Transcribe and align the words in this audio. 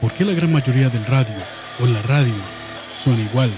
¿Por 0.00 0.12
qué 0.12 0.24
la 0.24 0.32
gran 0.32 0.50
mayoría 0.50 0.88
del 0.88 1.04
radio 1.04 1.34
o 1.82 1.86
la 1.86 2.00
radio 2.02 2.32
son 3.04 3.20
igual? 3.20 3.50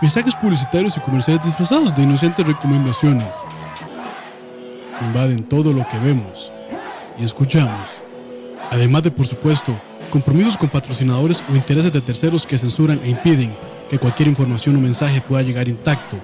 Mensajes 0.00 0.34
publicitarios 0.34 0.96
y 0.96 1.00
comerciales 1.00 1.44
disfrazados 1.44 1.94
de 1.94 2.02
inocentes 2.02 2.44
recomendaciones 2.44 3.32
invaden 5.00 5.44
todo 5.44 5.72
lo 5.72 5.86
que 5.86 5.98
vemos 5.98 6.52
y 7.18 7.24
escuchamos. 7.24 7.88
Además 8.70 9.04
de, 9.04 9.10
por 9.10 9.26
supuesto, 9.26 9.78
compromisos 10.10 10.56
con 10.56 10.68
patrocinadores 10.68 11.42
o 11.50 11.54
intereses 11.54 11.92
de 11.92 12.00
terceros 12.00 12.46
que 12.46 12.58
censuran 12.58 13.00
e 13.04 13.10
impiden 13.10 13.54
que 13.88 13.98
cualquier 13.98 14.28
información 14.28 14.76
o 14.76 14.80
mensaje 14.80 15.20
pueda 15.20 15.42
llegar 15.42 15.68
intacto, 15.68 16.16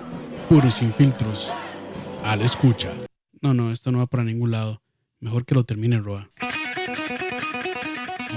puros 0.49 0.75
sin 0.75 0.93
filtros, 0.93 1.53
a 2.25 2.35
la 2.35 2.45
escucha. 2.45 2.89
No, 3.41 3.55
no, 3.55 3.71
esto 3.71 3.93
no 3.93 3.99
va 3.99 4.07
para 4.07 4.25
ningún 4.25 4.51
lado. 4.51 4.83
Mejor 5.21 5.45
que 5.45 5.55
lo 5.55 5.65
termine 5.65 5.99
Roa. 5.99 6.29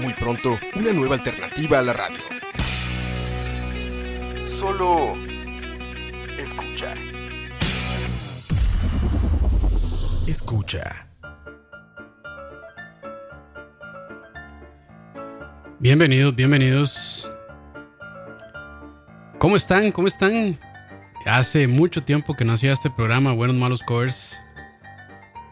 Muy 0.02 0.14
pronto, 0.14 0.58
una 0.74 0.92
nueva 0.92 1.14
alternativa 1.14 1.78
a 1.78 1.82
la 1.82 1.92
radio. 1.92 2.18
Solo 4.48 5.14
escucha. 6.36 6.94
Escucha. 10.26 11.06
Bienvenidos, 15.78 16.34
bienvenidos. 16.34 17.30
¿Cómo 19.38 19.54
están? 19.54 19.92
¿Cómo 19.92 20.08
están? 20.08 20.58
Hace 21.26 21.68
mucho 21.68 22.02
tiempo 22.02 22.34
que 22.34 22.44
no 22.44 22.54
hacía 22.54 22.72
este 22.72 22.90
programa, 22.90 23.34
Buenos 23.34 23.54
Malos 23.54 23.82
Covers. 23.84 24.42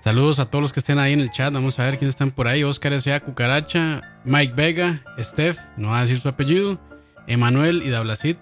Saludos 0.01 0.39
a 0.39 0.47
todos 0.47 0.63
los 0.63 0.73
que 0.73 0.81
estén 0.81 0.99
ahí 0.99 1.13
en 1.13 1.21
el 1.21 1.31
chat. 1.31 1.53
Vamos 1.53 1.79
a 1.79 1.85
ver 1.85 1.99
quiénes 1.99 2.15
están 2.15 2.31
por 2.31 2.49
ahí. 2.49 2.65
Oscar 2.65 2.95
S.A. 2.95 3.21
Cucaracha, 3.21 4.01
Mike 4.25 4.55
Vega, 4.57 5.05
Steph, 5.19 5.59
no 5.77 5.89
va 5.89 5.99
a 5.99 6.01
decir 6.01 6.19
su 6.19 6.29
apellido, 6.29 6.81
Emanuel 7.27 7.83
y 7.85 7.91
Dablacid. 7.91 8.37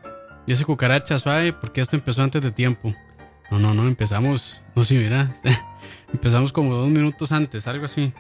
Ese 0.47 0.64
Cucaracha 0.64 1.19
suave 1.19 1.53
porque 1.53 1.81
esto 1.81 1.97
empezó 1.97 2.23
antes 2.23 2.42
de 2.42 2.53
tiempo. 2.53 2.95
No, 3.51 3.58
no, 3.58 3.74
no, 3.74 3.89
empezamos. 3.89 4.63
No, 4.77 4.85
sí, 4.85 4.96
mira. 4.96 5.35
empezamos 6.13 6.52
como 6.52 6.74
dos 6.74 6.89
minutos 6.89 7.33
antes, 7.33 7.67
algo 7.67 7.86
así. 7.86 8.13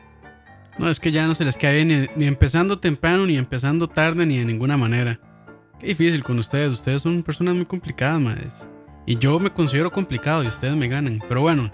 No, 0.78 0.90
es 0.90 0.98
que 0.98 1.12
ya 1.12 1.26
no 1.26 1.34
se 1.34 1.44
les 1.44 1.56
cae 1.56 1.84
ni, 1.84 2.06
ni 2.16 2.26
empezando 2.26 2.80
temprano, 2.80 3.24
ni 3.24 3.36
empezando 3.36 3.86
tarde, 3.86 4.26
ni 4.26 4.38
de 4.38 4.44
ninguna 4.46 4.76
manera. 4.76 5.20
Qué 5.78 5.88
difícil 5.88 6.24
con 6.24 6.40
ustedes. 6.40 6.72
Ustedes 6.72 7.02
son 7.02 7.22
personas 7.22 7.54
muy 7.54 7.66
complicadas, 7.66 8.20
madres. 8.20 8.66
Y 9.06 9.16
yo 9.16 9.38
me 9.38 9.50
considero 9.50 9.92
complicado 9.92 10.42
y 10.42 10.48
ustedes 10.48 10.76
me 10.76 10.88
ganan. 10.88 11.20
Pero 11.28 11.40
bueno, 11.40 11.70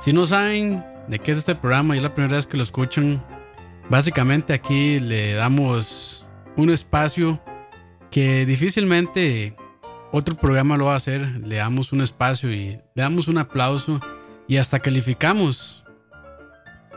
si 0.00 0.12
no 0.12 0.26
saben 0.26 0.84
de 1.08 1.18
qué 1.18 1.32
es 1.32 1.38
este 1.38 1.54
programa 1.54 1.94
y 1.94 1.98
es 1.98 2.02
la 2.02 2.14
primera 2.14 2.36
vez 2.36 2.46
que 2.46 2.56
lo 2.56 2.62
escuchan, 2.62 3.22
básicamente 3.88 4.52
aquí 4.52 4.98
le 4.98 5.34
damos 5.34 6.28
un 6.56 6.70
espacio 6.70 7.40
que 8.10 8.46
difícilmente 8.46 9.56
otro 10.12 10.36
programa 10.36 10.76
lo 10.76 10.86
va 10.86 10.94
a 10.94 10.96
hacer. 10.96 11.20
Le 11.40 11.56
damos 11.56 11.92
un 11.92 12.00
espacio 12.00 12.52
y 12.52 12.80
le 12.94 13.02
damos 13.02 13.28
un 13.28 13.38
aplauso 13.38 14.00
y 14.46 14.58
hasta 14.58 14.78
calificamos 14.78 15.84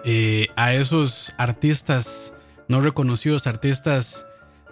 eh, 0.06 0.48
a 0.56 0.74
esos 0.74 1.34
artistas 1.38 2.34
no 2.68 2.82
reconocidos, 2.82 3.48
artistas 3.48 4.26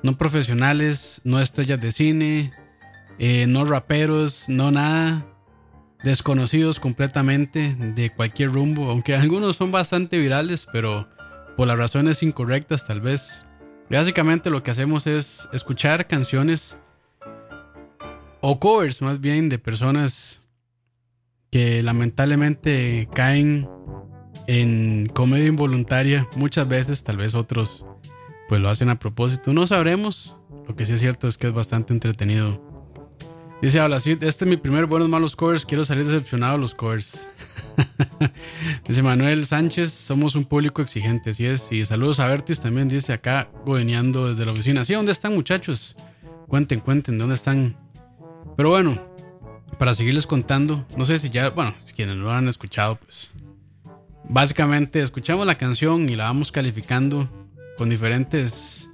no 0.04 0.18
profesionales, 0.18 1.22
no 1.24 1.42
estrellas 1.42 1.82
de 1.82 1.92
cine, 1.92 2.54
eh, 3.18 3.48
no 3.48 3.66
raperos, 3.66 4.50
no 4.50 4.70
nada 4.72 5.26
desconocidos 6.06 6.80
completamente 6.80 7.76
de 7.76 8.12
cualquier 8.12 8.52
rumbo, 8.52 8.92
aunque 8.92 9.16
algunos 9.16 9.56
son 9.56 9.72
bastante 9.72 10.20
virales, 10.20 10.68
pero 10.72 11.06
por 11.58 11.68
las 11.68 11.80
razones 11.80 12.22
incorrectas 12.22 12.86
tal 12.86 13.02
vez. 13.02 13.44
Básicamente 13.90 14.52
lo 14.52 14.62
que 14.62 14.70
hacemos 14.70 15.08
es 15.08 15.50
escuchar 15.52 16.08
canciones 16.08 16.78
o 18.40 18.60
covers 18.60 19.02
más 19.02 19.20
bien 19.20 19.50
de 19.50 19.58
personas 19.58 20.48
que 21.52 21.82
lamentablemente 21.82 23.10
caen 23.12 23.68
en 24.46 25.08
comedia 25.08 25.48
involuntaria 25.48 26.24
muchas 26.36 26.68
veces, 26.68 27.04
tal 27.04 27.18
vez 27.18 27.34
otros 27.34 27.84
pues 28.48 28.62
lo 28.62 28.70
hacen 28.70 28.90
a 28.90 29.00
propósito, 29.00 29.54
no 29.54 29.66
sabremos. 29.66 30.38
Lo 30.68 30.76
que 30.76 30.86
sí 30.86 30.94
es 30.94 31.00
cierto 31.00 31.28
es 31.28 31.38
que 31.38 31.48
es 31.48 31.54
bastante 31.54 31.94
entretenido 31.94 32.62
Dice 33.62 33.80
Habla 33.80 33.98
este 33.98 34.28
es 34.28 34.42
mi 34.46 34.58
primer 34.58 34.86
buenos 34.86 35.10
malos 35.10 35.36
covers, 35.36 35.66
quiero 35.66 35.86
salir 35.86 36.06
decepcionado 36.06 36.54
de 36.54 36.60
los 36.60 36.76
covers. 36.76 37.30
dice 38.88 39.02
Manuel 39.02 39.46
Sánchez, 39.46 39.92
somos 39.92 40.36
un 40.36 40.44
público 40.44 40.82
exigente, 40.82 41.32
así 41.32 41.46
es. 41.46 41.72
Y 41.72 41.86
saludos 41.86 42.20
a 42.20 42.28
Vertis 42.28 42.62
también, 42.62 42.90
dice 42.90 43.14
acá, 43.14 43.50
godeneando 43.66 44.30
desde 44.30 44.46
la 44.46 44.52
oficina. 44.52 44.84
Sí, 44.84 44.94
¿dónde 44.94 45.14
están 45.14 45.34
muchachos? 45.34 45.96
Cuenten, 46.48 46.82
cuenten, 46.82 47.18
¿dónde 47.18 47.36
están? 47.36 47.76
Pero 48.58 48.70
bueno, 48.70 49.02
para 49.80 49.94
seguirles 49.94 50.28
contando, 50.28 50.86
no 50.98 51.06
sé 51.06 51.18
si 51.18 51.30
ya, 51.30 51.50
bueno, 51.50 51.74
quienes 51.96 52.18
no 52.18 52.26
lo 52.26 52.32
han 52.34 52.48
escuchado, 52.48 52.98
pues 52.98 53.32
básicamente 54.28 55.02
escuchamos 55.02 55.48
la 55.48 55.58
canción 55.58 56.10
y 56.10 56.16
la 56.16 56.26
vamos 56.26 56.52
calificando 56.52 57.30
con 57.78 57.90
diferentes 57.90 58.90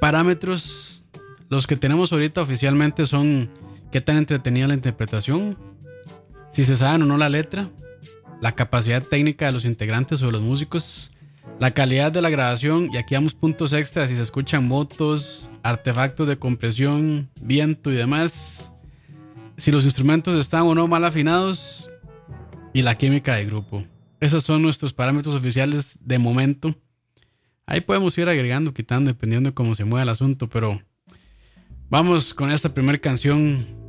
parámetros. 0.00 1.04
Los 1.48 1.66
que 1.66 1.76
tenemos 1.76 2.12
ahorita 2.12 2.42
oficialmente 2.42 3.06
son 3.06 3.48
qué 3.96 4.02
tan 4.02 4.18
entretenida 4.18 4.66
la 4.66 4.74
interpretación, 4.74 5.56
si 6.50 6.64
se 6.64 6.76
sabe 6.76 7.02
o 7.02 7.06
no 7.06 7.16
la 7.16 7.30
letra, 7.30 7.70
la 8.42 8.52
capacidad 8.52 9.02
técnica 9.02 9.46
de 9.46 9.52
los 9.52 9.64
integrantes 9.64 10.20
o 10.20 10.26
de 10.26 10.32
los 10.32 10.42
músicos, 10.42 11.12
la 11.60 11.70
calidad 11.70 12.12
de 12.12 12.20
la 12.20 12.28
grabación 12.28 12.90
y 12.92 12.98
aquí 12.98 13.14
damos 13.14 13.32
puntos 13.32 13.72
extras 13.72 14.10
si 14.10 14.16
se 14.16 14.20
escuchan 14.20 14.68
motos, 14.68 15.48
artefactos 15.62 16.28
de 16.28 16.38
compresión, 16.38 17.30
viento 17.40 17.90
y 17.90 17.94
demás, 17.94 18.70
si 19.56 19.72
los 19.72 19.86
instrumentos 19.86 20.34
están 20.34 20.64
o 20.64 20.74
no 20.74 20.86
mal 20.86 21.02
afinados 21.02 21.88
y 22.74 22.82
la 22.82 22.98
química 22.98 23.36
de 23.36 23.46
grupo. 23.46 23.82
Esos 24.20 24.44
son 24.44 24.60
nuestros 24.60 24.92
parámetros 24.92 25.34
oficiales 25.34 26.00
de 26.06 26.18
momento. 26.18 26.74
Ahí 27.64 27.80
podemos 27.80 28.18
ir 28.18 28.28
agregando, 28.28 28.74
quitando, 28.74 29.10
dependiendo 29.10 29.48
de 29.48 29.54
cómo 29.54 29.74
se 29.74 29.86
mueva 29.86 30.02
el 30.02 30.10
asunto, 30.10 30.50
pero 30.50 30.82
vamos 31.88 32.34
con 32.34 32.52
esta 32.52 32.74
primera 32.74 32.98
canción 32.98 33.85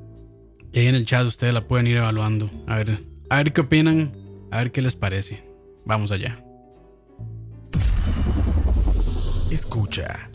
y 0.71 0.79
ahí 0.79 0.87
en 0.87 0.95
el 0.95 1.05
chat 1.05 1.25
ustedes 1.25 1.53
la 1.53 1.67
pueden 1.67 1.87
ir 1.87 1.97
evaluando. 1.97 2.49
A 2.67 2.77
ver, 2.77 2.99
a 3.29 3.37
ver 3.37 3.53
qué 3.53 3.61
opinan, 3.61 4.13
a 4.51 4.57
ver 4.57 4.71
qué 4.71 4.81
les 4.81 4.95
parece. 4.95 5.43
Vamos 5.85 6.11
allá. 6.11 6.43
Escucha. 9.51 10.29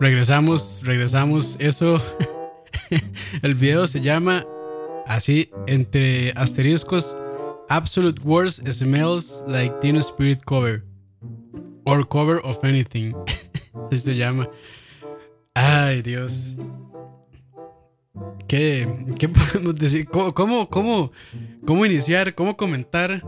Regresamos, 0.00 0.82
regresamos. 0.84 1.56
Eso, 1.60 2.00
el 3.42 3.54
video 3.54 3.86
se 3.86 4.00
llama 4.00 4.44
así, 5.06 5.50
entre 5.66 6.32
asteriscos, 6.32 7.16
Absolute 7.68 8.20
Worst 8.22 8.66
Smells 8.66 9.44
Like 9.46 9.74
Teen 9.80 9.96
Spirit 9.96 10.42
Cover. 10.44 10.82
Or 11.86 12.06
Cover 12.06 12.40
of 12.44 12.62
Anything. 12.64 13.14
Así 13.90 13.98
se 13.98 14.14
llama. 14.14 14.48
Ay, 15.54 16.02
Dios. 16.02 16.56
¿Qué, 18.54 19.28
podemos 19.52 19.74
decir? 19.74 20.06
¿Cómo, 20.06 20.32
cómo, 20.32 21.10
cómo, 21.66 21.86
iniciar? 21.86 22.36
¿Cómo 22.36 22.56
comentar? 22.56 23.20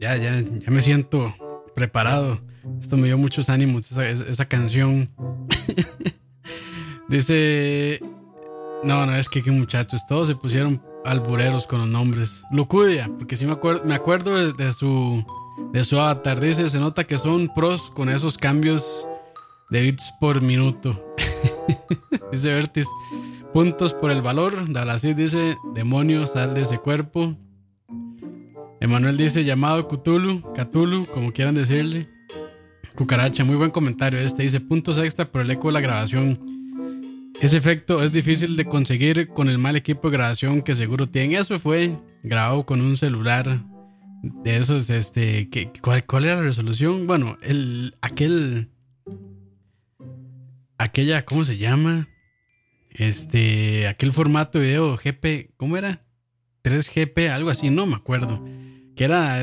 Ya, 0.00 0.16
ya, 0.16 0.40
ya 0.40 0.70
me 0.72 0.80
siento 0.80 1.32
preparado. 1.76 2.40
Esto 2.80 2.96
me 2.96 3.06
dio 3.06 3.16
muchos 3.16 3.48
ánimos, 3.48 3.92
esa, 3.92 4.08
esa 4.08 4.44
canción. 4.46 5.08
Dice. 7.08 8.00
No, 8.82 9.06
no, 9.06 9.14
es 9.14 9.28
que 9.28 9.44
qué 9.44 9.52
muchachos, 9.52 10.04
todos 10.08 10.26
se 10.26 10.34
pusieron 10.34 10.82
albureros 11.04 11.68
con 11.68 11.78
los 11.78 11.88
nombres. 11.88 12.42
Lucudia, 12.50 13.08
porque 13.16 13.36
sí 13.36 13.46
me 13.46 13.52
acuerdo, 13.52 13.84
me 13.84 13.94
acuerdo 13.94 14.52
de, 14.52 14.72
su 14.72 15.24
de 15.72 15.84
su 15.84 16.00
avatar. 16.00 16.40
Dice, 16.40 16.68
se 16.68 16.80
nota 16.80 17.04
que 17.04 17.18
son 17.18 17.48
pros 17.54 17.92
con 17.92 18.08
esos 18.08 18.36
cambios 18.36 19.06
de 19.70 19.82
bits 19.82 20.12
por 20.20 20.42
minuto. 20.42 20.98
dice 22.32 22.52
Vertis. 22.52 22.88
Puntos 23.52 23.92
por 23.92 24.10
el 24.10 24.22
valor. 24.22 24.72
Dalacid 24.72 25.14
dice, 25.14 25.56
demonio, 25.74 26.26
sal 26.26 26.54
de 26.54 26.62
ese 26.62 26.78
cuerpo. 26.78 27.36
Emanuel 28.80 29.16
dice, 29.16 29.44
llamado 29.44 29.86
Cthulhu, 29.88 30.42
Cthulhu, 30.54 31.06
como 31.06 31.32
quieran 31.32 31.54
decirle. 31.54 32.08
Cucaracha, 32.94 33.44
muy 33.44 33.56
buen 33.56 33.70
comentario 33.70 34.18
este. 34.18 34.42
Dice, 34.42 34.60
puntos 34.60 34.96
extra 34.98 35.26
por 35.26 35.42
el 35.42 35.50
eco 35.50 35.68
de 35.68 35.74
la 35.74 35.80
grabación. 35.80 36.40
Ese 37.40 37.58
efecto 37.58 38.02
es 38.02 38.10
difícil 38.12 38.56
de 38.56 38.64
conseguir 38.64 39.28
con 39.28 39.48
el 39.48 39.58
mal 39.58 39.76
equipo 39.76 40.08
de 40.08 40.16
grabación 40.16 40.62
que 40.62 40.74
seguro 40.74 41.08
tienen. 41.08 41.38
Eso 41.38 41.58
fue 41.58 41.98
grabado 42.22 42.64
con 42.64 42.80
un 42.80 42.96
celular 42.96 43.60
de 44.22 44.56
esos, 44.56 44.88
este, 44.88 45.50
¿cuál, 45.82 46.04
¿cuál, 46.06 46.24
era 46.24 46.36
la 46.36 46.42
resolución? 46.42 47.06
Bueno, 47.06 47.36
el, 47.42 47.96
aquel, 48.00 48.68
aquella, 50.78 51.24
¿cómo 51.24 51.44
se 51.44 51.58
llama? 51.58 52.08
Este, 52.94 53.88
aquel 53.88 54.12
formato 54.12 54.58
de 54.58 54.68
video 54.68 54.96
GP, 54.96 55.54
¿cómo 55.56 55.76
era? 55.76 56.02
3GP, 56.62 57.30
algo 57.30 57.50
así, 57.50 57.70
no 57.70 57.86
me 57.86 57.94
acuerdo. 57.94 58.42
Que 58.94 59.04
era 59.04 59.42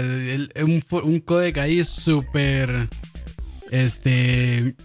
un, 0.64 0.84
un 1.04 1.20
codec 1.20 1.58
ahí 1.58 1.84
súper, 1.84 2.88
este, 3.72 4.76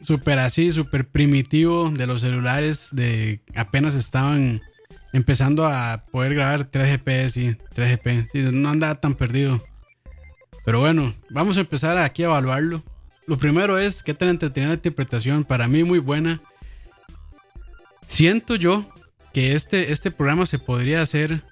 súper 0.00 0.38
así, 0.38 0.70
súper 0.70 1.08
primitivo 1.08 1.90
de 1.90 2.06
los 2.06 2.20
celulares 2.20 2.90
de 2.92 3.40
apenas 3.54 3.94
estaban 3.94 4.62
empezando 5.12 5.66
a 5.66 6.04
poder 6.10 6.34
grabar 6.34 6.70
3GP, 6.70 7.28
sí, 7.28 7.56
3GP, 7.74 8.28
sí, 8.32 8.44
no 8.52 8.68
andaba 8.68 9.00
tan 9.00 9.14
perdido. 9.14 9.62
Pero 10.64 10.80
bueno, 10.80 11.14
vamos 11.30 11.56
a 11.56 11.60
empezar 11.60 11.98
aquí 11.98 12.22
a 12.22 12.26
evaluarlo. 12.26 12.82
Lo 13.26 13.38
primero 13.38 13.78
es 13.78 14.02
qué 14.02 14.14
tan 14.14 14.28
entretenida 14.28 14.68
la 14.68 14.74
interpretación, 14.74 15.44
para 15.44 15.66
mí 15.66 15.84
muy 15.84 15.98
buena. 15.98 16.40
Siento 18.08 18.56
yo 18.56 18.84
que 19.32 19.52
este, 19.52 19.92
este 19.92 20.10
programa 20.10 20.46
se 20.46 20.58
podría 20.58 21.00
hacer, 21.02 21.44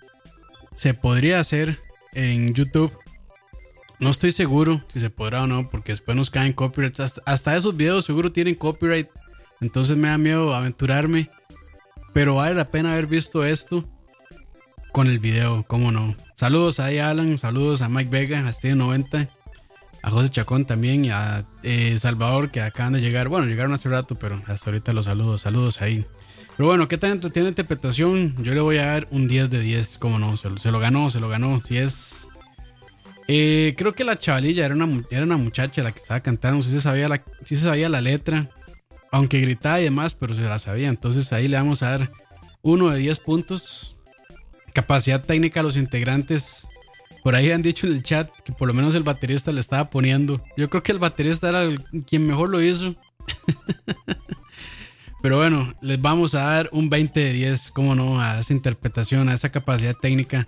se 0.75 0.92
podría 0.94 1.38
hacer 1.38 1.78
en 2.12 2.52
YouTube 2.52 2.92
no 3.98 4.10
estoy 4.10 4.32
seguro 4.32 4.82
si 4.88 5.00
se 5.00 5.08
podrá 5.08 5.44
o 5.44 5.46
no, 5.46 5.70
porque 5.70 5.92
después 5.92 6.16
nos 6.16 6.30
caen 6.30 6.52
copyrights. 6.52 7.20
Hasta, 7.25 7.56
esos 7.56 7.76
videos 7.76 8.04
seguro 8.04 8.30
tienen 8.30 8.54
copyright. 8.54 9.08
Entonces 9.60 9.96
me 9.96 10.08
da 10.08 10.18
miedo 10.18 10.54
aventurarme. 10.54 11.30
Pero 12.12 12.36
vale 12.36 12.54
la 12.54 12.68
pena 12.68 12.92
haber 12.92 13.06
visto 13.06 13.44
esto 13.44 13.84
con 14.92 15.06
el 15.06 15.18
video, 15.18 15.64
cómo 15.66 15.92
no. 15.92 16.14
Saludos 16.34 16.80
a 16.80 16.86
Alan, 16.86 17.38
saludos 17.38 17.82
a 17.82 17.88
Mike 17.88 18.10
Vega, 18.10 18.46
a 18.46 18.52
Steve 18.52 18.75
90, 18.75 19.28
a 20.02 20.10
José 20.10 20.30
Chacón 20.30 20.64
también 20.64 21.04
y 21.04 21.10
a 21.10 21.44
eh, 21.62 21.96
Salvador 21.98 22.50
que 22.50 22.62
acaban 22.62 22.94
de 22.94 23.00
llegar. 23.00 23.28
Bueno, 23.28 23.46
llegaron 23.46 23.72
hace 23.72 23.88
rato, 23.88 24.18
pero 24.18 24.42
hasta 24.46 24.70
ahorita 24.70 24.92
los 24.94 25.06
saludos, 25.06 25.42
saludos 25.42 25.82
ahí. 25.82 26.06
Pero 26.56 26.68
bueno, 26.68 26.88
¿qué 26.88 26.96
tal 26.96 27.20
tiene 27.32 27.48
interpretación? 27.48 28.34
Yo 28.42 28.54
le 28.54 28.60
voy 28.60 28.78
a 28.78 28.86
dar 28.86 29.08
un 29.10 29.28
10 29.28 29.50
de 29.50 29.60
10, 29.60 29.98
cómo 29.98 30.18
no, 30.18 30.36
se, 30.36 30.70
lo 30.70 30.80
ganó, 30.80 31.10
se 31.10 31.20
lo 31.20 31.28
ganó. 31.28 31.58
Si 31.58 31.76
es 31.76 32.28
eh, 33.28 33.75
creo 33.76 33.92
que 33.92 34.04
la 34.04 34.18
chavalilla 34.18 34.64
era 34.64 34.75
una, 34.75 35.02
era 35.10 35.25
una 35.25 35.36
muchacha 35.36 35.82
la 35.82 35.92
que 35.92 36.00
estaba 36.00 36.20
cantando, 36.20 36.62
sí 36.62 36.70
se, 36.70 36.80
sabía 36.80 37.08
la, 37.08 37.22
sí 37.44 37.56
se 37.56 37.64
sabía 37.64 37.88
la 37.88 38.00
letra, 38.00 38.48
aunque 39.10 39.40
gritaba 39.40 39.80
y 39.80 39.84
demás, 39.84 40.14
pero 40.14 40.34
se 40.34 40.42
la 40.42 40.58
sabía. 40.58 40.88
Entonces 40.88 41.32
ahí 41.32 41.46
le 41.48 41.58
vamos 41.58 41.82
a 41.82 41.90
dar 41.90 42.12
uno 42.62 42.90
de 42.90 43.00
10 43.00 43.18
puntos. 43.20 43.96
Capacidad 44.72 45.25
técnica 45.25 45.60
a 45.60 45.62
los 45.62 45.76
integrantes. 45.76 46.66
Por 47.22 47.34
ahí 47.34 47.50
han 47.50 47.62
dicho 47.62 47.86
en 47.86 47.94
el 47.94 48.02
chat 48.02 48.30
que 48.44 48.52
por 48.52 48.68
lo 48.68 48.75
menos 48.75 48.94
el 48.94 49.02
baterista 49.02 49.52
le 49.52 49.60
estaba 49.60 49.90
poniendo. 49.90 50.42
Yo 50.56 50.70
creo 50.70 50.82
que 50.82 50.92
el 50.92 50.98
baterista 50.98 51.48
era 51.48 51.68
quien 52.06 52.26
mejor 52.26 52.48
lo 52.48 52.62
hizo. 52.62 52.90
Pero 55.26 55.38
bueno, 55.38 55.75
les 55.80 56.00
vamos 56.00 56.37
a 56.37 56.45
dar 56.45 56.68
un 56.71 56.88
20 56.88 57.18
de 57.18 57.33
10, 57.33 57.73
cómo 57.73 57.97
no, 57.97 58.21
a 58.21 58.38
esa 58.38 58.52
interpretación, 58.52 59.28
a 59.28 59.35
esa 59.35 59.50
capacidad 59.50 59.97
técnica. 59.97 60.47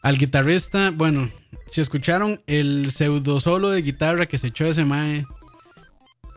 Al 0.00 0.16
guitarrista, 0.16 0.90
bueno, 0.92 1.28
si 1.70 1.82
escucharon 1.82 2.40
el 2.46 2.90
pseudo 2.90 3.38
solo 3.38 3.68
de 3.68 3.82
guitarra 3.82 4.24
que 4.24 4.38
se 4.38 4.46
echó 4.46 4.64
ese 4.64 4.86
mae, 4.86 5.26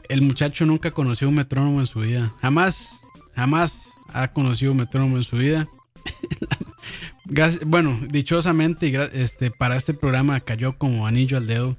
el 0.10 0.22
muchacho 0.22 0.66
nunca 0.66 0.92
conoció 0.92 1.30
un 1.30 1.36
metrónomo 1.36 1.80
en 1.80 1.86
su 1.86 2.02
vida. 2.02 2.34
Jamás, 2.42 3.04
jamás 3.34 3.80
ha 4.10 4.34
conocido 4.34 4.74
un 4.74 4.80
metrónomo 4.80 5.16
en 5.16 5.24
su 5.24 5.38
vida. 5.38 5.66
bueno, 7.66 7.98
dichosamente, 8.10 8.94
este, 9.14 9.50
para 9.50 9.78
este 9.78 9.94
programa 9.94 10.42
cayó 10.42 10.78
como 10.78 11.08
anillo 11.08 11.38
al 11.38 11.48
dedo. 11.48 11.78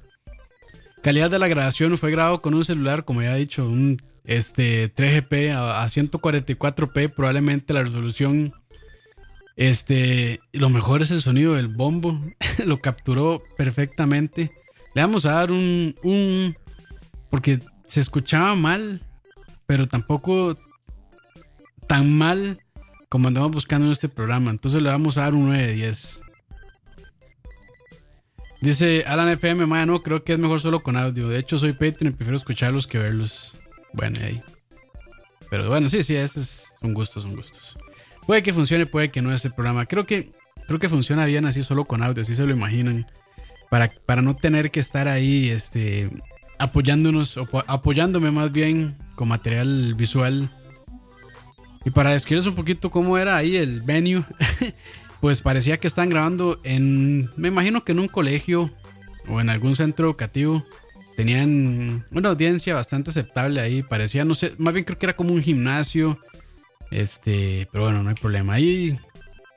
Calidad 1.03 1.29
de 1.29 1.37
la 1.37 1.47
grabación 1.47 1.99
fue 1.99 2.09
grabado 2.09 2.41
con 2.41 2.55
un 2.55 2.65
celular, 2.65 3.05
como 3.05 3.21
ya 3.21 3.35
he 3.35 3.39
dicho, 3.41 3.69
un 3.69 4.08
este, 4.29 4.93
3GP 4.93 5.55
a 5.55 5.85
144p, 5.85 7.13
probablemente 7.13 7.73
la 7.73 7.83
resolución 7.83 8.53
este, 9.59 10.39
lo 10.53 10.69
mejor 10.69 11.01
es 11.01 11.11
el 11.11 11.21
sonido 11.21 11.55
del 11.55 11.67
bombo. 11.67 12.17
lo 12.65 12.79
capturó 12.79 13.43
perfectamente. 13.57 14.51
Le 14.93 15.01
vamos 15.01 15.25
a 15.25 15.33
dar 15.33 15.51
un, 15.51 15.95
un. 16.01 16.55
Porque 17.29 17.59
se 17.85 17.99
escuchaba 17.99 18.55
mal, 18.55 19.01
pero 19.65 19.85
tampoco 19.85 20.57
tan 21.87 22.17
mal 22.17 22.57
como 23.09 23.27
andamos 23.27 23.51
buscando 23.51 23.87
en 23.87 23.91
este 23.91 24.07
programa. 24.07 24.49
Entonces 24.49 24.81
le 24.81 24.91
vamos 24.91 25.17
a 25.17 25.23
dar 25.23 25.33
un 25.33 25.49
9 25.49 25.67
de 25.67 25.73
10. 25.73 26.21
Dice 28.61 29.03
Alan 29.07 29.27
FM, 29.27 29.65
no, 29.85 30.01
creo 30.01 30.23
que 30.23 30.33
es 30.33 30.39
mejor 30.39 30.61
solo 30.61 30.83
con 30.83 30.95
audio. 30.95 31.27
De 31.27 31.37
hecho, 31.37 31.57
soy 31.57 31.73
Patreon 31.73 32.13
y 32.13 32.15
prefiero 32.15 32.37
escucharlos 32.37 32.87
que 32.87 32.97
verlos. 32.97 33.57
Bueno, 33.93 34.19
ahí. 34.23 34.41
Pero 35.49 35.67
bueno, 35.67 35.89
sí, 35.89 36.03
sí, 36.03 36.15
esos 36.15 36.73
son 36.79 36.93
gustos, 36.93 37.23
son 37.23 37.35
gustos. 37.35 37.77
Puede 38.25 38.43
que 38.43 38.53
funcione, 38.53 38.85
puede 38.85 39.09
que 39.09 39.21
no 39.21 39.33
ese 39.33 39.49
programa. 39.49 39.85
Creo 39.85 40.05
que, 40.05 40.31
creo 40.67 40.79
que 40.79 40.89
funciona 40.89 41.25
bien 41.25 41.45
así 41.45 41.63
solo 41.63 41.85
con 41.85 42.03
audio, 42.03 42.21
así 42.21 42.35
se 42.35 42.45
lo 42.45 42.53
imaginan. 42.53 43.07
Para, 43.69 43.91
para 44.05 44.21
no 44.21 44.35
tener 44.35 44.71
que 44.71 44.79
estar 44.79 45.07
ahí 45.07 45.49
este, 45.49 46.09
apoyándonos, 46.59 47.37
o 47.37 47.47
apoyándome 47.67 48.29
más 48.31 48.51
bien 48.51 48.95
con 49.15 49.29
material 49.29 49.95
visual. 49.95 50.51
Y 51.85 51.91
para 51.91 52.11
describirles 52.11 52.47
un 52.47 52.55
poquito 52.55 52.91
cómo 52.91 53.17
era 53.17 53.37
ahí 53.37 53.55
el 53.55 53.81
venue, 53.81 54.23
pues 55.21 55.41
parecía 55.41 55.79
que 55.79 55.87
estaban 55.87 56.09
grabando 56.09 56.59
en, 56.63 57.29
me 57.37 57.47
imagino 57.47 57.83
que 57.83 57.93
en 57.93 57.99
un 57.99 58.07
colegio 58.07 58.69
o 59.27 59.41
en 59.41 59.49
algún 59.49 59.75
centro 59.75 60.07
educativo. 60.07 60.63
Tenían 61.19 62.05
una 62.11 62.29
audiencia 62.29 62.75
bastante 62.75 63.09
aceptable 63.09 63.59
ahí, 63.59 63.83
parecía, 63.83 64.23
no 64.23 64.33
sé, 64.35 64.53
más 64.57 64.73
bien 64.73 64.85
creo 64.85 64.97
que 64.97 65.05
era 65.05 65.17
como 65.17 65.33
un 65.33 65.41
gimnasio 65.41 66.17
este, 66.91 67.67
pero 67.73 67.83
bueno, 67.83 68.03
no 68.03 68.07
hay 68.07 68.15
problema. 68.15 68.53
Ahí 68.53 68.97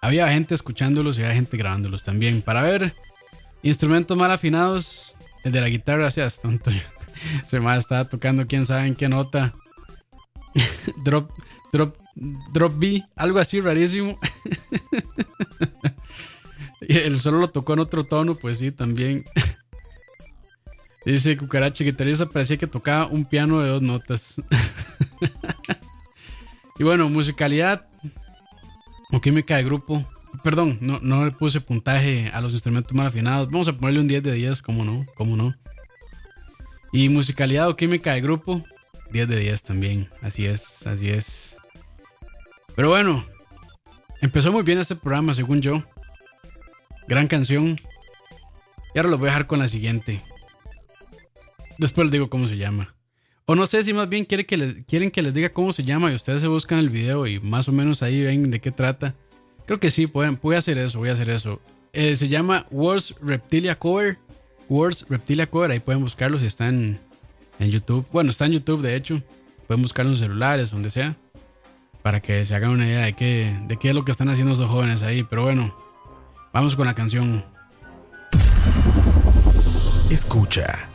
había 0.00 0.26
gente 0.32 0.56
escuchándolos 0.56 1.16
y 1.16 1.22
había 1.22 1.36
gente 1.36 1.56
grabándolos 1.56 2.02
también. 2.02 2.42
Para 2.42 2.62
ver 2.62 2.96
instrumentos 3.62 4.18
mal 4.18 4.32
afinados, 4.32 5.16
el 5.44 5.52
de 5.52 5.60
la 5.60 5.68
guitarra, 5.68 6.10
seas 6.10 6.40
tonto. 6.40 6.72
Se 7.46 7.60
me 7.60 7.76
estaba 7.76 8.08
tocando, 8.08 8.48
quién 8.48 8.66
sabe 8.66 8.88
en 8.88 8.96
qué 8.96 9.08
nota. 9.08 9.52
drop, 11.04 11.30
drop, 11.72 11.96
drop 12.52 12.76
B, 12.76 13.02
algo 13.14 13.38
así 13.38 13.60
rarísimo. 13.60 14.18
y 16.80 16.98
él 16.98 17.16
solo 17.18 17.38
lo 17.38 17.50
tocó 17.50 17.74
en 17.74 17.78
otro 17.78 18.02
tono, 18.02 18.34
pues 18.34 18.58
sí, 18.58 18.72
también. 18.72 19.24
Dice 21.04 21.36
Cucaracha, 21.36 21.84
guitarrista 21.84 22.26
parecía 22.26 22.56
que 22.56 22.66
tocaba 22.66 23.06
un 23.06 23.24
piano 23.24 23.60
de 23.60 23.70
dos 23.70 23.82
notas. 23.82 24.40
Y 26.78 26.84
bueno, 26.84 27.08
musicalidad 27.08 27.86
o 29.12 29.20
química 29.20 29.56
de 29.56 29.62
grupo. 29.64 30.04
perdón, 30.42 30.78
no, 30.80 30.98
no 31.00 31.24
le 31.24 31.30
puse 31.30 31.60
puntaje 31.60 32.30
a 32.32 32.40
los 32.40 32.52
instrumentos 32.52 32.92
mal 32.92 33.06
afinados. 33.06 33.48
Vamos 33.50 33.68
a 33.68 33.72
ponerle 33.72 34.00
un 34.00 34.08
10 34.08 34.22
de 34.22 34.32
10, 34.32 34.62
¿cómo 34.62 34.84
no? 34.84 35.06
¿Cómo 35.14 35.36
no? 35.36 35.54
Y 36.92 37.08
musicalidad 37.08 37.68
o 37.68 37.76
química 37.76 38.14
de 38.14 38.20
grupo, 38.20 38.64
10 39.12 39.28
de 39.28 39.38
10 39.38 39.62
también. 39.62 40.08
Así 40.22 40.46
es, 40.46 40.86
así 40.86 41.08
es. 41.08 41.56
Pero 42.74 42.88
bueno, 42.88 43.24
empezó 44.20 44.50
muy 44.50 44.62
bien 44.62 44.78
este 44.78 44.96
programa, 44.96 45.34
según 45.34 45.60
yo. 45.60 45.84
Gran 47.06 47.26
canción. 47.28 47.78
Y 48.92 48.98
ahora 48.98 49.10
lo 49.10 49.18
voy 49.18 49.28
a 49.28 49.30
dejar 49.32 49.46
con 49.46 49.58
la 49.58 49.68
siguiente. 49.68 50.22
Después 51.82 52.06
les 52.06 52.12
digo 52.12 52.30
cómo 52.30 52.46
se 52.46 52.56
llama. 52.56 52.94
O 53.44 53.56
no 53.56 53.66
sé 53.66 53.82
si 53.82 53.92
más 53.92 54.08
bien 54.08 54.24
quiere 54.24 54.46
que 54.46 54.84
quieren 54.84 55.10
que 55.10 55.20
les 55.20 55.34
diga 55.34 55.52
cómo 55.52 55.72
se 55.72 55.82
llama 55.82 56.12
y 56.12 56.14
ustedes 56.14 56.40
se 56.40 56.46
buscan 56.46 56.78
el 56.78 56.90
video 56.90 57.26
y 57.26 57.40
más 57.40 57.66
o 57.66 57.72
menos 57.72 58.04
ahí 58.04 58.22
ven 58.22 58.52
de 58.52 58.60
qué 58.60 58.70
trata. 58.70 59.16
Creo 59.66 59.80
que 59.80 59.90
sí, 59.90 60.06
pueden, 60.06 60.38
voy 60.40 60.54
a 60.54 60.58
hacer 60.58 60.78
eso, 60.78 61.00
voy 61.00 61.08
a 61.08 61.14
hacer 61.14 61.28
eso. 61.28 61.60
Eh, 61.92 62.14
se 62.14 62.28
llama 62.28 62.68
Words 62.70 63.16
Reptilia 63.20 63.76
Cover. 63.76 64.16
Words 64.68 65.06
Reptilia 65.08 65.48
Cover, 65.48 65.72
ahí 65.72 65.80
pueden 65.80 66.02
buscarlo 66.02 66.38
si 66.38 66.46
están 66.46 67.00
en 67.58 67.70
YouTube. 67.70 68.06
Bueno, 68.12 68.30
está 68.30 68.46
en 68.46 68.52
YouTube 68.52 68.80
de 68.80 68.94
hecho. 68.94 69.20
Pueden 69.66 69.82
buscarlo 69.82 70.12
en 70.12 70.18
celulares, 70.18 70.70
donde 70.70 70.88
sea. 70.88 71.16
Para 72.02 72.20
que 72.20 72.46
se 72.46 72.54
hagan 72.54 72.70
una 72.70 72.86
idea 72.86 73.06
de 73.06 73.14
qué, 73.14 73.58
de 73.66 73.76
qué 73.76 73.88
es 73.88 73.94
lo 73.96 74.04
que 74.04 74.12
están 74.12 74.28
haciendo 74.28 74.54
esos 74.54 74.70
jóvenes 74.70 75.02
ahí. 75.02 75.24
Pero 75.24 75.42
bueno, 75.42 75.76
vamos 76.52 76.76
con 76.76 76.86
la 76.86 76.94
canción. 76.94 77.44
Escucha. 80.10 80.91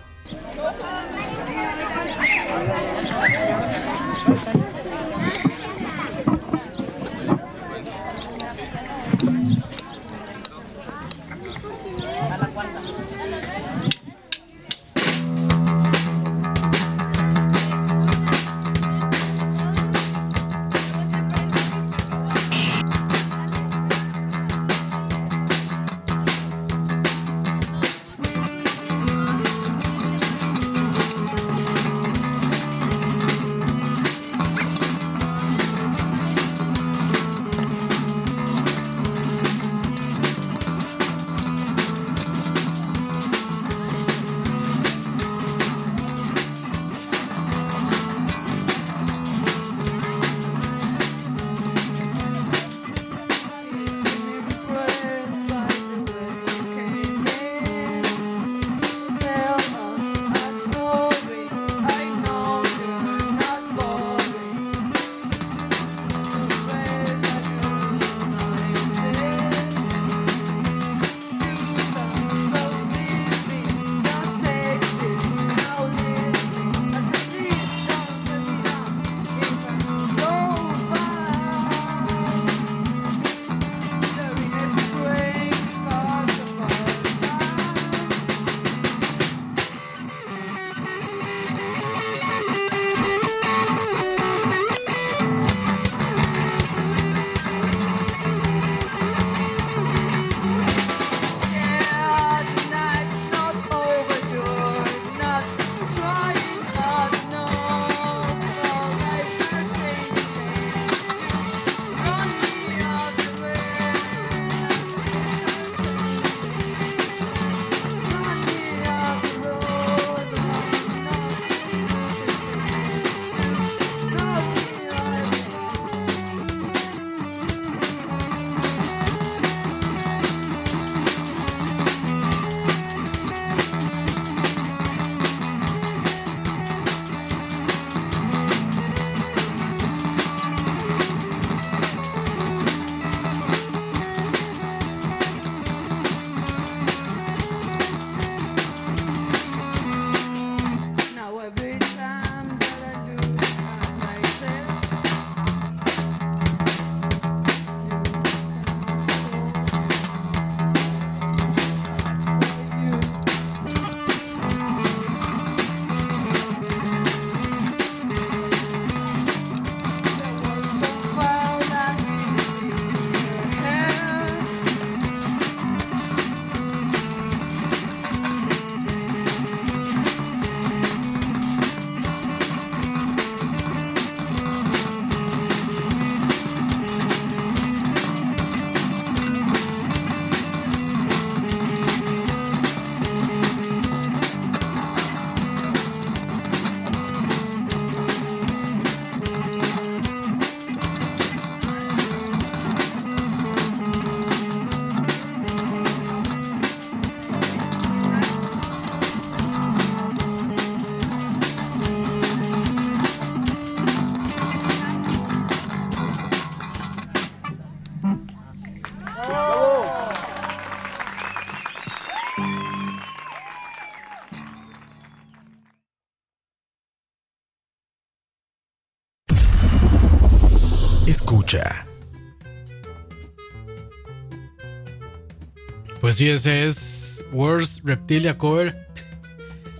Pues 236.17 236.23
sí, 236.23 236.49
ese 236.49 236.65
es 236.65 237.23
Words 237.31 237.81
Reptilia 237.83 238.35
Cover. 238.35 238.75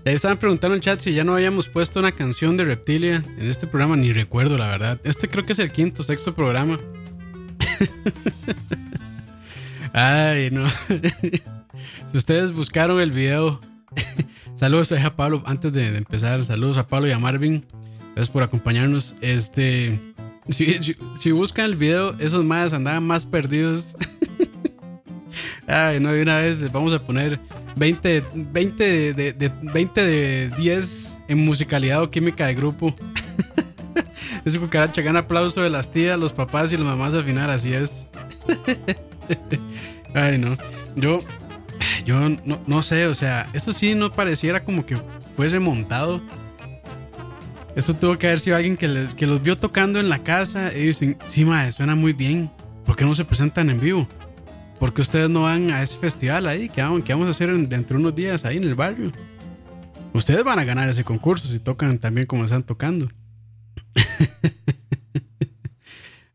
Ya 0.06 0.12
estaban 0.12 0.38
preguntando 0.38 0.76
en 0.76 0.82
chat 0.82 1.00
si 1.00 1.12
ya 1.12 1.24
no 1.24 1.34
habíamos 1.34 1.68
puesto 1.68 2.00
una 2.00 2.12
canción 2.12 2.56
de 2.58 2.64
Reptilia 2.64 3.24
en 3.40 3.50
este 3.50 3.66
programa, 3.66 3.96
ni 3.96 4.14
recuerdo 4.14 4.56
la 4.56 4.68
verdad. 4.68 5.02
Este 5.04 5.28
creo 5.28 5.48
que 5.48 5.54
es 5.54 5.58
el 5.58 5.72
quinto, 5.72 6.04
sexto 6.04 6.36
programa. 6.36 6.78
Ay, 9.94 10.52
no. 10.52 10.70
si 12.12 12.18
ustedes 12.18 12.52
buscaron 12.52 13.02
el 13.02 13.10
video, 13.10 13.60
saludos 14.56 14.92
a 14.92 15.16
Pablo 15.16 15.42
antes 15.48 15.74
de, 15.74 15.98
empezar. 15.98 16.44
Saludos 16.44 16.78
a 16.78 16.88
Pablo 16.88 17.08
y 17.08 17.14
a 17.14 17.18
Marvin. 17.18 17.66
Gracias 18.14 18.30
por 18.30 18.44
acompañarnos. 18.44 19.16
Este, 19.22 20.00
si, 20.50 21.32
buscan 21.32 21.66
el 21.66 21.78
video, 21.78 22.16
esos 22.20 22.46
más 22.46 22.74
andaban 22.74 23.08
más 23.08 23.26
perdidos. 23.26 23.96
Ay, 25.68 26.00
no, 26.00 26.12
una 26.12 26.38
vez 26.38 26.60
les 26.60 26.72
vamos 26.72 26.94
a 26.94 27.00
poner 27.00 27.38
20, 27.76 28.24
20 28.34 29.14
de, 29.14 29.34
de, 29.34 29.52
20 29.62 30.02
de 30.02 30.50
10 30.58 31.20
en 31.28 31.38
musicalidad 31.40 32.02
o 32.02 32.10
química 32.10 32.48
de 32.48 32.56
grupo. 32.56 32.96
Ese 34.46 34.60
cucaracha 34.60 35.02
gana 35.02 35.20
aplauso 35.20 35.62
de 35.62 35.70
las 35.70 35.92
tías, 35.92 36.18
los 36.18 36.32
papás 36.32 36.72
y 36.72 36.78
las 36.78 36.86
mamás 36.86 37.14
al 37.14 37.26
final, 37.26 37.50
así 37.50 37.74
es. 37.74 38.08
Ay, 40.14 40.38
no. 40.38 40.56
Yo, 40.96 41.20
yo 42.06 42.30
no, 42.66 42.82
sé, 42.82 43.08
o 43.08 43.14
sea, 43.14 43.50
eso 43.54 43.74
sí 43.74 43.94
no 43.94 44.12
pareciera 44.12 44.64
como 44.64 44.86
que 44.86 44.96
fuese 45.36 45.60
montado. 45.60 46.22
Esto 47.76 47.94
tuvo 47.94 48.18
que 48.18 48.28
haber 48.28 48.40
sido 48.40 48.56
alguien 48.56 48.78
que, 48.78 48.88
les, 48.88 49.14
que 49.14 49.28
los 49.28 49.42
vio 49.42 49.58
tocando 49.58 50.00
en 50.00 50.08
la 50.08 50.24
casa 50.24 50.72
y 50.74 50.86
dicen, 50.86 51.18
sí, 51.28 51.44
madre, 51.44 51.74
suena 51.74 51.96
muy 51.96 52.14
bien. 52.14 52.50
¿Por 52.86 52.96
qué 52.96 53.04
no 53.04 53.14
se 53.14 53.26
presentan 53.26 53.70
en 53.70 53.82
vivo? 53.82 54.08
¿Por 54.80 54.94
qué 54.94 55.02
ustedes 55.02 55.30
no 55.30 55.44
van 55.44 55.72
a 55.72 55.82
ese 55.82 55.98
festival 55.98 56.48
ahí? 56.48 56.70
¿Qué 56.70 56.82
vamos, 56.82 57.04
vamos 57.08 57.28
a 57.28 57.32
hacer 57.32 57.56
dentro 57.68 57.98
de 57.98 58.04
unos 58.04 58.16
días 58.16 58.46
ahí 58.46 58.58
en 58.58 58.64
el 58.64 58.76
barrio? 58.76 59.12
Ustedes 60.14 60.44
van 60.44 60.60
a 60.60 60.64
ganar 60.64 60.88
ese 60.90 61.04
concurso 61.04 61.48
si 61.48 61.60
tocan 61.60 61.98
también 62.00 62.28
como 62.28 62.44
están 62.44 62.64
tocando. 62.64 63.10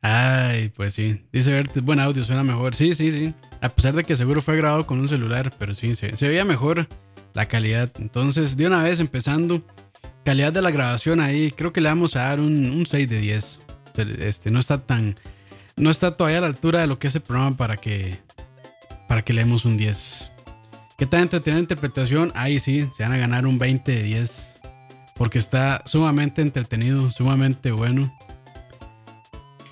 Ay, 0.02 0.70
pues 0.70 0.94
sí. 0.94 1.22
Dice 1.32 1.52
Verte, 1.52 1.80
buen 1.80 2.00
audio, 2.00 2.24
suena 2.24 2.42
mejor. 2.42 2.74
Sí, 2.74 2.92
sí, 2.92 3.12
sí. 3.12 3.32
A 3.60 3.68
pesar 3.68 3.94
de 3.94 4.02
que 4.02 4.16
seguro 4.16 4.42
fue 4.42 4.56
grabado 4.56 4.84
con 4.84 4.98
un 4.98 5.08
celular, 5.08 5.52
pero 5.58 5.74
sí, 5.74 5.94
se, 5.94 6.10
veía 6.20 6.44
mejor 6.44 6.88
la 7.34 7.46
calidad. 7.46 7.90
Entonces, 7.98 8.56
de 8.56 8.66
una 8.66 8.82
vez 8.82 8.98
empezando, 8.98 9.60
calidad 10.24 10.52
de 10.52 10.60
la 10.60 10.72
grabación 10.72 11.20
ahí, 11.20 11.52
creo 11.52 11.72
que 11.72 11.80
le 11.80 11.88
vamos 11.88 12.16
a 12.16 12.22
dar 12.22 12.40
un, 12.40 12.84
6 12.84 13.08
de 13.08 13.20
10. 13.20 13.60
Este, 14.18 14.50
no 14.50 14.58
está 14.58 14.84
tan. 14.84 15.14
No 15.76 15.90
está 15.90 16.16
todavía 16.16 16.38
a 16.38 16.42
la 16.42 16.46
altura 16.48 16.80
de 16.80 16.88
lo 16.88 16.98
que 16.98 17.06
es 17.06 17.14
el 17.14 17.22
programa 17.22 17.56
para 17.56 17.76
que. 17.76 18.18
Para 19.12 19.20
que 19.20 19.34
leemos 19.34 19.66
un 19.66 19.76
10. 19.76 20.32
¿Qué 20.96 21.04
tal 21.04 21.20
entretenida 21.20 21.60
interpretación? 21.60 22.32
Ahí 22.34 22.58
sí, 22.58 22.88
se 22.96 23.02
van 23.02 23.12
a 23.12 23.18
ganar 23.18 23.46
un 23.46 23.58
20 23.58 23.92
de 23.92 24.02
10 24.04 24.60
porque 25.16 25.38
está 25.38 25.82
sumamente 25.84 26.40
entretenido, 26.40 27.10
sumamente 27.10 27.72
bueno. 27.72 28.10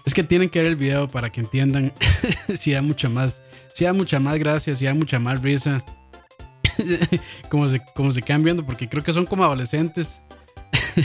Es 0.05 0.13
que 0.13 0.25
tienen 0.25 0.51
que 0.51 0.59
ver 0.59 0.69
el 0.69 0.77
video 0.77 1.09
para 1.09 1.31
que 1.31 1.41
entiendan 1.41 1.91
si 2.55 2.73
da 2.73 2.83
mucha 2.83 3.09
más, 3.09 3.41
si 3.73 3.85
da 3.85 3.95
mucha 3.95 4.21
más 4.21 4.39
gracia, 4.39 4.75
si 4.75 4.85
da 4.85 4.93
mucha 4.93 5.19
más 5.19 5.41
risa. 5.41 5.83
como, 7.49 7.67
se, 7.67 7.81
como 7.95 8.13
se 8.13 8.21
quedan 8.21 8.43
viendo, 8.43 8.67
porque 8.67 8.91
creo 8.91 9.03
que 9.03 9.15
son 9.15 9.25
como 9.25 9.43
adolescentes. 9.43 10.21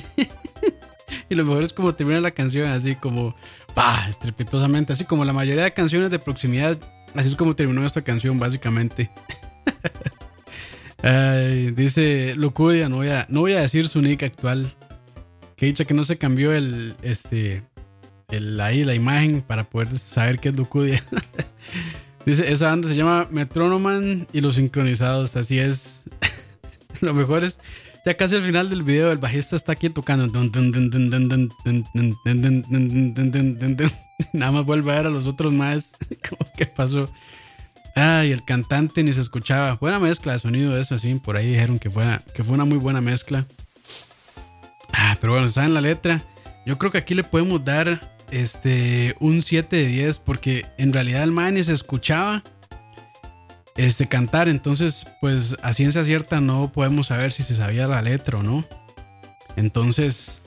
y 1.30 1.36
lo 1.36 1.46
mejor 1.46 1.64
es 1.64 1.72
como 1.72 1.96
termina 1.96 2.20
la 2.20 2.32
canción, 2.32 2.70
así 2.70 2.96
como, 2.96 3.34
pa, 3.74 4.10
estrepitosamente, 4.10 4.92
así 4.92 5.06
como 5.06 5.24
la 5.24 5.32
mayoría 5.32 5.64
de 5.64 5.72
canciones 5.72 6.10
de 6.10 6.20
proximidad, 6.20 6.78
así 7.16 7.30
es 7.30 7.36
como 7.36 7.56
terminó 7.56 7.86
esta 7.86 8.02
canción, 8.02 8.40
básicamente 8.40 9.10
dice 11.76 12.34
Lucudia, 12.36 12.90
no 12.90 12.98
voy, 12.98 13.10
a, 13.10 13.26
no 13.30 13.42
voy 13.42 13.54
a 13.54 13.62
decir 13.62 13.88
su 13.88 14.02
nick 14.02 14.24
actual. 14.24 14.74
Que 15.56 15.68
dicha 15.68 15.86
que 15.86 15.94
no 15.94 16.04
se 16.04 16.18
cambió 16.18 16.52
el, 16.52 16.96
este, 17.02 17.62
el, 18.30 18.60
ahí 18.60 18.84
la 18.84 18.94
imagen 18.94 19.42
para 19.42 19.64
poder 19.64 19.98
saber 19.98 20.40
qué 20.40 20.50
es 20.50 20.56
Lucudia. 20.56 21.04
dice, 22.26 22.52
esa 22.52 22.70
banda 22.70 22.90
se 22.90 22.96
llama 22.96 23.28
Metronoman 23.32 24.28
y 24.34 24.42
los 24.42 24.56
sincronizados, 24.56 25.36
así 25.36 25.60
es. 25.60 26.04
Lo 27.02 27.14
mejor 27.14 27.44
es, 27.44 27.60
ya 28.06 28.16
casi 28.18 28.36
al 28.36 28.46
final 28.46 28.70
del 28.70 28.84
video, 28.84 29.12
el 29.12 29.18
bajista 29.18 29.56
está 29.56 29.72
aquí 29.72 29.90
tocando. 29.90 30.30
Nada 34.34 34.52
más 34.52 34.66
vuelve 34.66 34.92
a 34.92 34.96
ver 34.96 35.08
a 35.08 35.10
los 35.10 35.28
otros 35.28 35.54
más. 35.54 35.94
¿Cómo 36.30 36.50
que 36.56 36.66
pasó? 36.66 37.10
Ay, 37.96 38.32
el 38.32 38.44
cantante 38.44 39.04
ni 39.04 39.14
se 39.14 39.22
escuchaba. 39.22 39.76
Buena 39.76 40.00
mezcla 40.00 40.34
de 40.34 40.40
sonido 40.40 40.78
eso, 40.78 40.96
así. 40.96 41.16
Por 41.16 41.38
ahí 41.38 41.48
dijeron 41.48 41.80
que 41.80 41.90
fue, 41.90 42.04
que 42.34 42.44
fue 42.44 42.56
una 42.56 42.66
muy 42.66 42.78
buena 42.78 43.02
mezcla. 43.02 43.46
Ah, 44.92 45.18
pero 45.20 45.34
bueno, 45.34 45.48
en 45.56 45.74
la 45.74 45.82
letra. 45.82 46.22
Yo 46.66 46.78
creo 46.78 46.92
que 46.92 46.98
aquí 46.98 47.14
le 47.14 47.24
podemos 47.24 47.64
dar 47.64 48.02
este, 48.32 49.16
un 49.20 49.42
7 49.42 49.76
de 49.76 49.86
10 49.86 50.20
porque 50.20 50.66
en 50.78 50.92
realidad 50.94 51.24
el 51.24 51.32
man 51.32 51.54
ni 51.54 51.64
se 51.64 51.74
escuchaba 51.74 52.44
este, 53.78 54.08
cantar. 54.08 54.50
Entonces, 54.50 55.06
pues 55.22 55.56
a 55.62 55.74
ciencia 55.74 56.04
cierta 56.04 56.42
no 56.42 56.72
podemos 56.72 57.08
saber 57.08 57.32
si 57.32 57.44
se 57.44 57.56
sabía 57.56 57.88
la 57.88 58.02
letra 58.02 58.40
o 58.40 58.44
no. 58.44 58.66
Entonces, 59.56 60.42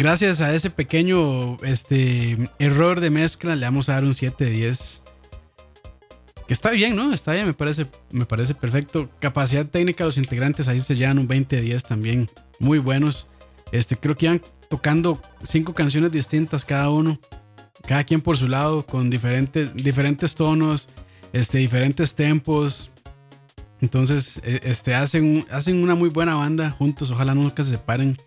gracias 0.00 0.40
a 0.40 0.54
ese 0.54 0.70
pequeño 0.70 1.56
este, 1.62 2.36
error 2.58 3.00
de 3.00 3.10
mezcla, 3.10 3.54
le 3.54 3.66
vamos 3.66 3.88
a 3.88 3.92
dar 3.92 4.04
un 4.04 4.14
7 4.14 4.44
de 4.44 4.50
10 4.50 5.02
está 6.52 6.70
bien, 6.70 6.96
¿no? 6.96 7.12
Está 7.12 7.32
bien, 7.32 7.46
me 7.46 7.54
parece, 7.54 7.86
me 8.10 8.26
parece 8.26 8.54
perfecto. 8.54 9.08
Capacidad 9.20 9.66
técnica, 9.66 10.04
los 10.04 10.16
integrantes 10.16 10.68
ahí 10.68 10.80
se 10.80 10.96
llevan 10.96 11.18
un 11.18 11.28
20 11.28 11.56
de 11.56 11.62
10 11.62 11.84
también. 11.84 12.28
Muy 12.58 12.78
buenos. 12.78 13.26
Este, 13.72 13.96
creo 13.96 14.16
que 14.16 14.26
iban 14.26 14.42
tocando 14.68 15.20
cinco 15.44 15.74
canciones 15.74 16.12
distintas 16.12 16.64
cada 16.64 16.90
uno. 16.90 17.20
Cada 17.86 18.04
quien 18.04 18.20
por 18.20 18.36
su 18.36 18.48
lado, 18.48 18.84
con 18.84 19.10
diferentes, 19.10 19.74
diferentes 19.74 20.34
tonos, 20.34 20.88
este, 21.32 21.58
diferentes 21.58 22.14
tempos. 22.14 22.90
Entonces, 23.80 24.40
e, 24.44 24.60
este, 24.64 24.94
hacen, 24.94 25.46
hacen 25.50 25.82
una 25.82 25.94
muy 25.94 26.10
buena 26.10 26.34
banda 26.34 26.70
juntos. 26.70 27.10
Ojalá 27.10 27.34
nunca 27.34 27.62
se 27.62 27.70
separen. 27.70 28.18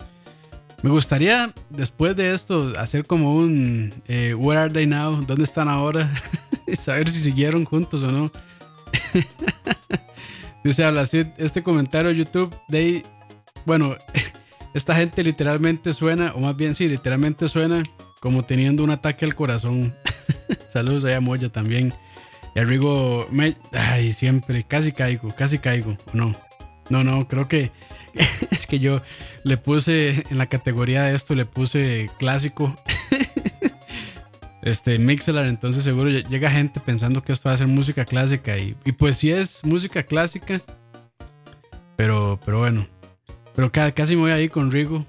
Me 0.84 0.89
gustaría, 0.89 1.54
después 1.69 2.15
de 2.15 2.34
esto, 2.34 2.74
hacer 2.78 3.06
como 3.06 3.36
un 3.36 3.93
eh, 4.08 4.34
Where 4.34 4.60
Are 4.60 4.74
They 4.74 4.86
Now? 4.86 5.24
¿Dónde 5.26 5.46
están 5.46 5.69
ahora? 5.69 6.13
saber 6.74 7.10
si 7.10 7.19
siguieron 7.22 7.63
juntos 7.63 8.04
o 8.04 8.12
no. 8.12 8.26
Dice 10.63 10.84
habla 10.84 11.02
así 11.02 11.26
este 11.38 11.63
comentario 11.63 12.10
de 12.10 12.17
YouTube 12.17 12.54
de 12.67 13.04
bueno, 13.65 13.96
esta 14.74 14.96
gente 14.96 15.24
literalmente 15.24 15.93
suena, 15.93 16.34
o 16.36 16.39
más 16.39 16.56
bien 16.58 16.76
sí, 16.76 16.89
literalmente 16.89 17.48
suena 17.48 17.82
como 18.19 18.43
teniendo 18.43 18.84
un 18.84 18.91
ataque 18.91 19.24
al 19.24 19.36
corazón. 19.36 19.93
Saludos 20.67 21.06
a 21.06 21.19
Moya 21.22 21.48
también. 21.48 21.93
Y 22.56 22.60
a 22.60 22.65
me, 23.32 23.56
ay, 23.72 24.12
siempre, 24.12 24.63
casi 24.63 24.91
caigo, 24.91 25.34
casi 25.34 25.60
caigo. 25.60 25.98
No, 26.12 26.36
no, 26.89 27.06
no, 27.06 27.28
creo 27.28 27.48
que 27.48 27.72
es 28.52 28.67
que 28.67 28.80
yo 28.80 29.02
le 29.43 29.58
puse 29.58 30.23
en 30.30 30.38
la 30.38 30.47
categoría 30.47 31.04
de 31.04 31.15
esto, 31.15 31.36
le 31.36 31.45
puse 31.45 32.10
clásico. 32.19 32.73
este 34.62 34.97
Mixelar, 34.99 35.45
entonces 35.45 35.84
seguro 35.84 36.10
llega 36.10 36.49
gente 36.49 36.80
pensando 36.80 37.23
que 37.23 37.34
esto 37.34 37.49
va 37.49 37.56
a 37.56 37.58
ser 37.58 37.67
música 37.67 38.06
clásica 38.06 38.58
y, 38.58 38.76
pues 38.97 39.17
sí 39.17 39.32
es 39.32 39.63
música 39.63 40.04
clásica, 40.04 40.62
pero, 41.97 42.39
pero 42.45 42.60
bueno, 42.60 42.88
pero 43.56 43.71
casi 43.71 44.15
me 44.15 44.21
voy 44.21 44.32
ahí 44.32 44.49
con 44.49 44.71
Rigo. 44.71 45.04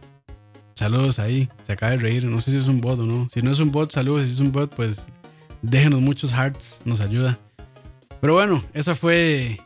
Saludos 0.74 1.20
ahí, 1.20 1.48
se 1.64 1.72
acaba 1.72 1.92
de 1.92 1.98
reír, 1.98 2.24
no 2.24 2.40
sé 2.40 2.50
si 2.50 2.58
es 2.58 2.66
un 2.66 2.80
bot 2.80 2.98
o 2.98 3.06
no. 3.06 3.28
Si 3.30 3.42
no 3.42 3.52
es 3.52 3.60
un 3.60 3.70
bot, 3.70 3.92
saludos, 3.92 4.24
si 4.24 4.32
es 4.32 4.40
un 4.40 4.50
bot, 4.50 4.74
pues 4.74 5.06
déjenos 5.62 6.00
muchos 6.00 6.32
hearts, 6.32 6.80
nos 6.84 7.00
ayuda. 7.00 7.38
Pero 8.20 8.34
bueno, 8.34 8.62
esa 8.72 8.96
fue 8.96 9.60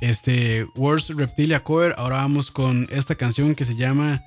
este 0.00 0.66
Worst 0.76 1.10
Reptilia 1.10 1.62
Cover. 1.62 1.94
Ahora 1.98 2.16
vamos 2.16 2.50
con 2.50 2.86
esta 2.90 3.14
canción 3.14 3.54
que 3.54 3.64
se 3.64 3.76
llama 3.76 4.22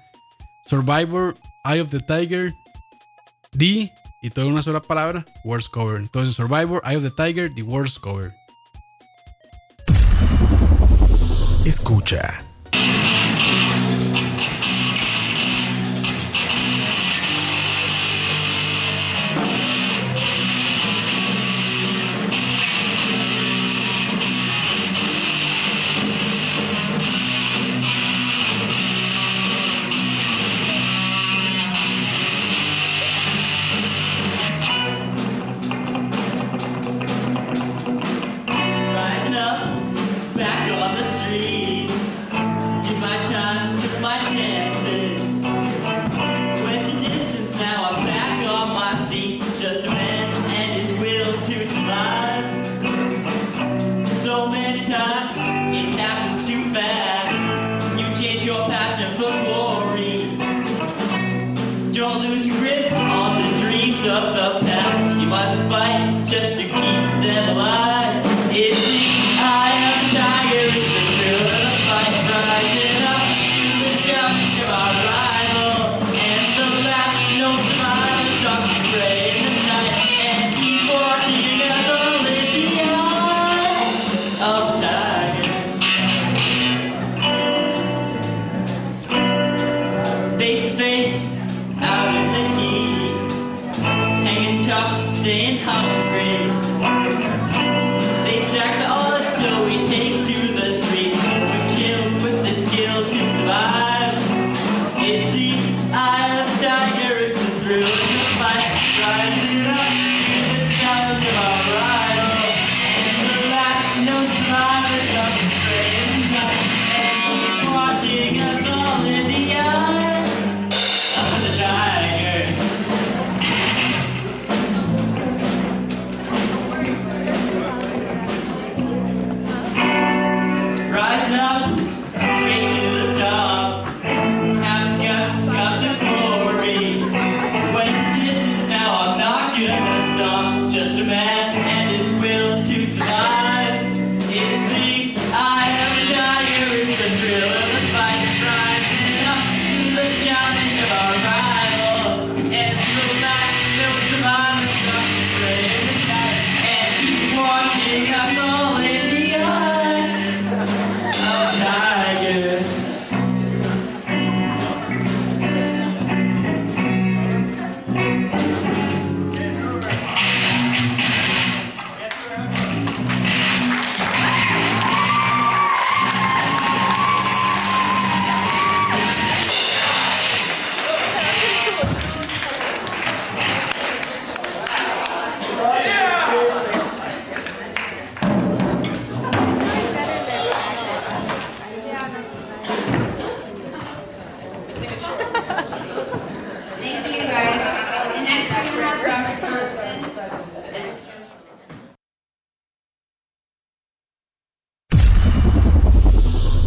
Survivor, 0.66 1.36
Eye 1.66 1.82
of 1.82 1.90
the 1.90 2.00
Tiger, 2.00 2.54
D 3.54 3.92
y 4.22 4.30
toda 4.30 4.48
una 4.48 4.62
sola 4.62 4.82
palabra, 4.82 5.26
Worst 5.44 5.70
Cover. 5.72 6.00
Entonces 6.00 6.36
Survivor, 6.36 6.82
Eye 6.86 6.98
of 6.98 7.04
the 7.04 7.12
Tiger, 7.12 7.54
The 7.54 7.64
Worst 7.64 8.00
Cover. 8.00 8.34
Escucha. 11.66 12.44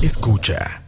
Escucha. 0.06 0.82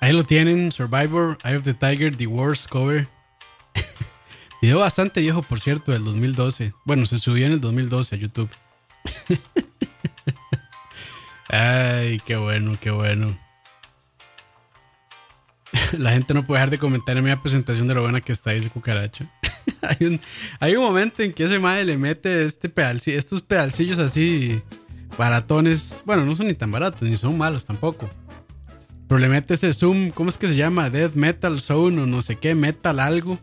Ahí 0.00 0.12
lo 0.12 0.24
tienen, 0.24 0.70
Survivor, 0.70 1.38
Eye 1.44 1.56
of 1.56 1.64
the 1.64 1.74
Tiger, 1.74 2.14
The 2.16 2.26
Worst 2.26 2.68
Cover. 2.68 3.08
Video 4.62 4.80
bastante 4.80 5.20
viejo, 5.20 5.42
por 5.42 5.60
cierto, 5.60 5.92
del 5.92 6.04
2012. 6.04 6.74
Bueno, 6.84 7.06
se 7.06 7.18
subió 7.18 7.46
en 7.46 7.52
el 7.52 7.60
2012 7.60 8.14
a 8.14 8.18
YouTube. 8.18 8.50
Ay, 11.48 12.20
qué 12.26 12.36
bueno, 12.36 12.76
qué 12.80 12.90
bueno. 12.90 13.38
La 15.96 16.12
gente 16.12 16.34
no 16.34 16.44
puede 16.44 16.58
dejar 16.58 16.70
de 16.70 16.78
comentar 16.78 17.16
en 17.16 17.24
mi 17.24 17.34
presentación 17.36 17.88
de 17.88 17.94
lo 17.94 18.02
buena 18.02 18.20
que 18.20 18.32
está 18.32 18.52
ese 18.52 18.68
cucaracho. 18.68 19.26
hay, 19.82 20.06
un, 20.06 20.20
hay 20.60 20.76
un 20.76 20.84
momento 20.84 21.22
en 21.22 21.32
que 21.32 21.44
ese 21.44 21.58
madre 21.58 21.84
le 21.86 21.96
mete 21.96 22.44
este 22.44 22.68
pedalcillo, 22.68 23.18
estos 23.18 23.40
pedalcillos 23.40 23.98
así 23.98 24.62
baratones. 25.16 26.02
Bueno, 26.04 26.24
no 26.24 26.34
son 26.34 26.46
ni 26.46 26.54
tan 26.54 26.70
baratos, 26.70 27.08
ni 27.08 27.16
son 27.16 27.38
malos 27.38 27.64
tampoco. 27.64 28.08
Pero 29.08 29.18
le 29.18 29.28
mete 29.28 29.54
ese 29.54 29.72
zoom, 29.72 30.10
¿cómo 30.10 30.30
es 30.30 30.38
que 30.38 30.48
se 30.48 30.56
llama? 30.56 30.90
Death 30.90 31.14
Metal 31.14 31.60
Zone 31.60 32.02
o 32.02 32.06
no 32.06 32.22
sé 32.22 32.36
qué, 32.36 32.54
metal 32.54 32.98
algo. 32.98 33.38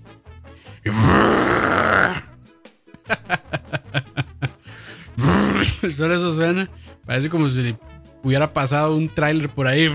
Solo 5.95 6.15
eso 6.15 6.31
suena. 6.31 6.69
Parece 7.05 7.29
como 7.29 7.49
si 7.49 7.75
hubiera 8.23 8.53
pasado 8.53 8.95
un 8.95 9.09
tráiler 9.09 9.49
por 9.49 9.67
ahí. 9.67 9.87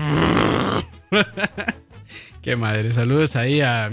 Qué 2.41 2.55
madre. 2.55 2.91
Saludos 2.91 3.35
ahí 3.35 3.61
a 3.61 3.89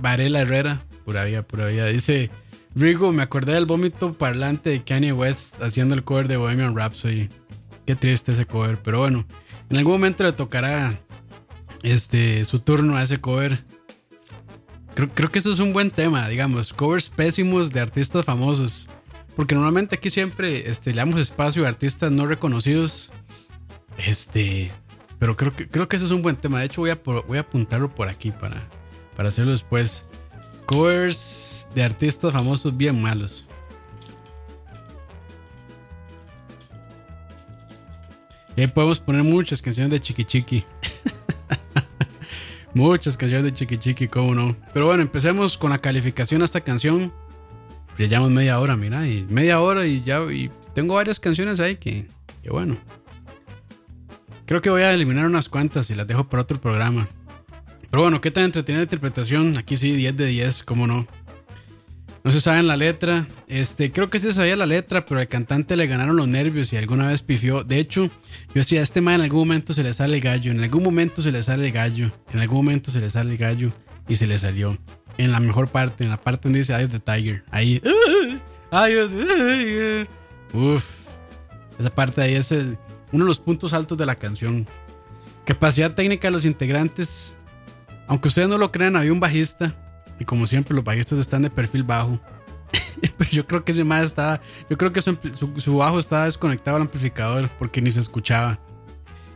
Varela 0.00 0.40
Herrera. 0.40 0.84
Pura 1.04 1.24
vida, 1.24 1.42
pura 1.42 1.66
vida. 1.66 1.86
Dice 1.86 2.30
Rigo, 2.76 3.12
me 3.12 3.22
acordé 3.22 3.54
del 3.54 3.66
vómito 3.66 4.12
parlante 4.12 4.70
de 4.70 4.82
Kanye 4.82 5.12
West 5.12 5.62
haciendo 5.62 5.94
el 5.94 6.02
cover 6.02 6.26
de 6.26 6.36
Bohemian 6.36 6.76
Rhapsody. 6.76 7.28
Qué 7.86 7.94
triste 7.94 8.32
ese 8.32 8.46
cover. 8.46 8.82
Pero 8.82 8.98
bueno, 8.98 9.24
en 9.70 9.76
algún 9.76 9.92
momento 9.92 10.24
le 10.24 10.32
tocará 10.32 10.98
este, 11.82 12.44
su 12.44 12.58
turno 12.58 12.96
a 12.96 13.04
ese 13.04 13.20
cover. 13.20 13.62
Creo, 14.94 15.08
creo 15.14 15.30
que 15.30 15.38
eso 15.38 15.52
es 15.52 15.60
un 15.60 15.72
buen 15.72 15.92
tema, 15.92 16.28
digamos. 16.28 16.72
Covers 16.72 17.08
pésimos 17.08 17.72
de 17.72 17.78
artistas 17.78 18.24
famosos. 18.24 18.88
Porque 19.36 19.54
normalmente 19.54 19.94
aquí 19.94 20.10
siempre 20.10 20.68
este, 20.68 20.90
le 20.90 20.96
damos 20.96 21.20
espacio 21.20 21.64
a 21.64 21.68
artistas 21.68 22.10
no 22.10 22.26
reconocidos. 22.26 23.12
Este. 23.98 24.72
Pero 25.20 25.36
creo 25.36 25.54
que, 25.54 25.68
creo 25.68 25.88
que 25.88 25.94
eso 25.94 26.06
es 26.06 26.10
un 26.10 26.22
buen 26.22 26.34
tema. 26.34 26.58
De 26.58 26.66
hecho, 26.66 26.80
voy 26.80 26.90
a, 26.90 26.96
voy 27.04 27.38
a 27.38 27.42
apuntarlo 27.42 27.88
por 27.88 28.08
aquí 28.08 28.32
para, 28.32 28.68
para 29.16 29.28
hacerlo 29.28 29.52
después. 29.52 30.06
Covers 30.66 31.68
de 31.74 31.82
artistas 31.82 32.32
famosos 32.32 32.76
bien 32.76 33.00
malos. 33.00 33.46
Y 38.56 38.60
ahí 38.60 38.66
podemos 38.68 39.00
poner 39.00 39.24
muchas 39.24 39.60
canciones 39.60 39.90
de 39.90 40.00
Chiqui 40.00 40.24
Chiqui. 40.24 40.64
muchas 42.74 43.16
canciones 43.16 43.44
de 43.44 43.52
Chiqui 43.52 43.78
Chiqui, 43.78 44.08
cómo 44.08 44.34
no. 44.34 44.56
Pero 44.72 44.86
bueno, 44.86 45.02
empecemos 45.02 45.58
con 45.58 45.70
la 45.70 45.78
calificación 45.78 46.42
a 46.42 46.44
esta 46.44 46.60
canción. 46.60 47.12
Ya 47.98 48.06
llevamos 48.06 48.30
media 48.30 48.58
hora, 48.58 48.76
mira, 48.76 49.06
y 49.06 49.26
media 49.28 49.60
hora 49.60 49.86
y 49.86 50.02
ya 50.02 50.20
y 50.32 50.50
tengo 50.74 50.94
varias 50.94 51.18
canciones 51.18 51.60
ahí 51.60 51.76
que, 51.76 52.06
que 52.42 52.50
bueno. 52.50 52.76
Creo 54.46 54.60
que 54.60 54.70
voy 54.70 54.82
a 54.82 54.92
eliminar 54.92 55.26
unas 55.26 55.48
cuantas 55.48 55.90
y 55.90 55.94
las 55.94 56.06
dejo 56.06 56.28
para 56.28 56.42
otro 56.42 56.60
programa. 56.60 57.08
Pero 57.94 58.02
bueno, 58.02 58.20
¿qué 58.20 58.32
tan 58.32 58.42
entretenida 58.42 58.82
interpretación? 58.82 59.56
Aquí 59.56 59.76
sí, 59.76 59.92
10 59.92 60.16
de 60.16 60.26
10, 60.26 60.64
cómo 60.64 60.88
no. 60.88 61.06
No 62.24 62.32
se 62.32 62.40
sabe 62.40 62.60
la 62.64 62.76
letra. 62.76 63.24
Este, 63.46 63.92
creo 63.92 64.10
que 64.10 64.18
se 64.18 64.32
sabía 64.32 64.56
la 64.56 64.66
letra, 64.66 65.06
pero 65.06 65.20
al 65.20 65.28
cantante 65.28 65.76
le 65.76 65.86
ganaron 65.86 66.16
los 66.16 66.26
nervios 66.26 66.72
y 66.72 66.76
alguna 66.76 67.06
vez 67.06 67.22
pifió. 67.22 67.62
De 67.62 67.78
hecho, 67.78 68.06
yo 68.06 68.10
decía, 68.52 68.82
este 68.82 69.00
man 69.00 69.14
en 69.14 69.20
algún 69.20 69.46
momento 69.46 69.72
se 69.74 69.84
le 69.84 69.94
sale 69.94 70.16
el 70.16 70.22
gallo, 70.22 70.50
en 70.50 70.60
algún 70.60 70.82
momento 70.82 71.22
se 71.22 71.30
le 71.30 71.40
sale 71.44 71.66
el 71.68 71.72
gallo, 71.72 72.10
en 72.32 72.40
algún 72.40 72.64
momento 72.64 72.90
se 72.90 72.98
le 72.98 73.10
sale 73.10 73.30
el 73.30 73.38
gallo 73.38 73.70
y 74.08 74.16
se 74.16 74.26
le 74.26 74.40
salió 74.40 74.76
en 75.16 75.30
la 75.30 75.38
mejor 75.38 75.68
parte, 75.68 76.02
en 76.02 76.10
la 76.10 76.20
parte 76.20 76.48
donde 76.48 76.58
dice 76.58 76.72
Eye 76.72 76.86
of 76.86 76.90
the 76.90 76.98
Tiger. 76.98 77.44
Ahí. 77.52 77.80
Eye 78.72 79.02
of 79.02 79.12
the 79.12 79.24
Tiger. 79.24 80.08
Uf. 80.52 80.84
Esa 81.78 81.94
parte 81.94 82.22
ahí 82.22 82.34
es 82.34 82.50
uno 82.50 83.24
de 83.24 83.28
los 83.28 83.38
puntos 83.38 83.72
altos 83.72 83.96
de 83.96 84.04
la 84.04 84.16
canción. 84.16 84.66
Capacidad 85.44 85.94
técnica 85.94 86.26
de 86.26 86.32
los 86.32 86.44
integrantes. 86.44 87.36
Aunque 88.06 88.28
ustedes 88.28 88.48
no 88.48 88.58
lo 88.58 88.70
crean, 88.70 88.96
había 88.96 89.12
un 89.12 89.20
bajista. 89.20 89.74
Y 90.18 90.24
como 90.24 90.46
siempre, 90.46 90.74
los 90.74 90.84
bajistas 90.84 91.18
están 91.18 91.42
de 91.42 91.50
perfil 91.50 91.82
bajo. 91.82 92.20
Pero 93.18 93.30
yo 93.30 93.46
creo 93.46 93.64
que 93.64 93.72
ese 93.72 93.84
más 93.84 94.04
estaba. 94.04 94.40
Yo 94.68 94.76
creo 94.76 94.92
que 94.92 95.02
su, 95.02 95.76
bajo 95.76 95.98
estaba 95.98 96.24
desconectado 96.24 96.76
al 96.76 96.82
amplificador 96.82 97.48
porque 97.58 97.80
ni 97.80 97.90
se 97.90 98.00
escuchaba. 98.00 98.58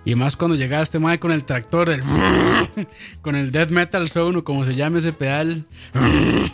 Y 0.04 0.14
más 0.14 0.36
cuando 0.36 0.56
llegaba 0.56 0.82
este 0.82 0.98
madre 0.98 1.18
con 1.18 1.32
el 1.32 1.44
tractor, 1.44 1.90
el 1.90 2.02
con 3.22 3.34
el 3.34 3.52
Death 3.52 3.70
Metal 3.70 4.08
Zone 4.08 4.38
o 4.38 4.44
como 4.44 4.64
se 4.64 4.74
llame 4.74 4.98
ese 4.98 5.12
pedal. 5.12 5.66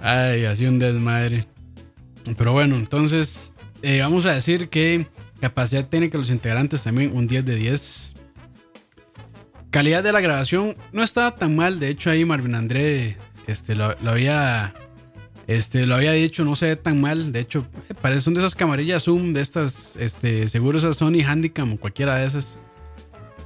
Ay, 0.00 0.44
así 0.44 0.66
un 0.66 0.78
desmadre. 0.78 1.46
Pero 2.36 2.52
bueno, 2.52 2.76
entonces 2.76 3.54
eh, 3.82 4.00
vamos 4.00 4.26
a 4.26 4.32
decir 4.32 4.68
que 4.68 5.06
capacidad 5.40 5.86
técnica 5.86 6.12
de 6.12 6.22
los 6.22 6.30
integrantes 6.30 6.82
también 6.82 7.14
un 7.14 7.26
10 7.26 7.44
de 7.44 7.54
10. 7.54 8.14
Calidad 9.74 10.04
de 10.04 10.12
la 10.12 10.20
grabación 10.20 10.76
no 10.92 11.02
estaba 11.02 11.34
tan 11.34 11.56
mal. 11.56 11.80
De 11.80 11.88
hecho, 11.88 12.08
ahí 12.08 12.24
Marvin 12.24 12.54
André 12.54 13.16
este, 13.48 13.74
lo, 13.74 13.86
había 14.06 14.72
este, 15.48 15.84
lo 15.84 15.96
había 15.96 16.12
dicho, 16.12 16.44
no 16.44 16.54
se 16.54 16.66
ve 16.66 16.76
tan 16.76 17.00
mal. 17.00 17.32
De 17.32 17.40
hecho, 17.40 17.66
parece 18.00 18.30
una 18.30 18.38
de 18.38 18.46
esas 18.46 18.54
camarillas 18.54 19.02
Zoom, 19.02 19.32
de 19.32 19.40
estas, 19.40 19.96
este, 19.96 20.46
seguro 20.46 20.78
esas 20.78 20.96
Sony 20.96 21.24
Handicam 21.26 21.72
o 21.72 21.76
cualquiera 21.76 22.14
de 22.14 22.26
esas. 22.26 22.56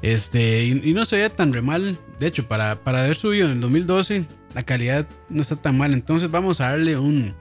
Este, 0.03 0.67
y, 0.67 0.93
no 0.93 1.07
se 1.07 1.17
ve 1.17 1.31
tan 1.31 1.51
re 1.55 1.63
mal. 1.63 1.99
De 2.21 2.27
hecho, 2.27 2.47
para, 2.47 2.85
para 2.85 3.05
haber 3.05 3.17
subido 3.17 3.47
en 3.47 3.53
el 3.53 3.61
2012, 3.63 4.27
la 4.55 4.63
calidad 4.65 5.07
no 5.31 5.41
está 5.41 5.57
tan 5.57 5.79
mal. 5.79 5.95
Entonces 5.95 6.31
vamos 6.31 6.61
a 6.61 6.73
darle 6.73 6.99
un, 6.99 7.33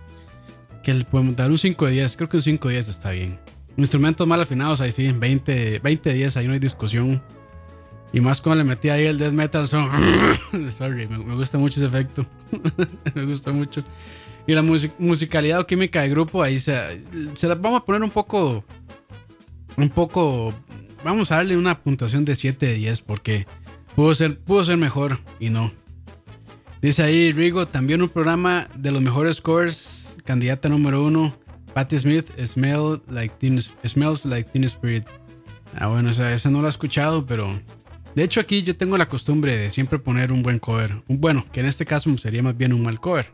que 0.81 0.93
le 0.93 1.03
podemos 1.03 1.35
dar 1.35 1.51
un 1.51 1.57
5 1.57 1.87
de 1.87 1.91
10. 1.91 2.15
Creo 2.15 2.29
que 2.29 2.37
un 2.37 2.43
5 2.43 2.69
de 2.69 2.73
10 2.75 2.87
está 2.87 3.11
bien. 3.11 3.37
Instrumentos 3.75 4.25
mal 4.25 4.39
afinados, 4.39 4.79
ahí 4.79 4.93
sí, 4.93 5.11
20, 5.11 5.79
20 5.79 6.09
de 6.09 6.15
10, 6.15 6.37
ahí 6.37 6.47
no 6.47 6.53
hay 6.53 6.59
discusión. 6.59 7.21
Y 8.13 8.21
más 8.21 8.41
cuando 8.41 8.63
le 8.63 8.69
metí 8.69 8.89
ahí 8.89 9.05
el 9.05 9.17
death 9.17 9.33
metal 9.33 9.67
son. 9.67 9.89
Sorry, 10.71 11.07
me, 11.07 11.17
gusta 11.35 11.57
mucho 11.57 11.79
ese 11.79 11.87
efecto. 11.87 12.25
me 13.15 13.25
gusta 13.25 13.51
mucho. 13.51 13.83
Y 14.47 14.53
la 14.53 14.63
musicalidad 14.63 15.59
o 15.59 15.67
química 15.67 16.01
de 16.01 16.09
grupo, 16.09 16.41
ahí 16.41 16.59
se, 16.59 17.03
se 17.33 17.47
la 17.47 17.55
vamos 17.55 17.81
a 17.81 17.85
poner 17.85 18.01
un 18.01 18.11
poco. 18.11 18.63
Un 19.75 19.89
poco. 19.89 20.53
Vamos 21.03 21.31
a 21.31 21.35
darle 21.35 21.57
una 21.57 21.77
puntuación 21.79 22.25
de 22.25 22.35
7 22.35 22.65
de 22.65 22.73
10 22.73 23.01
porque 23.01 23.45
pudo 23.95 24.15
ser, 24.15 24.39
pudo 24.39 24.63
ser 24.63 24.77
mejor 24.77 25.19
y 25.39 25.49
no. 25.49 25.71
Dice 26.81 27.03
ahí 27.03 27.31
Rigo, 27.31 27.67
también 27.67 28.01
un 28.01 28.09
programa 28.09 28.67
de 28.75 28.91
los 28.91 29.01
mejores 29.01 29.37
scores, 29.37 30.17
candidata 30.23 30.69
número 30.69 31.03
uno, 31.03 31.35
Patti 31.73 31.99
Smith, 31.99 32.27
Smell 32.45 33.01
like 33.09 33.35
Smells 33.85 34.25
Like 34.25 34.49
Teen 34.51 34.63
Spirit. 34.63 35.05
Ah, 35.75 35.87
bueno, 35.87 36.09
esa, 36.09 36.33
esa 36.33 36.49
no 36.49 36.61
la 36.61 36.67
he 36.67 36.69
escuchado, 36.69 37.25
pero 37.25 37.59
de 38.17 38.23
hecho 38.23 38.39
aquí 38.39 38.63
yo 38.63 38.75
tengo 38.75 38.97
la 38.97 39.07
costumbre 39.07 39.55
de 39.55 39.69
siempre 39.69 39.99
poner 39.99 40.31
un 40.31 40.41
buen 40.41 40.57
cover. 40.57 41.03
Un, 41.07 41.21
bueno, 41.21 41.45
que 41.51 41.59
en 41.59 41.67
este 41.67 41.85
caso 41.85 42.17
sería 42.17 42.41
más 42.41 42.57
bien 42.57 42.73
un 42.73 42.81
mal 42.81 42.99
cover. 42.99 43.31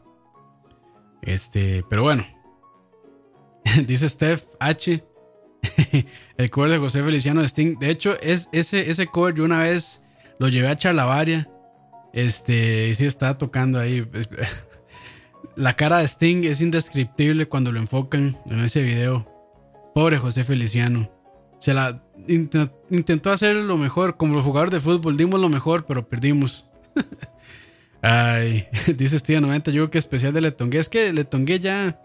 Este, 1.21 1.85
pero 1.89 2.03
bueno. 2.03 2.25
Dice 3.87 4.09
Steph 4.09 4.43
H. 4.59 5.01
el 6.37 6.49
cover 6.49 6.71
de 6.71 6.79
José 6.79 7.01
Feliciano 7.01 7.39
de 7.39 7.47
Sting. 7.47 7.79
De 7.79 7.91
hecho, 7.91 8.19
es, 8.19 8.49
ese, 8.51 8.91
ese 8.91 9.07
cover 9.07 9.33
yo 9.33 9.45
una 9.45 9.63
vez 9.63 10.01
lo 10.37 10.49
llevé 10.49 10.67
a 10.67 10.75
Charlavaria. 10.75 11.49
Este, 12.11 12.89
y 12.89 12.95
sí 12.95 13.05
estaba 13.05 13.37
tocando 13.37 13.79
ahí. 13.79 14.05
La 15.55 15.77
cara 15.77 15.99
de 15.99 16.07
Sting 16.09 16.43
es 16.43 16.59
indescriptible 16.59 17.47
cuando 17.47 17.71
lo 17.71 17.79
enfocan 17.79 18.37
en 18.47 18.59
ese 18.59 18.83
video. 18.83 19.25
Pobre 19.95 20.17
José 20.17 20.43
Feliciano. 20.43 21.09
Se 21.61 21.73
la 21.73 22.02
intentó 22.27 23.31
hacer 23.31 23.55
lo 23.55 23.77
mejor. 23.77 24.17
Como 24.17 24.36
los 24.36 24.43
jugadores 24.43 24.73
de 24.73 24.79
fútbol, 24.79 25.17
dimos 25.17 25.39
lo 25.39 25.49
mejor, 25.49 25.86
pero 25.86 26.07
perdimos. 26.07 26.67
Ay, 28.01 28.67
dice 28.97 29.17
Steve 29.17 29.39
90, 29.39 29.71
yo 29.71 29.83
creo 29.83 29.91
que 29.91 29.97
especial 29.97 30.33
de 30.33 30.41
Letongue. 30.41 30.77
Es 30.77 30.89
que 30.89 31.13
Letongue 31.13 31.59
ya. 31.59 31.99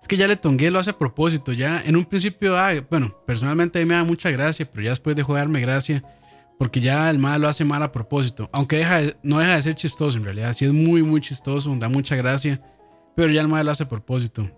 Es 0.00 0.08
que 0.08 0.16
ya 0.16 0.26
Letongue 0.26 0.70
lo 0.70 0.78
hace 0.78 0.90
a 0.90 0.98
propósito. 0.98 1.52
Ya 1.52 1.80
en 1.80 1.96
un 1.96 2.04
principio, 2.04 2.58
ah, 2.58 2.72
bueno, 2.90 3.16
personalmente 3.26 3.78
a 3.78 3.82
mí 3.82 3.88
me 3.88 3.94
da 3.94 4.04
mucha 4.04 4.30
gracia, 4.30 4.68
pero 4.70 4.82
ya 4.82 4.90
después 4.90 5.16
de 5.16 5.22
jugarme 5.22 5.60
gracia. 5.60 6.02
Porque 6.58 6.80
ya 6.80 7.08
el 7.08 7.18
mal 7.18 7.40
lo 7.40 7.48
hace 7.48 7.64
mal 7.64 7.82
a 7.82 7.90
propósito. 7.90 8.48
Aunque 8.52 8.76
deja 8.76 9.00
no 9.22 9.38
deja 9.38 9.56
de 9.56 9.62
ser 9.62 9.74
chistoso 9.74 10.18
en 10.18 10.24
realidad. 10.24 10.52
Sí 10.52 10.66
es 10.66 10.72
muy, 10.72 11.02
muy 11.02 11.20
chistoso, 11.20 11.74
da 11.76 11.88
mucha 11.88 12.14
gracia. 12.14 12.60
Pero 13.16 13.32
ya 13.32 13.40
el 13.40 13.48
mal 13.48 13.64
lo 13.64 13.72
hace 13.72 13.84
a 13.84 13.88
propósito. 13.88 14.48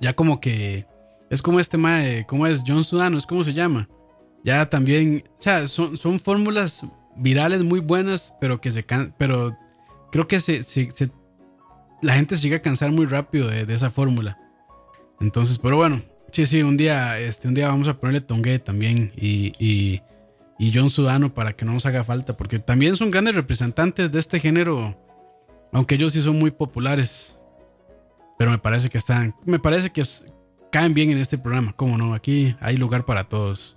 Ya 0.00 0.14
como 0.14 0.40
que. 0.40 0.86
Es 1.28 1.42
como 1.42 1.60
este 1.60 1.76
mal, 1.76 2.24
¿cómo 2.26 2.46
es? 2.46 2.64
John 2.66 2.82
Sudano, 2.82 3.18
es 3.18 3.26
como 3.26 3.44
se 3.44 3.52
llama. 3.52 3.88
Ya 4.44 4.68
también. 4.68 5.24
O 5.38 5.42
sea, 5.42 5.66
son, 5.66 5.96
son 5.96 6.18
fórmulas 6.18 6.84
virales 7.16 7.62
muy 7.62 7.80
buenas, 7.80 8.32
pero 8.40 8.60
que 8.60 8.70
se 8.70 8.84
can, 8.84 9.14
pero 9.18 9.56
creo 10.10 10.26
que 10.26 10.40
se, 10.40 10.62
la 12.00 12.14
gente 12.14 12.36
se 12.36 12.42
llega 12.42 12.56
a 12.56 12.62
cansar 12.62 12.90
muy 12.92 13.06
rápido 13.06 13.48
de, 13.48 13.72
esa 13.74 13.90
fórmula. 13.90 14.38
Entonces, 15.20 15.58
pero 15.58 15.76
bueno, 15.76 16.00
Sí, 16.32 16.46
sí, 16.46 16.62
un 16.62 16.76
día, 16.76 17.18
este, 17.18 17.48
un 17.48 17.54
día 17.54 17.68
vamos 17.68 17.88
a 17.88 17.98
ponerle 17.98 18.20
Tongue 18.20 18.60
también 18.60 19.12
y, 19.16 19.52
y, 19.58 20.00
y 20.60 20.72
John 20.72 20.88
Sudano 20.88 21.34
para 21.34 21.54
que 21.54 21.64
no 21.64 21.72
nos 21.72 21.86
haga 21.86 22.04
falta, 22.04 22.36
porque 22.36 22.60
también 22.60 22.94
son 22.94 23.10
grandes 23.10 23.34
representantes 23.34 24.12
de 24.12 24.20
este 24.20 24.38
género, 24.38 24.96
aunque 25.72 25.96
ellos 25.96 26.12
sí 26.12 26.22
son 26.22 26.38
muy 26.38 26.52
populares. 26.52 27.36
Pero 28.38 28.52
me 28.52 28.58
parece 28.58 28.90
que 28.90 28.98
están, 28.98 29.34
me 29.44 29.58
parece 29.58 29.90
que 29.90 30.02
caen 30.70 30.94
bien 30.94 31.10
en 31.10 31.18
este 31.18 31.36
programa, 31.36 31.72
¿cómo 31.72 31.98
no? 31.98 32.14
Aquí 32.14 32.54
hay 32.60 32.76
lugar 32.76 33.04
para 33.04 33.24
todos. 33.28 33.76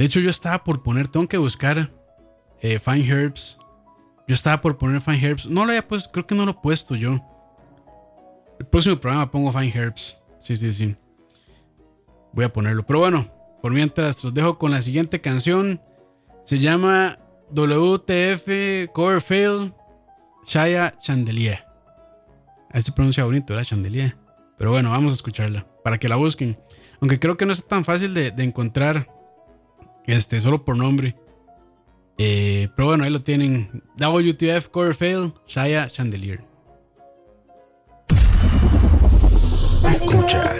De 0.00 0.06
hecho, 0.06 0.18
yo 0.18 0.30
estaba 0.30 0.64
por 0.64 0.82
poner, 0.82 1.08
tengo 1.08 1.28
que 1.28 1.36
buscar 1.36 1.92
eh, 2.62 2.78
Fine 2.78 3.06
Herbs. 3.06 3.58
Yo 4.26 4.32
estaba 4.32 4.62
por 4.62 4.78
poner 4.78 5.02
Fine 5.02 5.18
Herbs. 5.22 5.44
No 5.44 5.66
lo 5.66 5.72
había 5.72 5.86
puesto, 5.86 6.10
creo 6.10 6.26
que 6.26 6.34
no 6.34 6.46
lo 6.46 6.52
he 6.52 6.54
puesto 6.54 6.96
yo. 6.96 7.20
El 8.58 8.64
próximo 8.64 8.98
programa 8.98 9.30
pongo 9.30 9.52
Fine 9.52 9.70
Herbs. 9.74 10.18
Sí, 10.38 10.56
sí, 10.56 10.72
sí. 10.72 10.96
Voy 12.32 12.46
a 12.46 12.50
ponerlo. 12.50 12.86
Pero 12.86 13.00
bueno, 13.00 13.26
por 13.60 13.74
mientras 13.74 14.24
los 14.24 14.32
dejo 14.32 14.56
con 14.56 14.70
la 14.70 14.80
siguiente 14.80 15.20
canción. 15.20 15.82
Se 16.44 16.58
llama 16.58 17.18
WTF 17.50 18.90
Coverfield 18.94 19.74
Shaya 20.46 20.96
Chandelier. 21.02 21.62
Ahí 22.70 22.80
se 22.80 22.92
pronuncia 22.92 23.26
bonito, 23.26 23.52
¿verdad? 23.52 23.68
Chandelier. 23.68 24.16
Pero 24.56 24.70
bueno, 24.70 24.92
vamos 24.92 25.12
a 25.12 25.16
escucharla 25.16 25.66
para 25.84 25.98
que 25.98 26.08
la 26.08 26.16
busquen. 26.16 26.58
Aunque 27.02 27.20
creo 27.20 27.36
que 27.36 27.44
no 27.44 27.52
es 27.52 27.68
tan 27.68 27.84
fácil 27.84 28.14
de 28.14 28.32
encontrar 28.42 29.19
este, 30.06 30.40
solo 30.40 30.64
por 30.64 30.76
nombre. 30.76 31.16
Eh, 32.18 32.68
pero 32.76 32.88
bueno, 32.88 33.04
ahí 33.04 33.10
lo 33.10 33.22
tienen. 33.22 33.82
WTF 33.96 34.68
Coverfield 34.68 35.32
Shaya 35.46 35.88
Chandelier. 35.88 36.44
Escucha. 39.90 40.54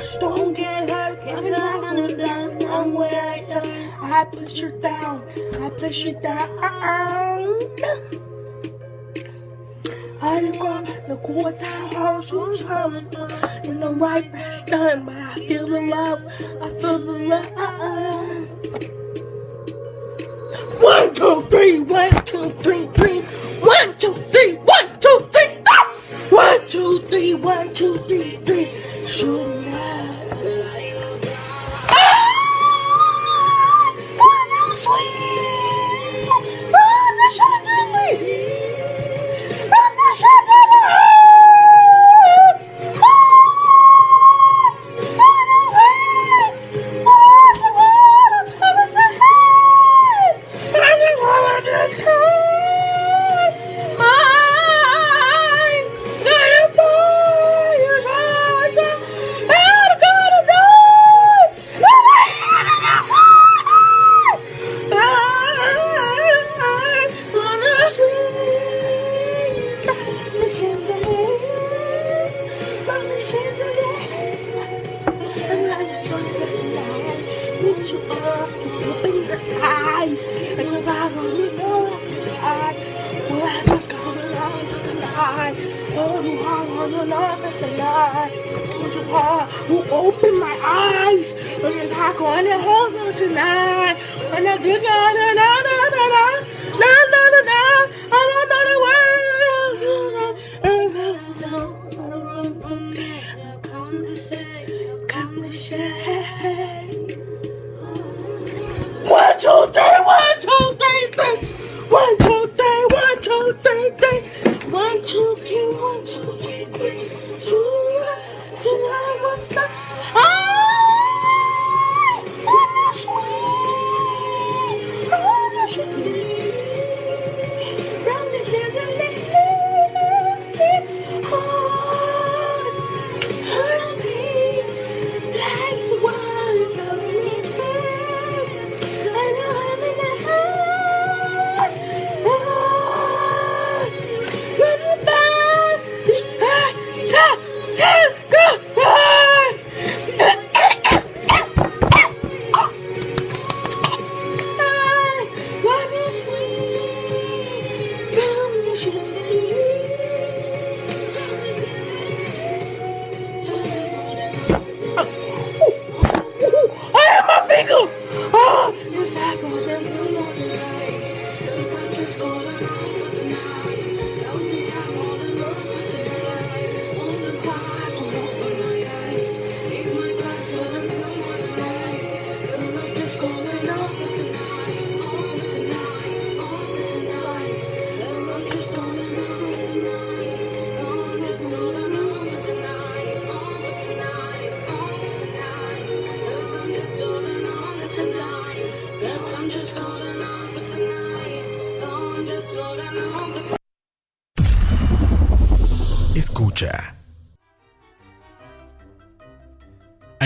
I. 6.63 7.11
I 10.23 10.51
got 10.59 10.85
the 11.09 11.17
cool 11.25 11.51
time 11.53 11.95
horse 11.95 12.31
who's 12.31 12.61
hurt. 12.61 13.15
In 13.65 13.81
the 13.81 13.91
right 13.91 14.31
breast 14.31 14.67
done, 14.67 15.07
but 15.07 15.17
I 15.17 15.35
feel 15.47 15.67
the 15.67 15.81
love, 15.81 16.27
I 16.61 16.69
feel 16.79 16.99
the 16.99 17.13
love. 17.13 19.00
One, 20.81 21.15
two, 21.15 21.47
three, 21.51 21.81
one, 21.81 22.25
two, 22.25 22.51
three, 22.63 22.87
three. 22.95 23.21
One, 23.61 23.99
two, 23.99 24.15
three, 24.33 24.55
one, 24.55 25.01
two, 25.01 25.29
three. 25.33 25.59
Ah! 25.69 25.87
One, 26.31 26.69
two, 26.69 27.01
three, 27.09 27.35
one, 27.35 27.75
two, 27.75 27.99
three, 28.09 28.37
three. 28.45 28.71
Shoot 29.07 29.61
sweet 34.81 36.27
from 36.27 37.13
the 37.21 37.29
chandelier, 37.37 38.17
from 39.69 39.91
the 39.99 40.09
chandelier. 40.21 41.10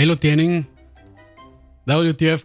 Lo 0.06 0.16
tienen. 0.16 0.68
WTF 1.86 2.44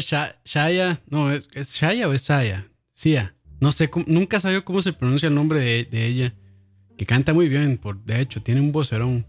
Sha- 0.00 0.36
Shaya. 0.44 1.00
No, 1.08 1.30
¿es, 1.32 1.48
es 1.52 1.72
Shaya 1.72 2.08
o 2.08 2.12
es 2.12 2.22
Shaya? 2.28 2.68
Sia. 2.92 3.34
No 3.60 3.72
sé, 3.72 3.90
nunca 4.06 4.38
sabía 4.40 4.64
cómo 4.64 4.82
se 4.82 4.92
pronuncia 4.92 5.28
el 5.28 5.34
nombre 5.34 5.60
de, 5.60 5.84
de 5.84 6.06
ella. 6.06 6.34
Que 6.96 7.06
canta 7.06 7.32
muy 7.32 7.48
bien, 7.48 7.78
por, 7.78 8.02
de 8.04 8.20
hecho, 8.20 8.42
tiene 8.42 8.60
un 8.60 8.72
vocerón. 8.72 9.26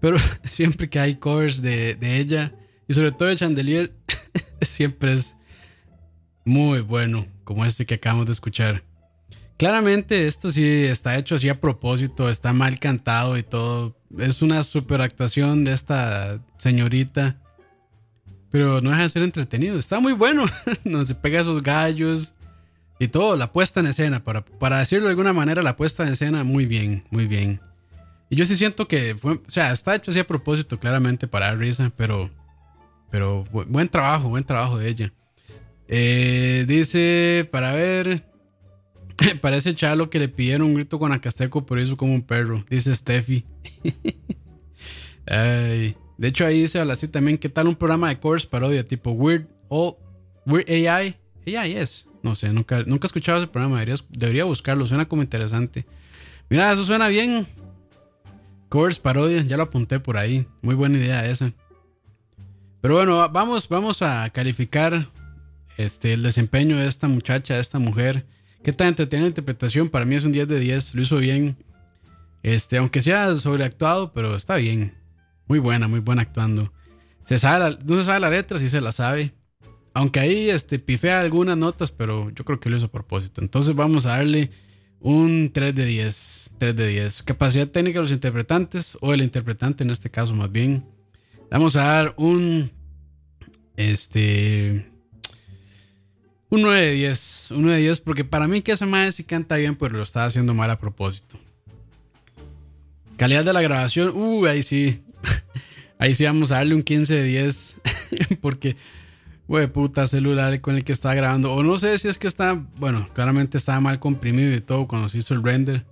Pero 0.00 0.18
siempre 0.44 0.88
que 0.88 0.98
hay 0.98 1.16
covers 1.16 1.62
de, 1.62 1.94
de 1.94 2.18
ella, 2.18 2.52
y 2.88 2.94
sobre 2.94 3.12
todo 3.12 3.28
de 3.28 3.36
Chandelier, 3.36 3.92
siempre 4.60 5.14
es 5.14 5.36
muy 6.44 6.80
bueno, 6.80 7.26
como 7.44 7.64
este 7.64 7.86
que 7.86 7.94
acabamos 7.94 8.26
de 8.26 8.32
escuchar. 8.32 8.82
Claramente 9.56 10.26
esto 10.26 10.50
sí 10.50 10.84
está 10.84 11.16
hecho 11.16 11.34
así 11.34 11.48
a 11.48 11.60
propósito, 11.60 12.28
está 12.28 12.52
mal 12.52 12.78
cantado 12.78 13.38
y 13.38 13.42
todo. 13.42 13.96
Es 14.18 14.42
una 14.42 14.62
super 14.62 15.00
actuación 15.00 15.64
de 15.64 15.72
esta 15.72 16.40
señorita. 16.58 17.36
pero 18.50 18.80
no 18.80 18.90
deja 18.90 19.02
de 19.02 19.08
ser 19.08 19.22
entretenido. 19.22 19.78
Está 19.78 19.98
muy 20.00 20.12
bueno. 20.12 20.44
no 20.84 21.04
se 21.04 21.14
pega 21.14 21.40
esos 21.40 21.62
gallos 21.62 22.34
y 22.98 23.08
todo. 23.08 23.36
La 23.36 23.52
puesta 23.52 23.80
en 23.80 23.86
escena, 23.86 24.22
para, 24.22 24.44
para 24.44 24.78
decirlo 24.78 25.06
de 25.06 25.10
alguna 25.10 25.32
manera, 25.32 25.62
la 25.62 25.76
puesta 25.76 26.02
en 26.04 26.12
escena 26.12 26.44
muy 26.44 26.66
bien, 26.66 27.04
muy 27.10 27.26
bien. 27.26 27.60
Y 28.28 28.36
yo 28.36 28.44
sí 28.44 28.56
siento 28.56 28.88
que 28.88 29.16
o 29.22 29.50
sea, 29.50 29.72
está 29.72 29.94
hecho 29.94 30.10
así 30.10 30.20
a 30.20 30.26
propósito, 30.26 30.78
claramente, 30.78 31.28
para 31.28 31.54
risa, 31.54 31.92
pero, 31.96 32.30
pero 33.10 33.44
buen 33.52 33.88
trabajo, 33.88 34.28
buen 34.28 34.44
trabajo 34.44 34.78
de 34.78 34.88
ella. 34.88 35.08
Eh, 35.88 36.64
dice, 36.66 37.48
para 37.52 37.72
ver, 37.72 38.24
parece 39.40 39.74
Chalo 39.74 40.10
que 40.10 40.18
le 40.18 40.28
pidieron 40.28 40.68
un 40.68 40.74
grito 40.74 40.98
con 40.98 41.12
Acasteco, 41.12 41.64
pero 41.64 41.80
hizo 41.80 41.96
como 41.96 42.14
un 42.14 42.22
perro, 42.22 42.64
dice 42.68 42.94
Steffi. 42.94 43.44
De 46.18 46.28
hecho, 46.28 46.46
ahí 46.46 46.60
dice 46.60 46.80
así 46.80 47.08
también, 47.08 47.36
¿qué 47.36 47.48
tal 47.48 47.68
un 47.68 47.74
programa 47.74 48.08
de 48.08 48.18
course 48.18 48.46
parodia 48.46 48.86
tipo 48.86 49.10
Weird, 49.10 49.46
o 49.68 49.98
Weird 50.46 50.68
AI? 50.68 51.16
AI 51.46 51.76
es. 51.76 52.06
No 52.22 52.34
sé, 52.34 52.52
nunca, 52.52 52.82
nunca 52.86 53.06
he 53.06 53.08
escuchado 53.08 53.38
ese 53.38 53.46
programa, 53.46 53.78
debería, 53.78 53.96
debería 54.10 54.44
buscarlo, 54.44 54.86
suena 54.86 55.06
como 55.06 55.22
interesante. 55.22 55.84
Mira, 56.48 56.72
eso 56.72 56.84
suena 56.84 57.08
bien. 57.08 57.46
Course 58.68 59.00
parodia, 59.00 59.42
ya 59.42 59.56
lo 59.56 59.64
apunté 59.64 60.00
por 60.00 60.16
ahí. 60.16 60.46
Muy 60.62 60.74
buena 60.74 60.98
idea 60.98 61.28
esa. 61.28 61.52
Pero 62.80 62.94
bueno, 62.94 63.28
vamos, 63.30 63.68
vamos 63.68 64.02
a 64.02 64.28
calificar 64.30 65.08
este, 65.76 66.14
el 66.14 66.22
desempeño 66.22 66.76
de 66.76 66.88
esta 66.88 67.08
muchacha, 67.08 67.54
de 67.54 67.60
esta 67.60 67.78
mujer. 67.78 68.24
¿Qué 68.66 68.72
tan 68.72 68.88
entretenida 68.88 69.26
la 69.26 69.28
interpretación? 69.28 69.88
Para 69.88 70.04
mí 70.04 70.16
es 70.16 70.24
un 70.24 70.32
10 70.32 70.48
de 70.48 70.58
10, 70.58 70.96
lo 70.96 71.02
hizo 71.02 71.18
bien. 71.18 71.56
Este, 72.42 72.78
aunque 72.78 73.00
sea 73.00 73.32
sobreactuado, 73.36 74.12
pero 74.12 74.34
está 74.34 74.56
bien. 74.56 74.92
Muy 75.46 75.60
buena, 75.60 75.86
muy 75.86 76.00
buena 76.00 76.22
actuando. 76.22 76.72
Se 77.22 77.38
sabe 77.38 77.78
no 77.86 77.96
se 77.96 78.02
sabe 78.02 78.18
la 78.18 78.28
letra, 78.28 78.58
sí 78.58 78.68
se 78.68 78.80
la 78.80 78.90
sabe. 78.90 79.32
Aunque 79.94 80.18
ahí 80.18 80.50
este, 80.50 80.80
pifea 80.80 81.20
algunas 81.20 81.56
notas, 81.56 81.92
pero 81.92 82.30
yo 82.30 82.44
creo 82.44 82.58
que 82.58 82.68
lo 82.68 82.76
hizo 82.76 82.86
a 82.86 82.90
propósito. 82.90 83.40
Entonces 83.40 83.76
vamos 83.76 84.04
a 84.04 84.16
darle 84.16 84.50
un 84.98 85.52
3 85.54 85.72
de 85.72 85.86
10. 85.86 86.54
3 86.58 86.74
de 86.74 86.88
10. 86.88 87.22
Capacidad 87.22 87.68
técnica 87.68 88.00
de 88.00 88.02
los 88.02 88.12
interpretantes, 88.12 88.98
o 89.00 89.14
el 89.14 89.22
interpretante 89.22 89.84
en 89.84 89.90
este 89.90 90.10
caso 90.10 90.34
más 90.34 90.50
bien. 90.50 90.84
Vamos 91.52 91.76
a 91.76 91.84
dar 91.84 92.14
un. 92.16 92.72
Este. 93.76 94.90
Un 96.56 96.62
9 96.62 96.86
de 96.86 96.92
10. 96.92 97.50
Un 97.50 97.62
9 97.64 97.76
de 97.76 97.82
10, 97.82 98.00
porque 98.00 98.24
para 98.24 98.48
mí 98.48 98.62
que 98.62 98.72
esa 98.72 98.86
madre 98.86 99.12
sí 99.12 99.24
canta 99.24 99.56
bien, 99.56 99.76
pero 99.76 99.98
lo 99.98 100.02
está 100.02 100.24
haciendo 100.24 100.54
mal 100.54 100.70
a 100.70 100.78
propósito. 100.78 101.38
Calidad 103.18 103.44
de 103.44 103.52
la 103.52 103.60
grabación, 103.60 104.10
uh, 104.14 104.46
ahí 104.46 104.62
sí. 104.62 105.02
Ahí 105.98 106.14
sí 106.14 106.24
vamos 106.24 106.52
a 106.52 106.56
darle 106.56 106.74
un 106.74 106.82
15 106.82 107.14
de 107.14 107.24
10. 107.24 107.80
Porque, 108.40 108.76
güey, 109.46 109.66
puta 109.66 110.06
celular 110.06 110.58
con 110.62 110.76
el 110.76 110.84
que 110.84 110.92
está 110.92 111.14
grabando. 111.14 111.52
O 111.52 111.62
no 111.62 111.78
sé 111.78 111.98
si 111.98 112.08
es 112.08 112.16
que 112.16 112.26
está, 112.26 112.54
bueno, 112.76 113.06
claramente 113.12 113.58
estaba 113.58 113.80
mal 113.80 113.98
comprimido 113.98 114.54
y 114.54 114.60
todo 114.62 114.88
cuando 114.88 115.10
se 115.10 115.18
hizo 115.18 115.34
el 115.34 115.42
render. 115.42 115.84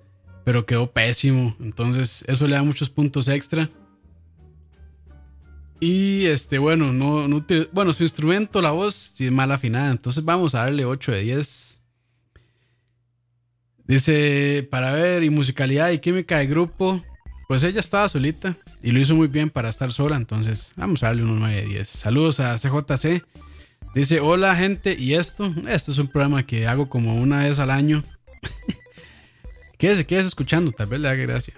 Pero 0.45 0.65
quedó 0.65 0.91
pésimo. 0.91 1.55
Entonces, 1.61 2.25
eso 2.27 2.47
le 2.47 2.55
da 2.55 2.63
muchos 2.63 2.89
puntos 2.89 3.29
extra. 3.29 3.69
Y 5.81 6.27
este, 6.27 6.59
bueno, 6.59 6.93
no, 6.93 7.29
no 7.29 7.45
bueno, 7.73 7.93
su 7.93 8.05
instrumento, 8.05 8.63
la 8.63 8.71
voz, 8.71 9.13
sí 9.15 9.27
es 9.27 9.33
mal 9.33 9.51
afinada. 9.53 9.91
Entonces 9.91 10.25
vamos 10.25 10.55
a 10.55 10.61
darle 10.61 10.85
8 10.85 11.13
de 11.13 11.21
10. 11.21 11.81
Dice, 13.87 14.67
para 14.71 14.93
ver, 14.93 15.23
y 15.25 15.31
musicalidad 15.31 15.91
y 15.91 15.99
química 15.99 16.39
de 16.39 16.47
grupo, 16.47 17.03
pues 17.49 17.63
ella 17.65 17.81
estaba 17.81 18.09
solita 18.09 18.57
y 18.83 18.93
lo 18.93 19.01
hizo 19.01 19.15
muy 19.15 19.29
bien 19.29 19.51
para 19.51 19.69
estar 19.69 19.93
sola. 19.93 20.17
Entonces, 20.17 20.73
vamos 20.77 21.03
a 21.03 21.09
darle 21.09 21.25
un 21.25 21.39
9 21.39 21.55
de 21.55 21.67
10. 21.67 21.89
Saludos 21.89 22.41
a 22.41 22.57
CJC. 22.57 23.23
Dice: 23.95 24.21
Hola, 24.21 24.57
gente. 24.57 24.97
Y 24.99 25.15
esto, 25.15 25.53
esto 25.69 25.93
es 25.93 25.99
un 25.99 26.07
programa 26.07 26.45
que 26.45 26.67
hago 26.67 26.89
como 26.89 27.15
una 27.17 27.41
vez 27.41 27.59
al 27.59 27.71
año. 27.71 28.03
quédese, 29.79 30.07
quédese 30.07 30.29
escuchando, 30.29 30.73
tal 30.73 30.87
vez 30.87 31.01
le 31.01 31.09
haga 31.09 31.23
gracia. 31.23 31.55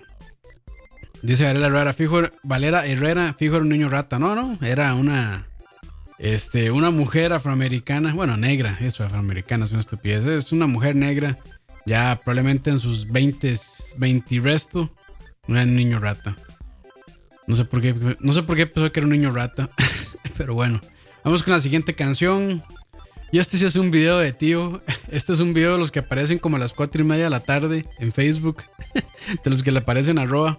Dice 1.22 1.44
Valera 1.44 1.66
Herrera, 1.66 1.92
fijo, 1.92 2.20
Valera 2.42 2.86
Herrera, 2.86 3.34
fijo 3.38 3.56
era 3.56 3.64
un 3.64 3.68
niño 3.68 3.88
rata. 3.88 4.18
No, 4.18 4.34
no, 4.34 4.58
era 4.62 4.94
una, 4.94 5.48
este, 6.18 6.70
una 6.70 6.90
mujer 6.90 7.32
afroamericana, 7.32 8.14
bueno, 8.14 8.36
negra, 8.36 8.78
eso, 8.80 9.04
afroamericana, 9.04 9.64
es 9.64 9.72
una 9.72 9.80
estupidez. 9.80 10.24
Es 10.26 10.52
una 10.52 10.66
mujer 10.66 10.96
negra, 10.96 11.38
ya 11.84 12.20
probablemente 12.22 12.70
en 12.70 12.78
sus 12.78 13.10
20, 13.10 13.54
20 13.98 14.34
y 14.34 14.40
resto, 14.40 14.92
era 15.48 15.62
un 15.62 15.74
niño 15.74 15.98
rata. 15.98 16.36
No 17.46 17.54
sé 17.54 17.64
por 17.64 17.80
qué, 17.80 17.94
no 18.18 18.32
sé 18.32 18.42
por 18.42 18.56
qué 18.56 18.66
pensó 18.66 18.90
que 18.90 19.00
era 19.00 19.06
un 19.06 19.12
niño 19.12 19.32
rata. 19.32 19.70
Pero 20.36 20.54
bueno, 20.54 20.80
vamos 21.24 21.42
con 21.42 21.52
la 21.52 21.60
siguiente 21.60 21.94
canción. 21.94 22.62
Y 23.32 23.38
este 23.38 23.58
sí 23.58 23.64
es 23.64 23.76
un 23.76 23.90
video 23.90 24.18
de 24.18 24.32
tío. 24.32 24.82
Este 25.10 25.32
es 25.32 25.40
un 25.40 25.54
video 25.54 25.72
de 25.72 25.78
los 25.78 25.92
que 25.92 26.00
aparecen 26.00 26.38
como 26.38 26.56
a 26.56 26.58
las 26.58 26.72
4 26.72 27.02
y 27.02 27.04
media 27.04 27.24
de 27.24 27.30
la 27.30 27.40
tarde 27.40 27.84
en 27.98 28.12
Facebook. 28.12 28.62
De 29.44 29.50
los 29.50 29.62
que 29.62 29.70
le 29.70 29.78
aparecen 29.78 30.18
arroba. 30.18 30.58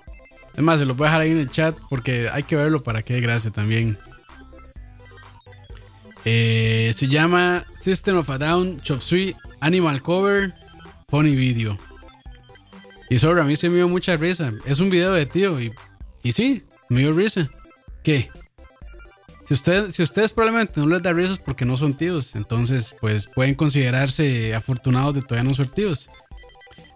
Es 0.57 0.63
más, 0.63 0.79
se 0.79 0.85
los 0.85 0.97
voy 0.97 1.05
a 1.05 1.09
dejar 1.11 1.21
ahí 1.21 1.31
en 1.31 1.37
el 1.37 1.51
chat 1.51 1.77
porque 1.87 2.29
hay 2.29 2.41
que 2.41 2.55
verlo 2.55 2.81
para 2.81 3.03
que 3.03 3.13
dé 3.13 3.21
gracia 3.21 3.51
también. 3.51 3.97
Eh, 6.25 6.91
se 6.95 7.07
llama 7.07 7.63
System 7.79 8.17
of 8.17 8.29
a 8.31 8.39
Down 8.39 8.81
Chop 8.81 8.99
Suey 8.99 9.35
Animal 9.61 10.01
Cover 10.01 10.55
Funny 11.09 11.35
Video. 11.35 11.77
Y 13.09 13.19
sobre 13.19 13.41
a 13.41 13.43
mí 13.43 13.55
se 13.55 13.69
me 13.69 13.75
dio 13.75 13.87
mucha 13.87 14.17
risa. 14.17 14.51
Es 14.65 14.79
un 14.79 14.89
video 14.89 15.13
de 15.13 15.27
tío 15.27 15.61
y, 15.61 15.71
y 16.23 16.31
sí, 16.31 16.63
me 16.89 17.01
dio 17.01 17.13
risa. 17.13 17.47
¿Qué? 18.03 18.29
Si, 19.45 19.53
usted, 19.53 19.91
si 19.91 20.01
ustedes 20.01 20.33
probablemente 20.33 20.79
no 20.79 20.87
les 20.87 21.03
da 21.03 21.13
risas 21.13 21.37
porque 21.37 21.65
no 21.65 21.77
son 21.77 21.95
tíos, 21.95 22.35
entonces 22.35 22.95
pues 22.99 23.27
pueden 23.27 23.53
considerarse 23.53 24.55
afortunados 24.55 25.13
de 25.13 25.21
todavía 25.21 25.47
no 25.47 25.55
ser 25.55 25.67
tíos. 25.67 26.09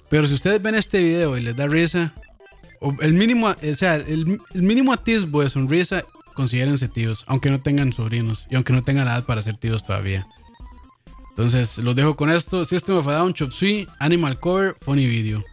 Pero 0.09 0.25
si 0.25 0.33
ustedes 0.33 0.61
ven 0.61 0.75
este 0.75 1.01
video 1.01 1.37
y 1.37 1.41
les 1.41 1.55
da 1.55 1.67
risa, 1.67 2.13
el 3.01 3.13
mínimo, 3.13 3.47
o 3.47 3.73
sea, 3.73 3.95
el, 3.95 4.41
el 4.53 4.61
mínimo 4.61 4.93
atisbo 4.93 5.41
de 5.43 5.49
sonrisa, 5.49 6.05
considérense 6.33 6.87
tíos, 6.87 7.23
aunque 7.27 7.51
no 7.51 7.61
tengan 7.61 7.93
sobrinos 7.93 8.47
y 8.49 8.55
aunque 8.55 8.73
no 8.73 8.83
tengan 8.83 9.07
edad 9.07 9.25
para 9.25 9.41
ser 9.41 9.57
tíos 9.57 9.83
todavía. 9.83 10.27
Entonces 11.29 11.77
los 11.77 11.95
dejo 11.95 12.15
con 12.15 12.29
esto. 12.29 12.65
System 12.65 12.97
of 12.97 13.07
a 13.07 13.13
Down, 13.13 13.33
Chop 13.33 13.51
Suey, 13.51 13.87
Animal 13.99 14.39
Cover, 14.39 14.75
Funny 14.81 15.07
Video. 15.07 15.43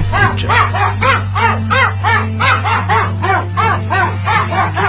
Escucha. 0.00 0.48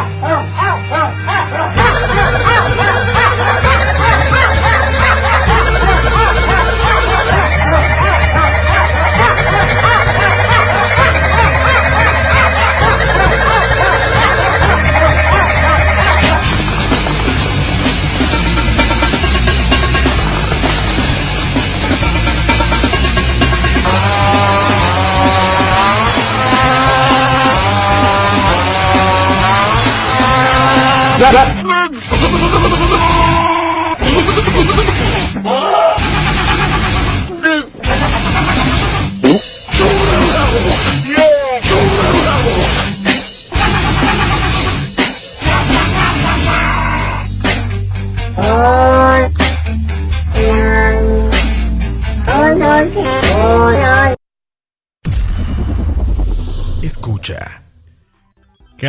Escucha. 31.30 31.59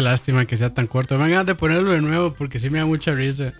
Lástima 0.00 0.46
que 0.46 0.56
sea 0.56 0.72
tan 0.72 0.86
corto. 0.86 1.18
Me 1.18 1.32
van 1.32 1.46
de 1.46 1.54
ponerlo 1.54 1.92
de 1.92 2.00
nuevo 2.00 2.32
porque 2.34 2.58
sí 2.58 2.70
me 2.70 2.78
da 2.78 2.86
mucha 2.86 3.12
risa. 3.12 3.52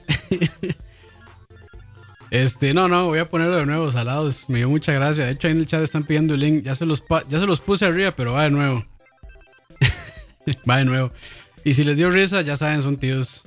este, 2.30 2.72
no, 2.74 2.88
no, 2.88 3.07
voy 3.07 3.18
a 3.18 3.28
ponerlo 3.28 3.57
de 3.57 3.66
nuevo, 3.66 3.93
salados. 3.93 4.49
Me 4.49 4.59
dio 4.59 4.68
mucha 4.68 4.93
gracia. 4.93 5.26
De 5.26 5.32
hecho, 5.32 5.49
en 5.49 5.59
el 5.59 5.66
chat 5.66 5.82
están 5.82 6.05
pidiendo 6.05 6.34
el 6.34 6.41
link. 6.41 6.64
Ya 6.64 6.74
se 6.74 6.86
los, 6.86 7.03
ya 7.28 7.38
se 7.38 7.47
los 7.47 7.61
puse 7.61 7.84
arriba, 7.84 8.12
pero 8.12 8.32
va 8.32 8.45
de 8.45 8.51
nuevo. 8.51 8.84
va 10.68 10.78
de 10.78 10.84
nuevo. 10.84 11.12
Y 11.64 11.74
si 11.74 11.84
les 11.84 11.97
dio 11.97 12.11
risa, 12.11 12.41
ya 12.43 12.57
saben, 12.57 12.82
son 12.82 12.97
tíos. 12.97 13.45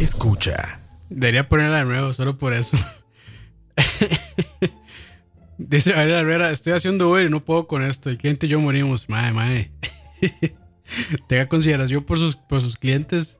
Escucha. 0.00 0.80
Debería 1.08 1.48
ponerla 1.48 1.78
de 1.78 1.84
nuevo, 1.84 2.12
solo 2.12 2.36
por 2.36 2.52
eso. 2.52 2.76
Dice 5.58 5.94
Ariel 5.94 6.18
Herrera, 6.18 6.50
estoy 6.50 6.72
haciendo 6.72 7.10
Uber 7.10 7.26
y 7.26 7.30
no 7.30 7.44
puedo 7.44 7.66
con 7.66 7.82
esto. 7.82 8.10
El 8.10 8.18
cliente 8.18 8.46
y 8.46 8.50
yo 8.50 8.60
morimos. 8.60 9.08
Mae, 9.08 9.32
mae. 9.32 9.70
Tenga 11.28 11.46
consideración 11.46 12.02
por 12.04 12.18
sus, 12.18 12.36
por 12.36 12.60
sus 12.60 12.76
clientes. 12.76 13.38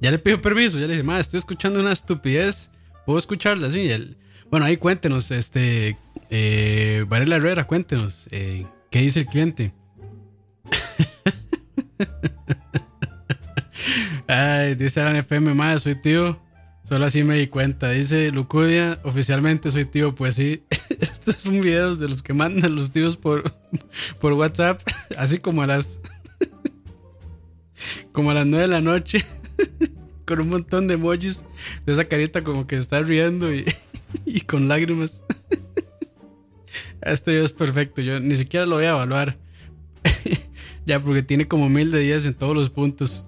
Ya 0.00 0.10
le 0.10 0.18
pido 0.18 0.40
permiso, 0.40 0.78
ya 0.78 0.86
le 0.86 0.94
dije, 0.94 1.06
mae, 1.06 1.20
estoy 1.20 1.38
escuchando 1.38 1.80
una 1.80 1.92
estupidez. 1.92 2.70
¿Puedo 3.06 3.18
escucharla? 3.18 3.70
Sí. 3.70 3.88
Bueno, 4.50 4.66
ahí 4.66 4.76
cuéntenos, 4.76 5.30
este... 5.30 5.96
Eh, 6.30 7.04
Varela 7.08 7.36
Herrera, 7.36 7.66
cuéntenos. 7.66 8.28
eh, 8.30 8.66
¿Qué 8.90 9.00
dice 9.00 9.20
el 9.20 9.26
cliente? 9.26 9.72
Dice 14.76 15.00
Alan 15.00 15.16
FM, 15.16 15.54
madre, 15.54 15.78
soy 15.78 15.94
tío. 15.94 16.40
Solo 16.94 17.06
así 17.06 17.24
me 17.24 17.36
di 17.36 17.48
cuenta. 17.48 17.90
Dice 17.90 18.30
Lucudia, 18.30 19.00
oficialmente 19.02 19.72
soy 19.72 19.84
tío. 19.84 20.14
Pues 20.14 20.36
sí, 20.36 20.62
estos 21.00 21.34
son 21.34 21.60
videos 21.60 21.98
de 21.98 22.06
los 22.06 22.22
que 22.22 22.34
mandan 22.34 22.72
los 22.72 22.92
tíos 22.92 23.16
por, 23.16 23.42
por 24.20 24.34
WhatsApp. 24.34 24.80
Así 25.18 25.38
como 25.40 25.62
a 25.62 25.66
las. 25.66 25.98
Como 28.12 28.30
a 28.30 28.34
las 28.34 28.46
9 28.46 28.62
de 28.62 28.68
la 28.68 28.80
noche. 28.80 29.24
Con 30.24 30.38
un 30.38 30.50
montón 30.50 30.86
de 30.86 30.94
emojis. 30.94 31.44
De 31.84 31.94
esa 31.94 32.04
carita 32.04 32.44
como 32.44 32.68
que 32.68 32.76
está 32.76 33.00
riendo 33.00 33.52
y, 33.52 33.64
y 34.24 34.42
con 34.42 34.68
lágrimas. 34.68 35.20
Este 37.00 37.32
video 37.32 37.44
es 37.44 37.52
perfecto. 37.52 38.02
Yo 38.02 38.20
ni 38.20 38.36
siquiera 38.36 38.66
lo 38.66 38.76
voy 38.76 38.84
a 38.84 38.90
evaluar. 38.90 39.34
Ya, 40.86 41.02
porque 41.02 41.24
tiene 41.24 41.48
como 41.48 41.68
mil 41.68 41.90
de 41.90 41.98
10 41.98 42.26
en 42.26 42.34
todos 42.34 42.54
los 42.54 42.70
puntos. 42.70 43.24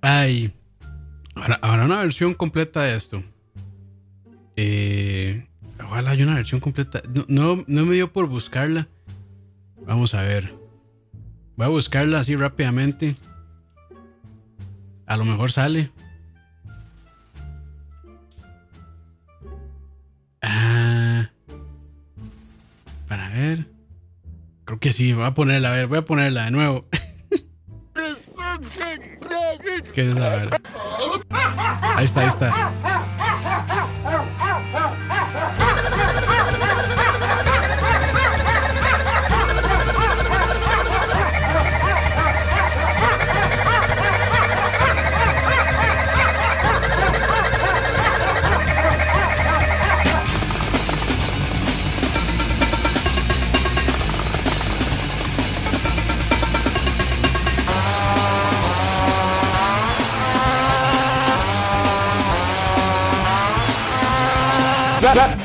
Ay. 0.00 0.54
Ahora, 1.34 1.58
habrá 1.62 1.84
una 1.84 2.00
versión 2.00 2.34
completa 2.34 2.82
de 2.82 2.96
esto. 2.96 3.22
Eh, 4.56 5.46
ojalá 5.82 6.10
haya 6.10 6.24
una 6.24 6.34
versión 6.34 6.60
completa. 6.60 7.02
No, 7.14 7.24
no, 7.28 7.64
no 7.66 7.86
me 7.86 7.94
dio 7.94 8.12
por 8.12 8.26
buscarla. 8.26 8.88
Vamos 9.86 10.14
a 10.14 10.22
ver. 10.22 10.54
Voy 11.56 11.66
a 11.66 11.70
buscarla 11.70 12.20
así 12.20 12.36
rápidamente. 12.36 13.16
A 15.06 15.16
lo 15.16 15.24
mejor 15.24 15.50
sale. 15.52 15.90
Ah. 20.42 21.30
Para 23.08 23.28
ver. 23.30 23.66
Creo 24.64 24.78
que 24.78 24.92
sí, 24.92 25.12
voy 25.12 25.24
a 25.24 25.34
ponerla, 25.34 25.70
a 25.70 25.72
ver, 25.72 25.86
voy 25.86 25.98
a 25.98 26.04
ponerla 26.04 26.44
de 26.46 26.50
nuevo. 26.52 26.86
¿Qué 29.94 30.10
es? 30.10 30.16
A 30.16 30.28
ver. 30.30 30.62
Ahí 31.96 32.04
está, 32.04 32.20
ahí 32.20 32.28
está. 32.28 32.72
Escucha. 65.02 65.42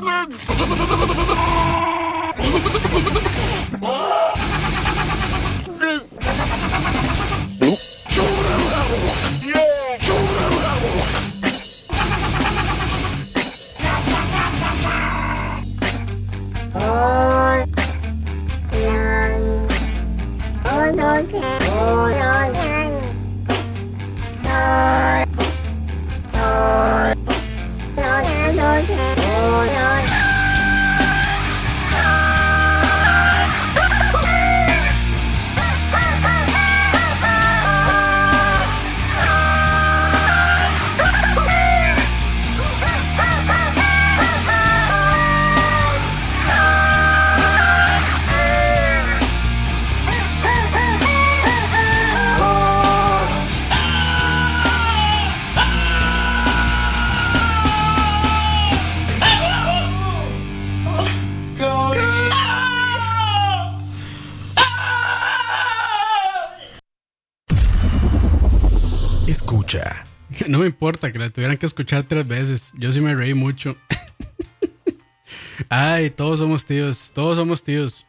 Que 70.95 71.19
la 71.19 71.29
tuvieran 71.29 71.57
que 71.57 71.65
escuchar 71.65 72.03
tres 72.03 72.27
veces. 72.27 72.71
Yo 72.77 72.91
sí 72.91 73.01
me 73.01 73.13
reí 73.15 73.33
mucho. 73.33 73.75
Ay, 75.69 76.09
todos 76.09 76.39
somos 76.39 76.65
tíos. 76.65 77.11
Todos 77.13 77.37
somos 77.37 77.63
tíos. 77.63 78.05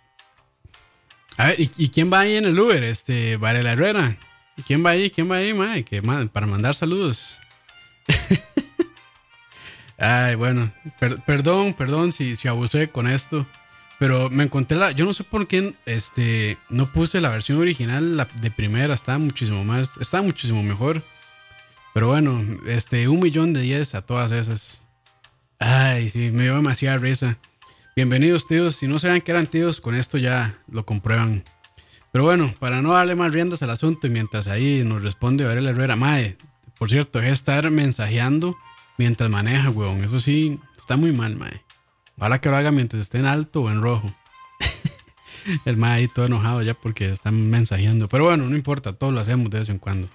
A 1.36 1.46
ver, 1.48 1.56
¿y, 1.58 1.88
quién 1.90 2.12
va 2.12 2.20
ahí 2.20 2.36
en 2.36 2.44
el 2.46 2.58
Uber? 2.58 2.82
Este, 2.82 3.36
Varela 3.36 3.72
Herrera. 3.72 4.16
¿Y 4.56 4.62
quién 4.62 4.84
va 4.84 4.90
ahí? 4.90 5.10
¿Quién 5.10 5.30
va 5.30 5.36
ahí, 5.36 5.54
mae? 5.54 5.84
Que, 5.84 6.02
ma- 6.02 6.26
para 6.26 6.46
mandar 6.46 6.74
saludos. 6.74 7.38
Ay, 9.98 10.34
bueno. 10.36 10.72
per- 11.00 11.20
perdón, 11.22 11.74
perdón 11.74 12.12
si, 12.12 12.36
si 12.36 12.48
abusé 12.48 12.88
con 12.90 13.08
esto. 13.08 13.46
Pero 13.98 14.30
me 14.30 14.44
encontré 14.44 14.78
la. 14.78 14.92
Yo 14.92 15.04
no 15.04 15.12
sé 15.14 15.24
por 15.24 15.48
qué 15.48 15.74
este, 15.86 16.56
no 16.70 16.92
puse 16.92 17.20
la 17.20 17.30
versión 17.30 17.58
original 17.58 18.16
la 18.16 18.28
de 18.40 18.50
primera. 18.50 18.94
Estaba 18.94 19.18
muchísimo 19.18 19.64
más. 19.64 19.96
Estaba 20.00 20.22
muchísimo 20.22 20.62
mejor. 20.62 21.02
Pero 21.94 22.08
bueno, 22.08 22.40
este, 22.66 23.08
un 23.08 23.20
millón 23.20 23.52
de 23.52 23.62
10 23.62 23.94
a 23.94 24.02
todas 24.02 24.30
esas. 24.30 24.84
Ay, 25.58 26.08
sí, 26.08 26.30
me 26.30 26.44
dio 26.44 26.56
demasiada 26.56 26.98
risa. 26.98 27.38
Bienvenidos, 27.96 28.46
tíos. 28.46 28.76
Si 28.76 28.86
no 28.86 28.98
sabían 28.98 29.20
que 29.20 29.32
eran 29.32 29.46
tíos, 29.46 29.80
con 29.80 29.94
esto 29.94 30.18
ya 30.18 30.58
lo 30.70 30.86
comprueban. 30.86 31.44
Pero 32.12 32.24
bueno, 32.24 32.54
para 32.58 32.80
no 32.80 32.92
darle 32.92 33.14
más 33.14 33.32
riendas 33.32 33.62
al 33.62 33.70
asunto 33.70 34.06
y 34.06 34.10
mientras 34.10 34.46
ahí 34.46 34.82
nos 34.84 35.02
responde 35.02 35.44
Varela 35.44 35.70
Herrera, 35.70 35.96
Mae, 35.96 36.38
por 36.78 36.90
cierto, 36.90 37.20
es 37.20 37.32
estar 37.32 37.68
mensajeando 37.70 38.56
mientras 38.98 39.28
maneja, 39.30 39.70
weón. 39.70 40.04
Eso 40.04 40.20
sí, 40.20 40.60
está 40.78 40.96
muy 40.96 41.12
mal, 41.12 41.36
Mae. 41.36 41.62
Ojalá 42.16 42.40
que 42.40 42.48
lo 42.50 42.56
haga 42.56 42.70
mientras 42.70 43.02
esté 43.02 43.18
en 43.18 43.26
alto 43.26 43.62
o 43.62 43.70
en 43.70 43.82
rojo. 43.82 44.14
El 45.64 45.76
Mae 45.76 45.92
ahí 45.94 46.08
todo 46.08 46.26
enojado 46.26 46.62
ya 46.62 46.74
porque 46.74 47.10
están 47.10 47.50
mensajeando. 47.50 48.08
Pero 48.08 48.24
bueno, 48.24 48.48
no 48.48 48.56
importa, 48.56 48.92
todos 48.92 49.12
lo 49.12 49.20
hacemos 49.20 49.50
de 49.50 49.58
vez 49.60 49.68
en 49.68 49.78
cuando. 49.78 50.08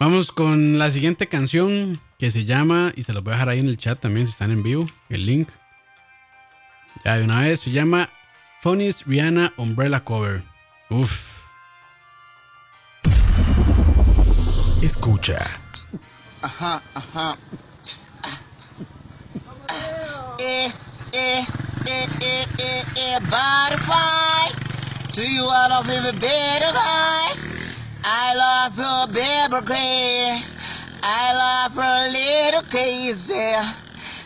Vamos 0.00 0.32
con 0.32 0.78
la 0.78 0.90
siguiente 0.90 1.28
canción 1.28 2.00
que 2.18 2.30
se 2.30 2.44
llama, 2.44 2.92
y 2.96 3.02
se 3.04 3.12
los 3.12 3.22
voy 3.22 3.32
a 3.32 3.36
dejar 3.36 3.48
ahí 3.50 3.60
en 3.60 3.68
el 3.68 3.76
chat 3.76 4.00
también 4.00 4.26
si 4.26 4.32
están 4.32 4.50
en 4.50 4.62
vivo, 4.62 4.88
el 5.08 5.26
link. 5.26 5.48
Ya 7.04 7.16
de 7.16 7.24
una 7.24 7.40
vez, 7.40 7.60
se 7.60 7.70
llama 7.70 8.10
Funny's 8.60 9.04
Rihanna 9.06 9.52
Umbrella 9.56 10.04
Cover. 10.04 10.42
Uf. 10.90 11.28
Escucha. 14.82 15.38
Ajá, 16.42 16.82
ajá. 16.94 17.36
eh, 20.38 20.72
eh, 21.12 21.46
eh, 21.86 22.06
eh, 22.20 22.46
eh, 22.58 22.84
eh, 22.96 23.18
butterfly. 23.20 24.50
To 25.14 25.22
you 25.22 25.44
I 25.44 25.68
love 25.68 25.86
you 25.86 26.12
better 26.20 26.72
I 28.04 28.34
love 28.34 28.74
you 28.76 29.14
baby 29.14 29.66
gray. 29.66 30.42
I 31.02 31.32
love 31.38 31.72
her 31.78 32.08
little 32.10 32.64
crazy. 32.68 33.54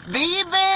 Baby, 0.06 0.72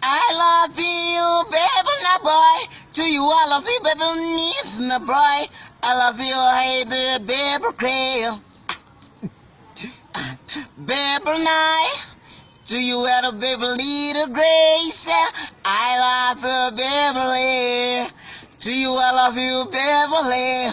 I 0.00 0.24
love 0.32 0.76
you, 0.78 1.44
baby, 1.50 1.92
now 2.04 2.18
boy. 2.24 2.58
To 2.94 3.02
you 3.02 3.20
I 3.20 3.44
love 3.48 3.64
you, 3.64 3.80
baby, 3.84 4.00
needs 4.16 4.76
no 4.80 4.98
boy. 5.00 5.44
I 5.82 5.92
love 5.92 6.16
you, 6.16 6.36
baby, 6.88 7.26
baby, 7.26 7.76
cray. 7.76 8.28
Baby 10.78 11.44
night, 11.44 11.98
do 12.66 12.78
you 12.78 12.96
a 12.96 13.32
baby 13.32 13.66
little 13.76 14.32
grace? 14.32 15.08
I 15.64 15.98
love 16.00 16.38
you, 16.40 16.76
Beverly. 16.76 18.08
Do 18.62 18.70
you 18.72 18.90
I 18.90 19.12
love 19.12 19.36
you, 19.36 19.66
Beverly? 19.70 20.72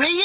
Crazy, 0.00 0.16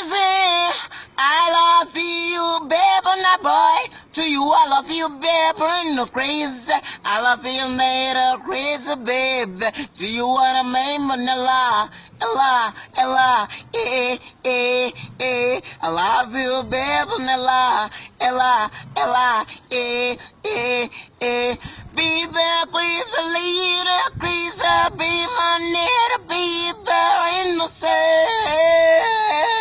I 1.20 1.52
love 1.52 1.92
you, 1.94 2.70
baby, 2.70 3.12
now 3.20 3.44
boy. 3.44 3.92
To 4.14 4.22
you 4.22 4.42
I 4.48 4.68
love 4.70 4.88
you, 4.88 5.10
baby, 5.20 5.96
no 5.98 6.06
crazy. 6.08 6.72
I 7.04 7.20
love 7.20 7.44
you, 7.44 7.68
made 7.76 8.16
a 8.16 8.40
crazy, 8.40 8.96
baby. 9.04 9.68
Do 10.00 10.08
you 10.08 10.28
wanna 10.28 10.64
make 10.64 11.02
me 11.02 11.28
lie? 11.28 11.90
Ella, 12.22 12.74
Ella, 12.96 13.50
eh, 13.74 14.18
eh, 14.46 14.92
eh. 15.20 15.60
I 15.82 15.90
love 15.90 16.32
you, 16.32 16.64
baby, 16.72 17.28
Ella, 17.28 17.92
Ella, 18.22 18.72
Ella, 18.96 19.46
eh, 19.70 20.16
eh, 20.46 20.90
eh. 21.20 21.58
Be 21.94 22.28
there, 22.32 22.66
please, 22.72 23.12
leader, 23.36 24.04
please, 24.22 24.56
be 24.98 25.12
my 25.36 25.60
need, 25.60 26.30
be 26.30 26.72
there, 26.86 27.28
innocent. 27.44 28.30
Hey, 28.48 29.55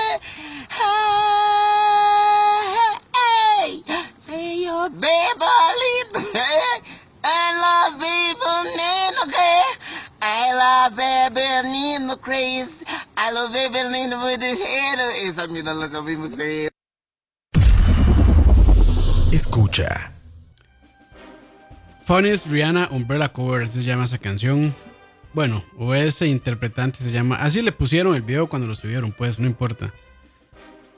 say 4.84 4.90
your 4.90 5.00
baby, 5.00 5.46
leave 5.80 6.12
me. 6.12 6.40
I 7.22 7.52
love 7.60 8.00
baby. 8.00 8.34
I 10.20 10.52
love 10.54 10.96
baby, 10.96 11.68
need 11.68 12.00
no 12.00 12.16
craze. 12.16 12.84
I 13.16 13.30
love 13.30 13.52
baby, 13.52 13.88
need 13.90 14.10
with 14.10 14.40
the 14.40 14.56
head. 14.56 14.98
Esa 15.28 15.46
mira 15.46 15.74
lo 15.74 15.90
que 15.90 16.00
vimos. 16.02 16.32
Escucha. 19.32 20.12
Funniest 22.06 22.46
Rihanna 22.46 22.88
Umbrella 22.90 23.30
Cover 23.30 23.66
se 23.66 23.82
llama 23.82 24.04
esa 24.04 24.18
canción. 24.18 24.74
Bueno, 25.32 25.64
o 25.78 25.94
ese 25.94 26.26
interpretante 26.26 26.98
se 26.98 27.10
llama. 27.10 27.36
Así 27.36 27.62
le 27.62 27.72
pusieron 27.72 28.14
el 28.14 28.22
video 28.22 28.46
cuando 28.46 28.68
lo 28.68 28.74
subieron, 28.74 29.12
pues, 29.12 29.40
no 29.40 29.46
importa. 29.46 29.92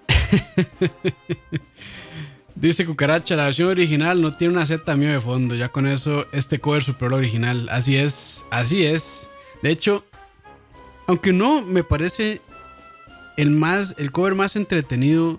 Dice 2.56 2.86
Cucaracha, 2.86 3.36
la 3.36 3.44
versión 3.44 3.68
original 3.68 4.22
no 4.22 4.32
tiene 4.32 4.54
una 4.54 4.64
Z 4.64 4.96
mío 4.96 5.12
de 5.12 5.20
fondo. 5.20 5.54
Ya 5.54 5.68
con 5.68 5.86
eso, 5.86 6.26
este 6.32 6.58
cover 6.58 6.82
superó 6.82 7.10
la 7.10 7.16
original. 7.18 7.68
Así 7.70 7.96
es, 7.96 8.46
así 8.50 8.82
es. 8.82 9.28
De 9.62 9.70
hecho, 9.70 10.06
aunque 11.06 11.34
no 11.34 11.60
me 11.60 11.84
parece 11.84 12.40
el 13.36 13.50
más, 13.50 13.94
el 13.98 14.10
cover 14.10 14.34
más 14.34 14.56
entretenido, 14.56 15.38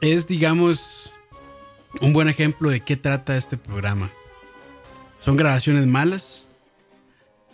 es, 0.00 0.26
digamos, 0.26 1.14
un 2.00 2.12
buen 2.12 2.28
ejemplo 2.28 2.70
de 2.70 2.80
qué 2.80 2.96
trata 2.96 3.36
este 3.36 3.56
programa. 3.56 4.10
Son 5.20 5.36
grabaciones 5.36 5.86
malas, 5.86 6.48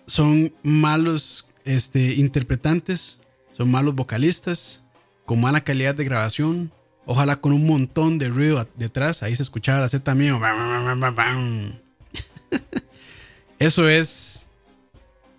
son 0.07 0.55
malos 0.63 1.47
este, 1.67 2.15
interpretantes, 2.15 3.21
son 3.51 3.71
malos 3.71 3.95
vocalistas, 3.95 4.83
con 5.27 5.43
mala 5.43 5.63
calidad 5.63 5.95
de 5.95 6.05
grabación, 6.05 6.73
ojalá 7.07 7.37
con 7.37 7.53
un 7.53 7.67
montón 7.67 8.19
de 8.19 8.29
ruido 8.29 8.69
detrás, 8.75 9.23
ahí 9.23 9.35
se 9.35 9.43
escuchaba 9.43 9.81
la 9.81 9.89
Z 9.89 10.15
mío. 10.15 10.39
Eso 13.59 13.89
es 13.89 14.49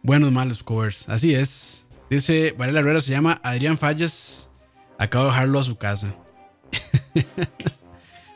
buenos 0.01 0.31
malos 0.31 0.63
covers, 0.63 1.07
así 1.07 1.35
es. 1.35 1.85
Dice 2.09 2.55
Varela 2.57 2.79
Herrera, 2.79 3.01
se 3.01 3.11
llama 3.11 3.39
Adrián 3.43 3.77
Fallas, 3.77 4.49
acabo 4.97 5.25
de 5.25 5.31
dejarlo 5.31 5.59
a 5.59 5.63
su 5.63 5.77
casa. 5.77 6.15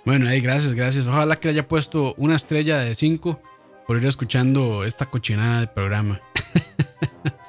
Bueno, 0.03 0.27
ahí 0.27 0.41
gracias, 0.41 0.73
gracias. 0.73 1.05
Ojalá 1.05 1.35
que 1.35 1.47
le 1.47 1.53
haya 1.53 1.67
puesto 1.67 2.15
una 2.17 2.35
estrella 2.35 2.79
de 2.79 2.95
5 2.95 3.41
por 3.85 3.97
ir 3.97 4.05
escuchando 4.05 4.83
esta 4.83 5.05
cochinada 5.05 5.61
de 5.61 5.67
programa. 5.67 6.21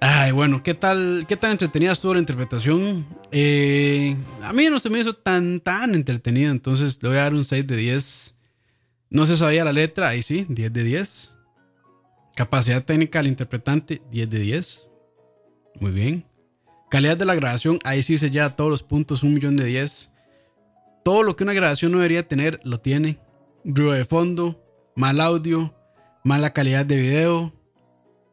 Ay, 0.00 0.32
bueno, 0.32 0.62
¿qué 0.62 0.74
tal, 0.74 1.26
qué 1.28 1.36
tan 1.36 1.50
entretenida 1.50 1.92
estuvo 1.92 2.14
la 2.14 2.20
interpretación? 2.20 3.06
Eh, 3.30 4.16
a 4.42 4.52
mí 4.52 4.68
no 4.70 4.80
se 4.80 4.88
me 4.88 4.98
hizo 4.98 5.12
tan, 5.12 5.60
tan 5.60 5.94
entretenida, 5.94 6.50
entonces 6.50 7.02
le 7.02 7.08
voy 7.10 7.18
a 7.18 7.22
dar 7.22 7.34
un 7.34 7.44
6 7.44 7.66
de 7.66 7.76
10. 7.76 8.38
No 9.10 9.26
se 9.26 9.36
sabía 9.36 9.64
la 9.64 9.72
letra, 9.72 10.08
ahí 10.08 10.22
sí, 10.22 10.46
10 10.48 10.72
de 10.72 10.84
10. 10.84 11.34
Capacidad 12.34 12.84
técnica 12.84 13.18
del 13.18 13.28
interpretante, 13.28 14.00
10 14.10 14.30
de 14.30 14.38
10. 14.38 14.88
Muy 15.80 15.90
bien. 15.90 16.24
Calidad 16.90 17.16
de 17.16 17.26
la 17.26 17.34
grabación, 17.34 17.78
ahí 17.84 18.02
sí 18.02 18.16
se 18.16 18.30
lleva 18.30 18.56
todos 18.56 18.70
los 18.70 18.82
puntos, 18.82 19.22
un 19.22 19.34
millón 19.34 19.56
de 19.56 19.66
10 19.66 20.10
todo 21.02 21.22
lo 21.22 21.36
que 21.36 21.44
una 21.44 21.52
grabación 21.52 21.92
no 21.92 21.98
debería 21.98 22.26
tener, 22.26 22.60
lo 22.64 22.80
tiene. 22.80 23.18
Ruido 23.64 23.92
de 23.92 24.04
fondo, 24.04 24.62
mal 24.96 25.20
audio, 25.20 25.74
mala 26.24 26.52
calidad 26.52 26.86
de 26.86 26.96
video. 26.96 27.52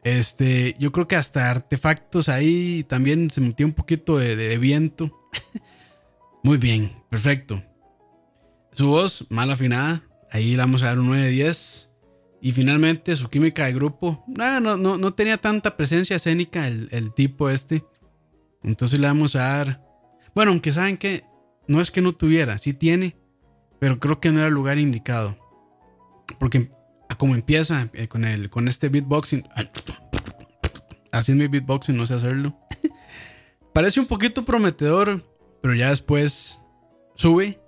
Este, 0.08 0.74
yo 0.80 0.94
creo 0.94 1.06
que 1.06 1.18
hasta 1.18 1.50
artefactos 1.52 2.30
ahí 2.30 2.86
también 2.88 3.30
se 3.30 3.42
metió 3.42 3.66
un 3.66 3.74
poquito 3.74 4.18
de, 4.18 4.38
de- 4.38 4.48
de 4.48 4.58
viento. 4.58 5.12
Muy 6.44 6.58
bien, 6.58 7.04
perfecto. 7.10 7.62
Su 8.72 8.88
voz, 8.88 9.26
mal 9.30 9.52
afinada. 9.52 10.04
Ahí 10.32 10.52
le 10.52 10.58
vamos 10.58 10.82
a 10.82 10.86
dar 10.88 11.00
un 11.00 11.08
9 11.08 11.24
de 11.26 11.32
10. 11.32 11.94
Y 12.40 12.54
finalmente 12.54 13.16
su 13.18 13.28
química 13.30 13.66
de 13.66 13.74
grupo. 13.74 14.24
No, 14.28 14.62
no, 14.62 14.78
no, 14.78 14.98
no 14.98 15.14
tenía 15.14 15.38
tanta 15.38 15.76
presencia 15.76 16.16
escénica 16.16 16.68
el, 16.68 16.88
el 16.92 17.14
tipo 17.14 17.50
este. 17.50 17.84
Entonces 18.64 19.00
le 19.00 19.08
vamos 19.08 19.36
a 19.36 19.40
dar. 19.40 19.84
Bueno, 20.34 20.52
aunque 20.52 20.72
saben 20.72 20.96
que 20.96 21.26
no 21.68 21.82
es 21.82 21.92
que 21.92 22.00
no 22.02 22.14
tuviera, 22.14 22.58
sí 22.60 22.74
tiene, 22.74 23.18
pero 23.80 24.00
creo 24.00 24.22
que 24.22 24.32
no 24.32 24.38
era 24.40 24.48
el 24.48 24.54
lugar 24.54 24.78
indicado. 24.78 25.38
Porque 26.40 26.70
a 27.10 27.18
como 27.18 27.36
empieza 27.36 27.90
eh, 27.94 28.08
con, 28.08 28.26
el, 28.26 28.50
con 28.50 28.68
este 28.68 28.90
beatboxing, 28.90 29.48
así 31.12 31.32
es 31.32 31.38
mi 31.38 31.48
beatboxing, 31.48 31.96
no 31.96 32.06
sé 32.06 32.16
hacerlo. 32.16 32.58
Parece 33.74 34.00
un 34.00 34.08
poquito 34.08 34.44
prometedor, 34.44 35.24
pero 35.62 35.76
ya 35.76 35.90
después 35.90 36.62
sube 37.16 37.60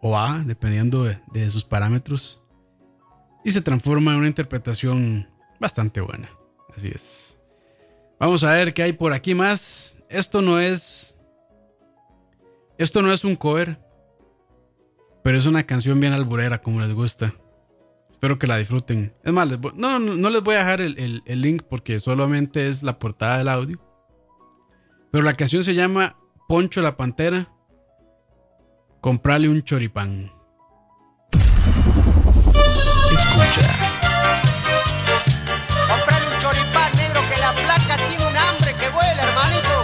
o 0.00 0.10
baja, 0.10 0.42
dependiendo 0.44 1.04
de, 1.04 1.18
de 1.32 1.50
sus 1.50 1.64
parámetros, 1.64 2.42
y 3.44 3.50
se 3.50 3.62
transforma 3.62 4.12
en 4.12 4.18
una 4.18 4.28
interpretación 4.28 5.28
bastante 5.60 6.00
buena. 6.00 6.28
Así 6.76 6.88
es. 6.88 7.38
Vamos 8.18 8.42
a 8.44 8.52
ver 8.52 8.74
qué 8.74 8.82
hay 8.82 8.92
por 8.92 9.12
aquí 9.12 9.34
más. 9.34 9.98
Esto 10.08 10.42
no 10.42 10.60
es 10.60 11.16
esto 12.78 13.00
no 13.00 13.10
es 13.10 13.24
un 13.24 13.36
cover, 13.36 13.78
pero 15.22 15.38
es 15.38 15.46
una 15.46 15.62
canción 15.62 15.98
bien 15.98 16.12
alburera, 16.12 16.60
como 16.60 16.82
les 16.82 16.92
gusta. 16.92 17.32
Espero 18.16 18.38
que 18.38 18.46
la 18.46 18.56
disfruten. 18.56 19.12
Es 19.22 19.32
más, 19.32 19.46
les 19.46 19.60
voy- 19.60 19.72
no, 19.76 19.98
no, 19.98 20.14
no 20.14 20.30
les 20.30 20.42
voy 20.42 20.54
a 20.54 20.58
dejar 20.60 20.80
el, 20.80 20.98
el- 20.98 21.22
el 21.26 21.42
link 21.42 21.62
porque 21.68 22.00
solamente 22.00 22.66
es 22.66 22.82
la 22.82 22.98
portada 22.98 23.36
del 23.38 23.48
audio. 23.48 23.78
Pero 25.12 25.22
la 25.22 25.34
canción 25.34 25.62
se 25.62 25.74
llama 25.74 26.16
Poncho 26.48 26.80
la 26.80 26.96
Pantera. 26.96 27.52
Comprarle 29.02 29.50
un 29.50 29.60
choripán. 29.62 30.32
Escucha. 33.12 33.68
Comprale 35.86 36.26
un 36.34 36.38
choripán 36.40 36.92
negro 36.96 37.20
que 37.30 37.38
la 37.38 37.52
flaca 37.52 37.96
tiene 38.08 38.26
un 38.26 38.36
hambre 38.36 38.74
que 38.80 38.88
vuela, 38.88 39.22
hermanito. 39.22 39.82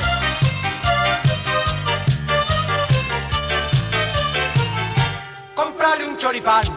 Comprale 5.55 6.07
un 6.09 6.17
choripán, 6.17 6.65
comprale 6.65 6.72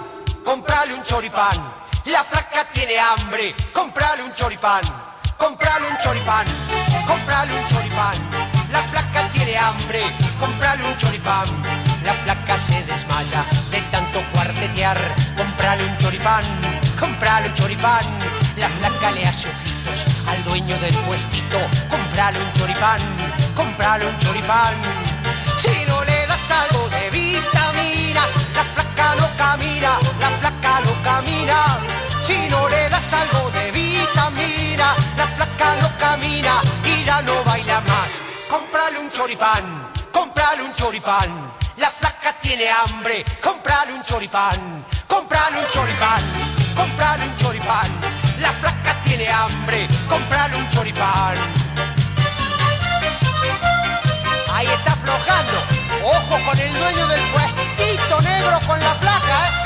choripán. 1.08 1.56
La 2.06 2.24
flaca 2.24 2.66
tiene 2.74 2.97
hambre, 2.97 3.56
comprale 3.72 4.24
un 4.24 4.32
choripán. 4.34 4.84
Comprale 5.38 5.86
un 5.88 5.97
choripán, 5.97 6.45
comprale 7.06 7.53
un 7.53 7.66
choripán. 7.68 8.16
La 8.72 8.82
flaca 8.84 9.30
tiene 9.30 9.58
hambre, 9.58 10.16
comprale 10.39 10.84
un 10.84 10.95
choripán. 10.97 11.47
La 12.03 12.14
flaca 12.14 12.58
se 12.58 12.82
desmaya 12.84 13.43
de 13.70 13.82
tanto 13.91 14.24
cuartetear. 14.32 14.97
Comprale 15.38 15.84
un 15.84 15.97
choripán, 15.97 16.43
comprale 16.99 17.49
un 17.49 17.53
choripán. 17.53 18.06
La 18.58 18.70
flaca 18.70 19.12
le 19.12 19.26
hace 19.26 19.49
ojitos 19.49 20.28
al 20.28 20.43
dueño 20.45 20.78
del 20.80 20.95
puestito. 20.99 21.60
Comprale 21.89 22.39
un 22.39 22.51
choripán, 22.53 22.99
comprale 23.56 24.08
un 24.08 24.18
choripán. 24.20 24.74
Si 25.58 25.86
no 25.88 26.03
le 26.03 26.28
das 26.28 26.51
algo 26.51 26.89
de 26.89 27.10
vitaminas, 27.12 28.32
la 28.53 28.64
flaca 28.64 29.16
no 29.16 29.30
camina, 29.38 29.99
la 30.20 30.30
flaca 30.39 30.55
Si 32.22 32.49
no 32.49 32.68
das 32.68 33.14
algo 33.14 33.51
de 33.51 33.70
vitamina, 33.70 34.95
la 35.16 35.28
flaca 35.28 35.76
no 35.80 35.88
camina 35.99 36.64
y 36.84 37.03
ya 37.03 37.22
no 37.22 37.43
baila 37.43 37.80
más. 37.82 38.12
Comprale 38.49 38.97
un 38.97 39.12
choripán, 39.12 39.91
comprale 40.12 40.64
un 40.64 40.74
choripán. 40.74 41.30
La 41.78 41.91
flaca 41.91 42.34
tiene 42.41 42.68
hambre, 42.72 43.24
comprale 43.39 43.93
un 43.93 44.01
choripán, 44.01 44.84
comprale 45.08 45.60
un 45.60 45.68
choripán, 45.68 46.24
comprale 46.76 47.24
un 47.26 47.36
choripán. 47.36 47.91
La 48.39 48.51
flaca 48.53 48.99
tiene 49.03 49.30
hambre, 49.30 49.88
comprale 50.10 50.56
un 50.56 50.68
choripán. 50.70 51.38
Ahí 54.51 54.66
está 54.66 54.93
aflojando. 54.93 55.58
Ojo 56.03 56.39
con 56.43 56.60
el 56.60 56.74
dueño 56.74 57.08
del 57.10 57.22
puestito 57.30 58.22
negro 58.22 58.60
con 58.66 58.80
la 58.80 58.95
flaca, 58.95 59.47
¿eh? 59.47 59.64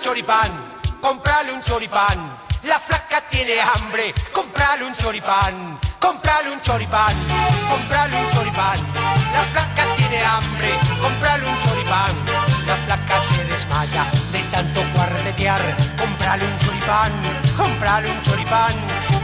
Choripán, 0.00 0.50
comprale 1.00 1.52
un 1.52 1.60
choripán. 1.60 2.18
La 2.62 2.78
flaca 2.78 3.22
tiene 3.30 3.60
hambre, 3.60 4.14
comprale 4.32 4.84
un 4.84 4.94
choripán, 4.94 5.78
comprale 5.98 6.50
un 6.50 6.60
choripán, 6.60 7.14
comprale 7.68 8.16
un 8.16 8.30
choripán. 8.30 8.78
La 9.32 9.44
flaca 9.52 9.94
tiene 9.96 10.24
hambre, 10.24 10.78
comprale 11.00 11.48
un 11.48 11.58
choripán. 11.58 12.14
La 12.66 12.76
flaca 12.76 13.20
se 13.20 13.44
desmaya 13.44 14.04
de 14.32 14.40
tanto 14.50 14.84
cuartetear, 14.94 15.76
comprale 15.98 16.44
un 16.44 16.58
choripán, 16.58 17.12
comprale 17.56 18.10
un 18.10 18.20
choripán. 18.22 18.74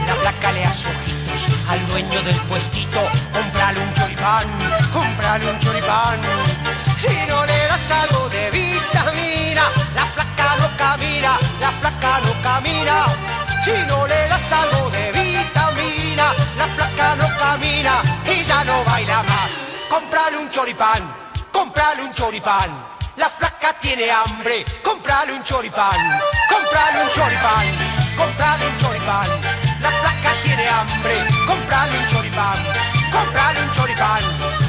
La 0.07 0.15
flaca 0.15 0.51
le 0.51 0.63
hace 0.65 0.87
ojitos 0.87 1.69
al 1.69 1.87
dueño 1.87 2.21
del 2.23 2.39
puestito, 2.47 3.01
comprale 3.33 3.79
un 3.79 3.93
choripán, 3.93 4.47
comprale 4.93 5.51
un 5.51 5.59
choripán. 5.59 6.19
Si 6.97 7.25
no 7.27 7.45
le 7.45 7.67
das 7.67 7.91
algo 7.91 8.29
de 8.29 8.49
vitamina, 8.49 9.71
la 9.93 10.06
la 11.59 11.71
flaca 11.79 12.19
no 12.21 12.33
camina. 12.41 13.05
Si 13.63 13.71
no 13.87 14.07
le 14.07 14.27
das 14.29 14.51
algo 14.51 14.89
de 14.89 15.11
vitamina, 15.11 16.33
la 16.57 16.67
flaca 16.75 17.15
no 17.15 17.27
camina 17.37 18.01
y 18.25 18.43
ya 18.43 18.63
no 18.63 18.83
baila 18.85 19.23
más. 19.23 19.49
Comprale 19.89 20.37
un 20.37 20.49
choripán, 20.49 21.01
comprale 21.51 22.03
un 22.03 22.13
choripán. 22.13 22.69
La 23.17 23.29
flaca 23.29 23.73
tiene 23.79 24.11
hambre, 24.11 24.63
comprale 24.83 25.33
un 25.33 25.43
choripán, 25.43 25.97
comprale 26.49 27.03
un 27.03 27.09
choripán, 27.09 27.65
comprale 28.15 28.67
un 28.67 28.77
choripán. 28.77 29.27
La 29.81 29.91
flaca 29.91 30.31
tiene 30.43 30.67
hambre, 30.69 31.27
comprale 31.45 31.97
un 31.97 32.07
choripán, 32.07 32.57
comprale 33.11 33.61
un 33.63 33.71
choripán, 33.71 34.21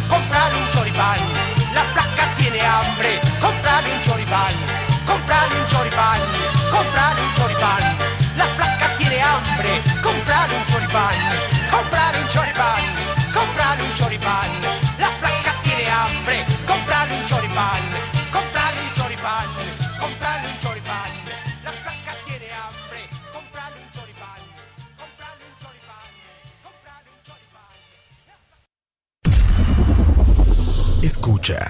comprale 0.08 0.56
un 0.56 0.70
choripán. 0.72 1.18
La 1.74 1.84
flaca 1.92 2.34
tiene 2.36 2.60
hambre, 2.62 3.20
comprale 3.38 3.92
un 3.92 4.00
choripán, 4.02 4.54
comprale 5.06 5.60
un 5.60 5.66
choripán, 5.66 6.20
comprale 6.70 7.20
un 7.22 7.32
choripán. 7.34 7.98
La 8.36 8.46
flaca 8.56 8.96
tiene 8.96 9.20
hambre, 9.22 9.82
comprale 10.02 10.56
un 10.56 10.64
choripán, 10.66 11.14
comprale 11.70 12.22
un 12.22 12.28
choripán, 12.28 12.82
comprale 13.34 13.82
un 13.82 13.94
choripán. 13.94 14.50
La 14.98 15.10
flaca 15.18 15.60
tiene 15.62 15.90
hambre, 15.90 16.46
comprale 16.66 17.14
un 17.18 17.24
choripán, 17.26 17.82
comprale 18.32 18.80
un 18.80 18.90
choripán, 18.94 19.46
comprale 20.00 20.48
un 20.48 20.58
choripán. 20.58 21.10
La 21.64 21.72
flaca 21.72 22.12
tiene 22.26 22.48
hambre, 22.52 23.00
comprale 23.32 23.76
un 23.82 23.90
choripán, 23.92 24.40
comprale 24.96 25.42
un 25.48 25.54
choripán, 25.62 26.10
comprale 26.62 27.08
un 27.14 27.20
choripán. 27.26 27.72
Escucha. 31.02 31.60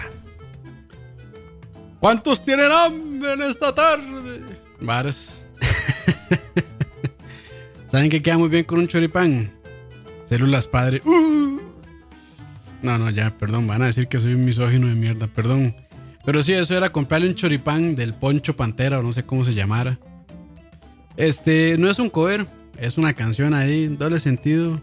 ¿Cuántos 2.01 2.43
tienen 2.45 2.71
hambre 2.71 3.33
en 3.33 3.43
esta 3.43 3.75
tarde? 3.75 4.28
Varas. 4.81 5.49
¿Saben 7.91 8.11
que 8.11 8.23
queda 8.23 8.39
muy 8.39 8.49
bien 8.49 8.65
con 8.65 8.79
un 8.79 8.89
choripán? 8.89 9.51
Células 10.27 10.67
padre. 10.67 11.01
Uh. 11.05 11.61
No, 12.83 12.99
no, 12.99 13.11
ya, 13.11 13.31
perdón. 13.37 13.67
Van 13.67 13.83
a 13.83 13.87
decir 13.87 14.09
que 14.09 14.21
soy 14.21 14.35
un 14.35 14.45
misógino 14.45 14.87
de 14.87 14.95
mierda, 14.95 15.27
perdón. 15.27 15.75
Pero 16.25 16.43
sí, 16.43 16.53
eso 16.53 16.77
era 16.77 16.91
comprarle 16.91 17.29
un 17.29 17.35
choripán 17.35 17.95
del 17.95 18.13
Poncho 18.13 18.55
Pantera 18.55 18.99
o 18.99 19.03
no 19.03 19.13
sé 19.13 19.25
cómo 19.25 19.45
se 19.45 19.55
llamara. 19.55 19.99
Este, 21.17 21.77
no 21.79 21.91
es 21.91 21.99
un 21.99 22.11
cover, 22.11 22.47
es 22.77 22.99
una 22.99 23.15
canción 23.15 23.55
ahí, 23.55 23.89
doble 23.89 24.21
sentido. 24.21 24.81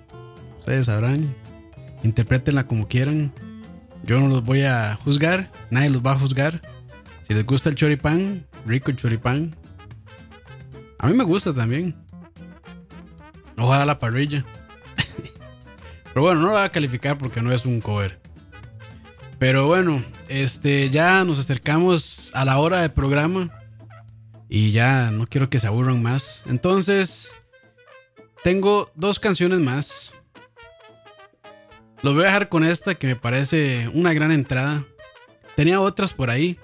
Ustedes 0.60 0.88
sabrán. 0.88 1.34
Interprétenla 2.04 2.66
como 2.66 2.88
quieran. 2.88 3.32
Yo 4.04 4.20
no 4.20 4.28
los 4.28 4.44
voy 4.44 4.64
a 4.64 4.96
juzgar, 5.04 5.52
nadie 5.70 5.90
los 5.90 6.04
va 6.04 6.12
a 6.12 6.20
juzgar. 6.20 6.62
Si 7.22 7.34
les 7.34 7.46
gusta 7.46 7.70
el 7.70 7.76
choripán, 7.76 8.46
rico 8.66 8.92
el 8.92 8.98
choripán. 8.98 9.56
A 11.06 11.10
mí 11.10 11.14
me 11.14 11.24
gusta 11.24 11.54
también. 11.54 11.96
Ojalá 13.60 13.86
la 13.86 14.00
parrilla. 14.00 14.44
Pero 16.06 16.22
bueno, 16.24 16.42
no 16.42 16.48
lo 16.48 16.54
voy 16.54 16.64
a 16.64 16.70
calificar 16.70 17.16
porque 17.16 17.44
no 17.44 17.52
es 17.52 17.64
un 17.64 17.80
cover. 17.80 18.20
Pero 19.38 19.68
bueno, 19.68 20.04
este 20.30 20.90
ya 20.90 21.24
nos 21.24 21.38
acercamos 21.38 22.32
a 22.34 22.44
la 22.44 22.58
hora 22.58 22.82
de 22.82 22.90
programa. 22.90 23.52
Y 24.50 24.72
ya 24.72 25.12
no 25.12 25.28
quiero 25.28 25.48
que 25.48 25.60
se 25.60 25.68
aburran 25.68 26.02
más. 26.02 26.44
Entonces, 26.48 27.36
tengo 28.44 28.90
dos 28.96 29.20
canciones 29.20 29.60
más. 29.60 30.16
Los 32.02 32.16
voy 32.16 32.24
a 32.24 32.28
dejar 32.28 32.50
con 32.50 32.64
esta 32.64 32.96
que 32.96 33.06
me 33.06 33.16
parece 33.16 33.92
una 33.94 34.12
gran 34.12 34.32
entrada. 34.32 34.84
Tenía 35.56 35.80
otras 35.82 36.14
por 36.14 36.32
ahí, 36.32 36.58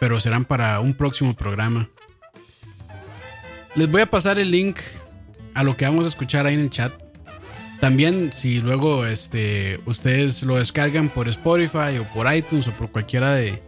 pero 0.00 0.18
serán 0.18 0.44
para 0.44 0.80
un 0.80 0.94
próximo 0.94 1.36
programa. 1.36 1.88
Les 3.74 3.90
voy 3.90 4.00
a 4.00 4.06
pasar 4.06 4.38
el 4.38 4.50
link 4.50 4.78
a 5.54 5.62
lo 5.62 5.76
que 5.76 5.84
vamos 5.84 6.04
a 6.04 6.08
escuchar 6.08 6.46
ahí 6.46 6.54
en 6.54 6.60
el 6.60 6.70
chat. 6.70 6.92
También 7.80 8.32
si 8.32 8.60
luego 8.60 9.06
este, 9.06 9.78
ustedes 9.86 10.42
lo 10.42 10.56
descargan 10.56 11.08
por 11.08 11.28
Spotify 11.28 11.98
o 12.00 12.04
por 12.14 12.32
iTunes 12.34 12.66
o 12.66 12.72
por 12.72 12.90
cualquiera 12.90 13.34
de 13.34 13.62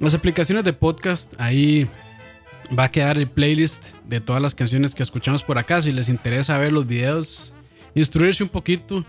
las 0.00 0.14
aplicaciones 0.14 0.64
de 0.64 0.72
podcast, 0.72 1.34
ahí 1.38 1.88
va 2.76 2.84
a 2.84 2.90
quedar 2.90 3.18
el 3.18 3.28
playlist 3.28 3.94
de 4.04 4.20
todas 4.20 4.42
las 4.42 4.54
canciones 4.54 4.94
que 4.94 5.02
escuchamos 5.02 5.42
por 5.42 5.58
acá. 5.58 5.80
Si 5.80 5.92
les 5.92 6.08
interesa 6.08 6.58
ver 6.58 6.72
los 6.72 6.86
videos, 6.86 7.54
instruirse 7.94 8.42
un 8.42 8.48
poquito, 8.48 9.04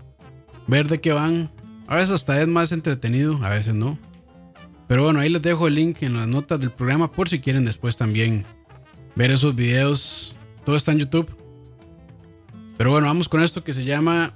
ver 0.66 0.86
de 0.88 1.00
qué 1.00 1.12
van. 1.12 1.50
A 1.88 1.96
veces 1.96 2.12
hasta 2.12 2.40
es 2.40 2.48
más 2.48 2.70
entretenido, 2.70 3.40
a 3.42 3.48
veces 3.48 3.74
no. 3.74 3.98
Pero 4.86 5.04
bueno, 5.04 5.20
ahí 5.20 5.28
les 5.28 5.42
dejo 5.42 5.66
el 5.66 5.74
link 5.74 6.02
en 6.02 6.16
las 6.16 6.28
notas 6.28 6.60
del 6.60 6.70
programa 6.70 7.10
por 7.10 7.28
si 7.28 7.40
quieren 7.40 7.64
después 7.64 7.96
también 7.96 8.46
ver 9.18 9.32
esos 9.32 9.54
videos. 9.54 10.36
Todo 10.64 10.76
está 10.76 10.92
en 10.92 11.00
YouTube. 11.00 11.28
Pero 12.76 12.92
bueno, 12.92 13.08
vamos 13.08 13.28
con 13.28 13.42
esto 13.42 13.64
que 13.64 13.72
se 13.72 13.84
llama 13.84 14.32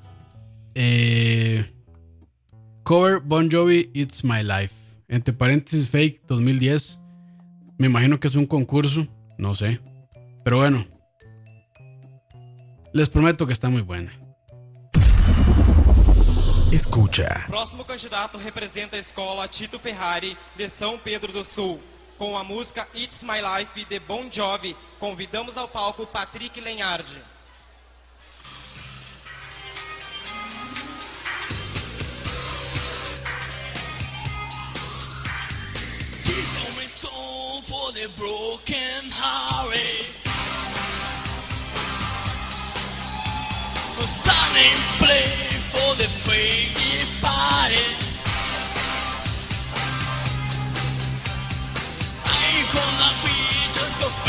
eh, 0.74 1.72
Cover 2.82 3.20
Bon 3.20 3.48
Jovi 3.48 3.90
It's 3.94 4.24
My 4.24 4.42
Life. 4.42 4.74
Entre 5.06 5.32
paréntesis 5.32 5.88
fake 5.88 6.22
2010. 6.26 6.98
Me 7.78 7.86
imagino 7.86 8.18
que 8.18 8.26
es 8.26 8.34
un 8.34 8.44
concurso. 8.44 9.06
No 9.38 9.54
sé. 9.54 9.80
Pero 10.42 10.56
bueno. 10.58 10.84
Les 12.92 13.08
prometo 13.08 13.46
que 13.46 13.52
está 13.52 13.68
muy 13.68 13.82
buena. 13.82 14.12
Escucha. 16.72 17.44
Próximo 17.46 17.84
candidato 17.84 18.36
representa 18.38 18.96
a 18.96 18.98
escola 18.98 19.46
Tito 19.46 19.78
Ferrari 19.78 20.36
de 20.56 20.64
São 20.64 20.98
Pedro 20.98 21.32
do 21.32 21.44
Sul. 21.44 21.78
Com 22.22 22.38
a 22.38 22.44
música 22.44 22.86
It's 22.94 23.24
My 23.24 23.40
Life 23.40 23.84
de 23.84 23.98
Bon 23.98 24.30
Jovi, 24.30 24.76
convidamos 25.00 25.56
ao 25.56 25.66
palco 25.66 26.06
Patrick 26.06 26.60
Lenhardi. 26.60 27.20
For 37.64 37.92
the 37.92 38.08
broken 38.16 39.10
hearted. 39.10 40.06
Sun 43.98 44.56
and 44.56 44.80
play 44.98 45.26
for 45.72 45.96
the 45.96 46.06
faint 46.06 46.81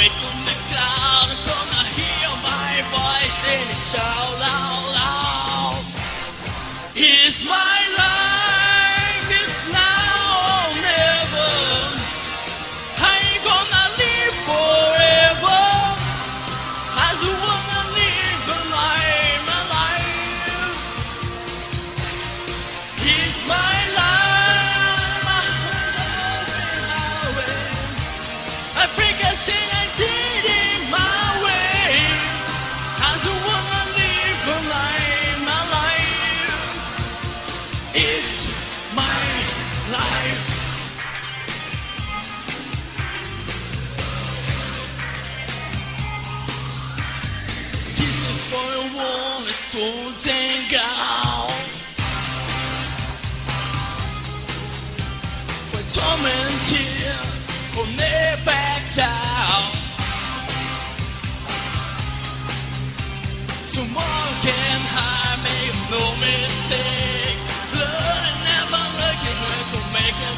face 0.03 0.23
on 0.27 0.37
the 0.45 0.55
cloud. 0.67 1.29
Gonna 1.47 1.83
hear 1.95 2.29
my 2.43 2.71
voice 2.91 3.39
and 3.55 3.69
it 3.71 3.79
shout 3.91 4.39
out 4.43 4.92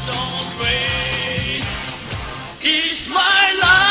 make 0.06 0.14
its 0.14 0.18
own 0.18 0.44
space. 0.44 1.66
It's 2.62 3.08
my 3.08 3.58
life, 3.62 3.85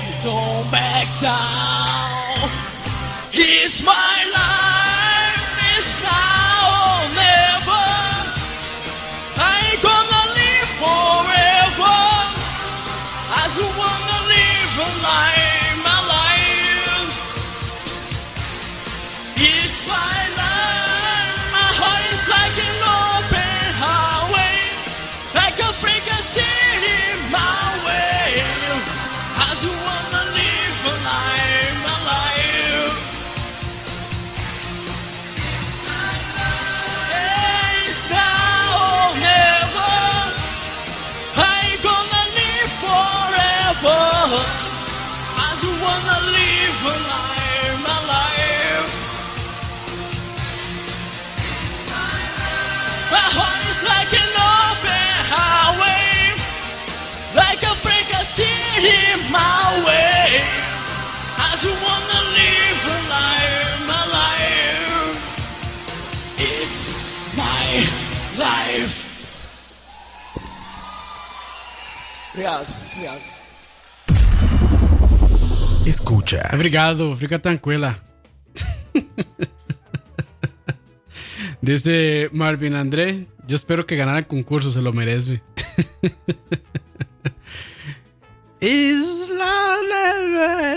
baby, 0.00 0.14
don't 0.22 0.70
back 0.70 1.20
down. 1.20 1.97
It's 66.40 67.34
my 67.36 67.86
life. 68.38 69.08
Obrigado, 72.32 72.66
obrigado. 72.92 73.37
Escucha. 75.88 76.50
Obrigado, 76.52 77.16
fica 77.16 77.38
tranquila. 77.38 77.98
Dice 81.62 82.28
Marvin 82.30 82.74
André, 82.74 83.26
yo 83.46 83.56
espero 83.56 83.86
que 83.86 83.96
ganara 83.96 84.18
el 84.18 84.26
concurso, 84.26 84.70
se 84.70 84.82
lo 84.82 84.92
merece. 84.92 85.40
Isla. 88.60 90.76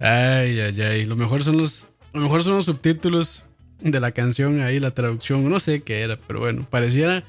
Ay, 0.00 0.58
ay, 0.58 0.82
ay. 0.82 1.04
Lo 1.04 1.14
mejor 1.14 1.44
son 1.44 1.58
los, 1.58 1.88
lo 2.12 2.22
mejor 2.22 2.42
son 2.42 2.54
los 2.54 2.64
subtítulos 2.64 3.44
de 3.78 4.00
la 4.00 4.10
canción 4.10 4.60
ahí, 4.60 4.80
la 4.80 4.90
traducción. 4.90 5.48
No 5.48 5.60
sé 5.60 5.82
qué 5.82 6.00
era, 6.00 6.16
pero 6.26 6.40
bueno, 6.40 6.66
pareciera, 6.68 7.22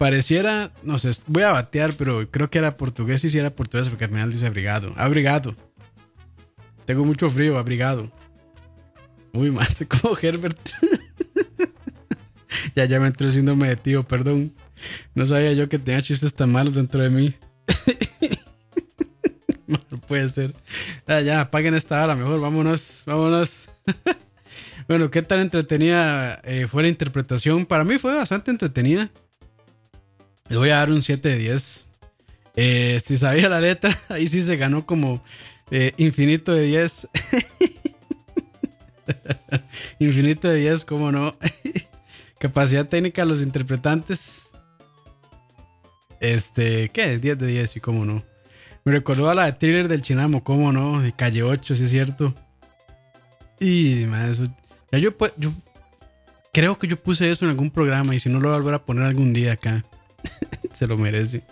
pareciera, 0.00 0.72
no 0.82 0.98
sé, 0.98 1.10
voy 1.26 1.42
a 1.42 1.52
batear, 1.52 1.92
pero 1.92 2.26
creo 2.30 2.48
que 2.48 2.56
era 2.56 2.78
portugués 2.78 3.22
y 3.22 3.28
si 3.28 3.38
era 3.38 3.50
portugués 3.50 3.90
porque 3.90 4.04
al 4.04 4.10
final 4.10 4.32
dice 4.32 4.46
abrigado. 4.46 4.94
Abrigado. 4.96 5.54
Tengo 6.86 7.04
mucho 7.04 7.28
frío, 7.28 7.58
abrigado. 7.58 8.10
Muy 9.34 9.50
mal, 9.50 9.66
sé 9.66 9.86
como 9.86 10.16
Herbert. 10.16 10.58
ya, 12.74 12.86
ya 12.86 12.98
me 12.98 13.08
entró 13.08 13.30
síndrome 13.30 13.68
de 13.68 13.76
tío, 13.76 14.02
perdón. 14.02 14.54
No 15.14 15.26
sabía 15.26 15.52
yo 15.52 15.68
que 15.68 15.78
tenía 15.78 16.00
chistes 16.00 16.32
tan 16.32 16.50
malos 16.50 16.76
dentro 16.76 17.02
de 17.02 17.10
mí. 17.10 17.34
no, 19.66 19.78
puede 20.08 20.30
ser. 20.30 20.54
Ya, 21.06 21.20
ya, 21.20 21.40
apaguen 21.42 21.74
esta 21.74 22.02
hora, 22.02 22.16
mejor, 22.16 22.40
vámonos, 22.40 23.02
vámonos. 23.04 23.68
bueno, 24.88 25.10
¿qué 25.10 25.20
tan 25.20 25.40
entretenida 25.40 26.40
eh, 26.42 26.66
fue 26.68 26.84
la 26.84 26.88
interpretación? 26.88 27.66
Para 27.66 27.84
mí 27.84 27.98
fue 27.98 28.14
bastante 28.14 28.50
entretenida. 28.50 29.10
Le 30.50 30.56
voy 30.58 30.70
a 30.70 30.76
dar 30.76 30.90
un 30.90 31.02
7 31.02 31.26
de 31.28 31.38
10. 31.38 31.88
Eh, 32.56 33.00
si 33.04 33.16
sabía 33.16 33.48
la 33.48 33.60
letra, 33.60 33.96
ahí 34.10 34.26
sí 34.26 34.42
se 34.42 34.56
ganó 34.56 34.84
como 34.84 35.22
eh, 35.70 35.94
infinito 35.96 36.52
de 36.52 36.64
10. 36.66 37.08
infinito 39.98 40.48
de 40.48 40.56
10, 40.56 40.84
cómo 40.84 41.12
no. 41.12 41.36
Capacidad 42.38 42.86
técnica 42.88 43.22
de 43.22 43.28
los 43.28 43.42
interpretantes. 43.42 44.50
Este, 46.20 46.88
¿qué? 46.90 47.18
10 47.18 47.38
de 47.38 47.46
10 47.46 47.76
y 47.76 47.80
cómo 47.80 48.04
no. 48.04 48.22
Me 48.84 48.92
recordó 48.92 49.28
a 49.30 49.34
la 49.34 49.44
de 49.46 49.52
thriller 49.52 49.88
del 49.88 50.02
Chinamo, 50.02 50.42
cómo 50.42 50.72
no, 50.72 51.00
de 51.00 51.12
calle 51.12 51.42
8, 51.42 51.74
si 51.76 51.84
es 51.84 51.90
cierto. 51.90 52.34
Y, 53.60 54.06
man, 54.06 54.30
eso. 54.30 54.44
Ya 54.90 54.98
yo, 54.98 55.16
pu- 55.16 55.32
yo 55.36 55.52
creo 56.52 56.78
que 56.78 56.88
yo 56.88 56.96
puse 56.96 57.30
eso 57.30 57.44
en 57.44 57.50
algún 57.52 57.70
programa 57.70 58.14
y 58.14 58.20
si 58.20 58.28
no 58.30 58.40
lo 58.40 58.48
voy 58.48 58.56
a 58.56 58.60
volver 58.60 58.74
a 58.74 58.84
poner 58.84 59.04
algún 59.04 59.32
día 59.32 59.52
acá. 59.52 59.84
Se 60.80 60.86
lo 60.86 60.96
merece. 60.96 61.42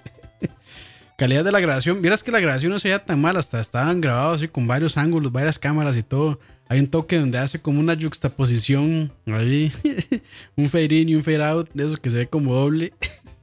Calidad 1.18 1.44
de 1.44 1.52
la 1.52 1.60
grabación. 1.60 2.00
Vieras 2.00 2.22
que 2.22 2.32
la 2.32 2.40
grabación 2.40 2.72
no 2.72 2.78
se 2.78 2.88
veía 2.88 3.04
tan 3.04 3.20
mal. 3.20 3.36
Hasta 3.36 3.60
estaban 3.60 4.00
grabados 4.00 4.36
así 4.36 4.48
con 4.48 4.66
varios 4.66 4.96
ángulos, 4.96 5.30
varias 5.30 5.58
cámaras 5.58 5.98
y 5.98 6.02
todo. 6.02 6.40
Hay 6.66 6.80
un 6.80 6.86
toque 6.86 7.18
donde 7.18 7.36
hace 7.36 7.60
como 7.60 7.78
una 7.78 7.94
juxtaposición 7.94 9.12
ahí. 9.26 9.70
un 10.56 10.70
fade 10.70 10.94
in 10.94 11.10
y 11.10 11.14
un 11.14 11.22
fade 11.22 11.44
out. 11.44 11.68
De 11.74 11.84
esos 11.84 12.00
que 12.00 12.08
se 12.08 12.16
ve 12.16 12.26
como 12.26 12.54
doble. 12.54 12.94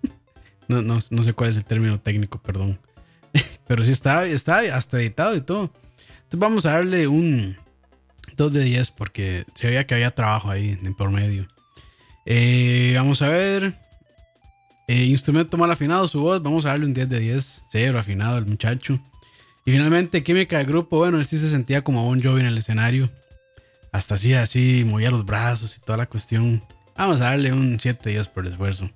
no, 0.68 0.82
no, 0.82 0.98
no 1.12 1.24
sé 1.24 1.34
cuál 1.34 1.52
es 1.52 1.58
el 1.58 1.66
término 1.66 2.00
técnico, 2.00 2.42
perdón. 2.42 2.80
Pero 3.68 3.84
sí 3.84 3.92
está, 3.92 4.26
está 4.26 4.62
hasta 4.76 5.00
editado 5.00 5.36
y 5.36 5.42
todo. 5.42 5.72
Entonces 6.24 6.40
vamos 6.40 6.66
a 6.66 6.72
darle 6.72 7.08
un 7.08 7.58
2 8.38 8.54
de 8.54 8.64
10 8.64 8.90
porque 8.90 9.46
se 9.54 9.68
veía 9.68 9.86
que 9.86 9.94
había 9.94 10.10
trabajo 10.10 10.50
ahí 10.50 10.80
en 10.84 10.96
por 10.96 11.12
medio. 11.12 11.48
Eh, 12.26 12.94
vamos 12.98 13.22
a 13.22 13.30
ver. 13.30 13.85
Eh, 14.88 15.06
instrumento 15.06 15.58
mal 15.58 15.72
afinado, 15.72 16.08
su 16.08 16.22
voz. 16.22 16.42
Vamos 16.42 16.66
a 16.66 16.70
darle 16.70 16.86
un 16.86 16.94
10 16.94 17.10
de 17.10 17.20
10. 17.20 17.66
Cero 17.70 18.00
afinado 18.00 18.38
el 18.38 18.46
muchacho. 18.46 19.00
Y 19.66 19.72
finalmente, 19.72 20.24
química 20.24 20.58
de 20.58 20.66
grupo. 20.66 20.98
Bueno, 20.98 21.18
él 21.18 21.26
sí 21.26 21.38
se 21.38 21.50
sentía 21.50 21.84
como 21.84 22.04
Bon 22.04 22.22
Jovi 22.22 22.42
en 22.42 22.48
el 22.48 22.58
escenario. 22.58 23.10
Hasta 23.92 24.16
así, 24.16 24.34
así, 24.34 24.84
movía 24.86 25.10
los 25.10 25.26
brazos 25.26 25.78
y 25.78 25.82
toda 25.82 25.98
la 25.98 26.06
cuestión. 26.06 26.62
Vamos 26.98 27.22
a 27.22 27.26
darle 27.26 27.52
un 27.52 27.80
7 27.80 28.00
de 28.04 28.16
10 28.16 28.28
por 28.28 28.46
el 28.46 28.52
esfuerzo. 28.52 28.90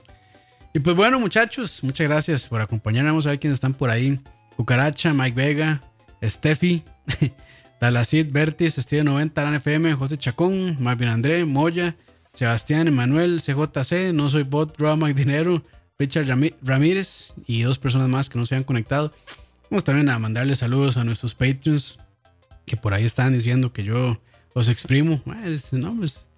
Y 0.73 0.79
pues 0.79 0.95
bueno, 0.95 1.19
muchachos, 1.19 1.83
muchas 1.83 2.07
gracias 2.07 2.47
por 2.47 2.61
acompañarnos. 2.61 3.11
Vamos 3.11 3.25
a 3.25 3.29
ver 3.31 3.39
quiénes 3.39 3.57
están 3.57 3.73
por 3.73 3.89
ahí. 3.89 4.19
Cucaracha, 4.55 5.13
Mike 5.13 5.35
Vega, 5.35 5.81
Steffi, 6.23 6.83
Dalacid, 7.81 8.27
Vertis, 8.31 8.77
Estilo 8.77 9.05
90, 9.05 9.43
Lan 9.43 9.55
FM, 9.55 9.93
José 9.95 10.17
Chacón, 10.17 10.77
Marvin 10.79 11.07
André, 11.07 11.45
Moya, 11.45 11.95
Sebastián, 12.33 12.87
Emanuel, 12.87 13.41
CJC, 13.41 14.13
No 14.13 14.29
Soy 14.29 14.43
Bot, 14.43 14.77
Roa 14.77 14.95
Dinero, 15.13 15.63
Richard 16.01 16.27
Ramírez 16.61 17.33
y 17.45 17.63
dos 17.63 17.77
personas 17.77 18.07
más 18.07 18.29
que 18.29 18.39
no 18.39 18.45
se 18.45 18.55
han 18.55 18.63
conectado. 18.63 19.11
Vamos 19.69 19.83
también 19.83 20.07
a 20.07 20.17
mandarle 20.17 20.55
saludos 20.55 20.95
a 20.95 21.03
nuestros 21.03 21.35
Patreons 21.35 21.99
que 22.65 22.77
por 22.77 22.93
ahí 22.93 23.03
están 23.03 23.33
diciendo 23.33 23.73
que 23.73 23.83
yo 23.83 24.17
los 24.55 24.69
exprimo. 24.69 25.21
Pues, 25.25 25.73
no, 25.73 25.93
pues, 25.97 26.29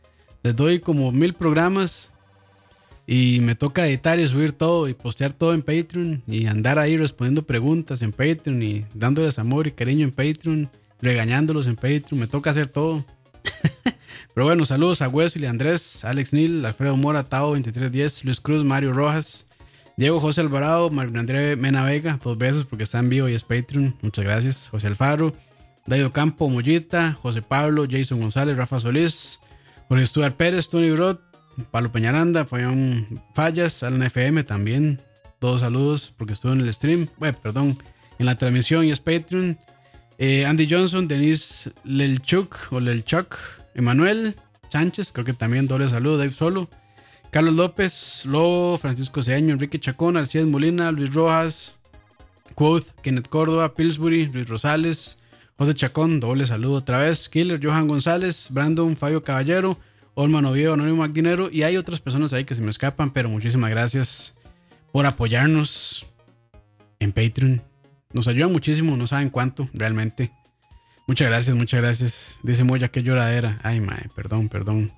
les 0.41 0.55
doy 0.55 0.80
como 0.80 1.12
mil 1.12 1.36
programas 1.36 2.12
y 3.05 3.39
me 3.41 3.53
toca 3.53 3.88
editar 3.88 4.20
y 4.20 4.28
subir 4.28 4.53
todo 4.53 4.89
y 4.89 4.95
postear 4.95 5.32
todo 5.32 5.53
en 5.53 5.62
Patreon 5.62 6.24
y 6.26 6.47
andar 6.47 6.80
ahí 6.80 6.97
respondiendo 6.97 7.43
preguntas 7.43 8.01
en 8.01 8.14
Patreon 8.14 8.64
y 8.64 8.86
dándoles 8.95 9.38
amor 9.38 9.68
y 9.68 9.74
cariño 9.74 10.05
en 10.05 10.12
Patreon, 10.12 10.72
regañándolos 11.03 11.68
en 11.68 11.76
Patreon. 11.76 12.20
Me 12.20 12.26
toca 12.26 12.49
hacer 12.49 12.66
todo. 12.66 13.05
Pero 14.34 14.45
bueno, 14.45 14.66
saludos 14.66 15.03
a 15.03 15.07
Wesley, 15.07 15.45
Andrés, 15.45 16.03
Alex 16.03 16.34
Nil, 16.34 16.66
Alfredo 16.66 16.97
Mora, 16.97 17.26
Tao 17.26 17.49
2310, 17.49 18.26
Luis 18.26 18.39
Cruz, 18.39 18.64
Mario 18.64 18.93
Rojas, 18.93 19.45
Diego 19.98 20.20
José 20.20 20.42
Alvarado, 20.42 20.89
Mario 20.89 21.20
André 21.20 21.56
Mena 21.56 21.84
Vega, 21.84 22.20
dos 22.24 22.38
veces 22.38 22.66
porque 22.66 22.84
está 22.84 23.00
en 23.00 23.10
vivo 23.10 23.30
y 23.30 23.34
es 23.34 23.44
Patreon. 23.44 23.96
Muchas 24.02 24.26
gracias. 24.26 24.70
José 24.70 24.88
Alfaro, 24.88 25.34
Daido 25.86 26.12
Campo, 26.12 26.50
Mollita, 26.50 27.18
José 27.22 27.42
Pablo, 27.42 27.86
Jason 27.89 28.20
González, 28.20 28.56
Rafa 28.58 28.80
Solís, 28.80 29.39
Jorge 29.89 30.06
Stuart 30.06 30.36
Pérez, 30.36 30.70
Tony 30.70 30.89
Brod, 30.92 31.18
Pablo 31.70 31.92
Peñaranda, 31.92 32.46
Fabián 32.46 33.22
Fallas, 33.34 33.84
Alan 33.84 34.04
FM 34.04 34.44
también. 34.44 35.02
Todos 35.39 35.62
saludos 35.62 36.14
porque 36.18 36.34
estuvo 36.34 36.54
en 36.54 36.62
el 36.62 36.74
stream, 36.74 37.08
bueno, 37.18 37.38
perdón, 37.42 37.78
en 38.20 38.26
la 38.26 38.38
transmisión 38.38 38.86
y 38.86 38.92
es 38.92 39.00
Patreon. 39.00 39.58
Eh, 40.18 40.46
Andy 40.46 40.68
Johnson, 40.70 41.08
Denise 41.08 41.72
Lelchuk 41.84 42.56
o 42.72 42.80
Lelchuk, 42.80 43.36
Emanuel 43.74 44.36
Sánchez, 44.70 45.12
creo 45.12 45.26
que 45.26 45.34
también 45.34 45.68
doble 45.68 45.89
saludo, 45.89 46.18
Dave 46.18 46.32
Solo. 46.32 46.70
Carlos 47.32 47.56
López, 47.56 48.26
Lobo, 48.26 48.78
Francisco 48.78 49.24
Ceaño, 49.24 49.54
Enrique 49.54 49.80
Chacón, 49.80 50.18
Alcides 50.18 50.48
Molina, 50.48 50.92
Luis 50.92 51.14
Rojas, 51.14 51.78
Quoth, 52.56 52.88
Kenneth 53.02 53.30
Córdoba, 53.30 53.74
Pillsbury, 53.74 54.28
Luis 54.28 54.50
Rosales, 54.50 55.18
José 55.58 55.74
Chacón, 55.74 56.20
doble 56.20 56.46
saludo 56.46 56.74
otra 56.74 57.00
vez, 57.00 57.30
Killer, 57.30 57.60
Johan 57.64 57.88
González, 57.88 58.50
Brandon, 58.52 58.98
Fabio 58.98 59.24
Caballero, 59.24 59.78
Olman 60.14 60.44
Oviedo, 60.44 60.74
Anónimo 60.74 60.98
Magdinero 60.98 61.50
y 61.50 61.64
hay 61.64 61.78
otras 61.78 62.02
personas 62.02 62.34
ahí 62.34 62.44
que 62.44 62.54
se 62.54 62.62
me 62.62 62.70
escapan, 62.70 63.12
pero 63.12 63.30
muchísimas 63.30 63.70
gracias 63.70 64.38
por 64.92 65.06
apoyarnos 65.06 66.06
en 67.00 67.14
Patreon. 67.14 67.62
Nos 68.12 68.28
ayudan 68.28 68.52
muchísimo, 68.52 68.98
no 68.98 69.08
saben 69.08 69.30
cuánto 69.30 69.70
realmente. 69.74 70.34
Muchas 71.08 71.30
gracias, 71.30 71.56
muchas 71.56 71.80
gracias. 71.80 72.40
Dice 72.44 72.66
Moya, 72.66 72.90
qué 72.90 73.04
lloradera. 73.04 73.58
Ay, 73.64 73.80
mae, 73.80 74.10
perdón, 74.16 74.50
perdón. 74.50 74.92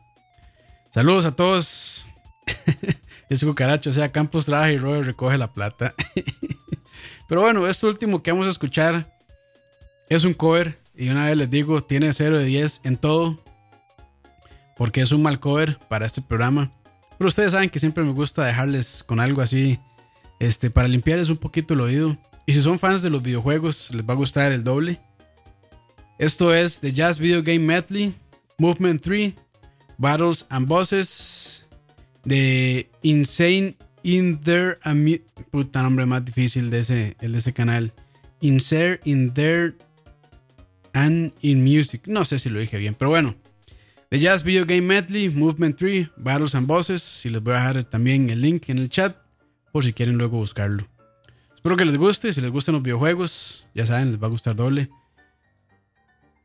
Saludos 0.90 1.26
a 1.26 1.36
todos. 1.36 2.08
es 3.30 3.44
cucaracho, 3.44 3.90
o 3.90 3.94
sea, 3.94 4.12
Campos 4.12 4.46
trabaja 4.46 4.72
y 4.72 4.78
Robert 4.78 5.06
recoge 5.06 5.38
la 5.38 5.54
plata. 5.54 5.94
Pero 7.28 7.42
bueno, 7.42 7.68
esto 7.68 7.88
último 7.88 8.22
que 8.22 8.32
vamos 8.32 8.48
a 8.48 8.52
escuchar 8.52 9.12
es 10.10 10.24
un 10.24 10.34
cover. 10.34 10.80
Y 10.96 11.10
una 11.10 11.26
vez 11.26 11.38
les 11.38 11.50
digo, 11.50 11.82
tiene 11.84 12.14
0 12.14 12.38
de 12.38 12.46
10 12.46 12.82
en 12.84 12.98
todo. 12.98 13.44
Porque 14.78 15.02
es 15.02 15.12
un 15.12 15.24
mal 15.24 15.40
cover 15.40 15.80
para 15.90 16.06
este 16.06 16.22
programa. 16.22 16.72
Pero 17.18 17.28
ustedes 17.28 17.54
saben 17.54 17.70
que 17.70 17.80
siempre 17.80 18.04
me 18.04 18.12
gusta 18.12 18.46
dejarles 18.46 19.04
con 19.04 19.20
algo 19.20 19.42
así. 19.42 19.80
Este, 20.40 20.70
para 20.70 20.88
limpiarles 20.88 21.30
un 21.30 21.38
poquito 21.38 21.74
el 21.74 21.82
oído. 21.82 22.18
Y 22.46 22.54
si 22.54 22.62
son 22.62 22.78
fans 22.78 23.02
de 23.02 23.10
los 23.10 23.24
videojuegos, 23.24 23.92
les 23.92 24.08
va 24.08 24.14
a 24.14 24.18
gustar 24.18 24.52
el 24.52 24.64
doble. 24.64 25.00
Esto 26.20 26.54
es 26.54 26.80
The 26.80 26.92
Jazz 26.92 27.18
Video 27.18 27.42
Game 27.42 27.60
Medley, 27.60 28.14
Movement 28.58 29.02
3, 29.02 29.34
Battles 29.98 30.46
and 30.50 30.68
Bosses, 30.68 31.63
de 32.24 32.90
Insane 33.02 33.76
in 34.04 34.40
There. 34.42 34.78
Amu- 34.84 35.22
Puta 35.52 35.82
nombre 35.84 36.06
más 36.06 36.24
difícil 36.26 36.70
de 36.70 36.80
ese, 36.80 37.16
el 37.22 37.34
de 37.34 37.38
ese 37.40 37.54
canal. 37.54 37.94
Insert 38.42 39.06
in 39.06 39.34
There 39.34 39.74
and 40.94 41.34
in 41.42 41.64
Music. 41.64 42.04
No 42.08 42.26
sé 42.26 42.40
si 42.40 42.50
lo 42.50 42.60
dije 42.60 42.78
bien, 42.78 42.96
pero 42.96 43.10
bueno. 43.10 43.36
The 44.10 44.20
Jazz 44.20 44.44
Video 44.44 44.66
Game 44.66 44.82
Medley, 44.82 45.30
Movement 45.30 45.76
3, 45.78 46.10
Battles 46.18 46.54
and 46.56 46.68
Bosses. 46.68 47.26
Y 47.26 47.30
les 47.30 47.42
voy 47.42 47.54
a 47.54 47.58
dejar 47.58 47.84
también 47.86 48.30
el 48.30 48.42
link 48.42 48.70
en 48.70 48.78
el 48.78 48.90
chat 48.90 49.16
por 49.72 49.84
si 49.84 49.92
quieren 49.94 50.18
luego 50.18 50.38
buscarlo. 50.38 50.88
Espero 51.56 51.76
que 51.78 51.86
les 51.86 51.98
guste. 51.98 52.32
Si 52.32 52.42
les 52.42 52.52
gustan 52.52 52.74
los 52.74 52.84
videojuegos, 52.84 53.70
ya 53.74 53.86
saben, 53.86 54.12
les 54.12 54.22
va 54.22 54.28
a 54.28 54.30
gustar 54.30 54.56
doble. 54.56 54.90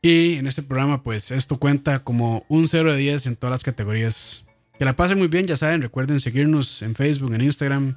Y 0.00 0.34
en 0.36 0.46
este 0.46 0.62
programa, 0.62 1.02
pues 1.02 1.30
esto 1.30 1.58
cuenta 1.58 1.98
como 2.04 2.44
un 2.48 2.68
0 2.68 2.92
de 2.92 2.98
10 2.98 3.26
en 3.26 3.36
todas 3.36 3.50
las 3.52 3.62
categorías. 3.64 4.46
Que 4.78 4.84
la 4.84 4.94
pasen 4.94 5.18
muy 5.18 5.26
bien, 5.26 5.46
ya 5.46 5.56
saben. 5.56 5.82
Recuerden 5.82 6.20
seguirnos 6.20 6.82
en 6.82 6.94
Facebook, 6.94 7.34
en 7.34 7.40
Instagram, 7.40 7.96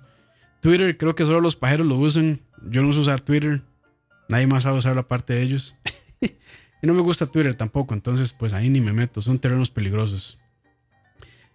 Twitter. 0.61 0.97
Creo 0.97 1.13
que 1.13 1.25
solo 1.25 1.39
los 1.39 1.55
pajeros 1.55 1.85
lo 1.85 1.95
usan. 1.95 2.41
Yo 2.69 2.81
no 2.81 2.91
sé 2.91 2.99
usar 2.99 3.21
Twitter. 3.21 3.61
Nadie 4.27 4.47
más 4.47 4.63
sabe 4.63 4.79
usarlo 4.79 5.01
aparte 5.01 5.33
de 5.33 5.43
ellos. 5.43 5.75
y 6.21 6.87
no 6.87 6.93
me 6.93 7.01
gusta 7.01 7.27
Twitter 7.27 7.53
tampoco. 7.53 7.93
Entonces, 7.93 8.33
pues 8.33 8.53
ahí 8.53 8.69
ni 8.69 8.81
me 8.81 8.93
meto. 8.93 9.21
Son 9.21 9.37
terrenos 9.37 9.69
peligrosos. 9.69 10.39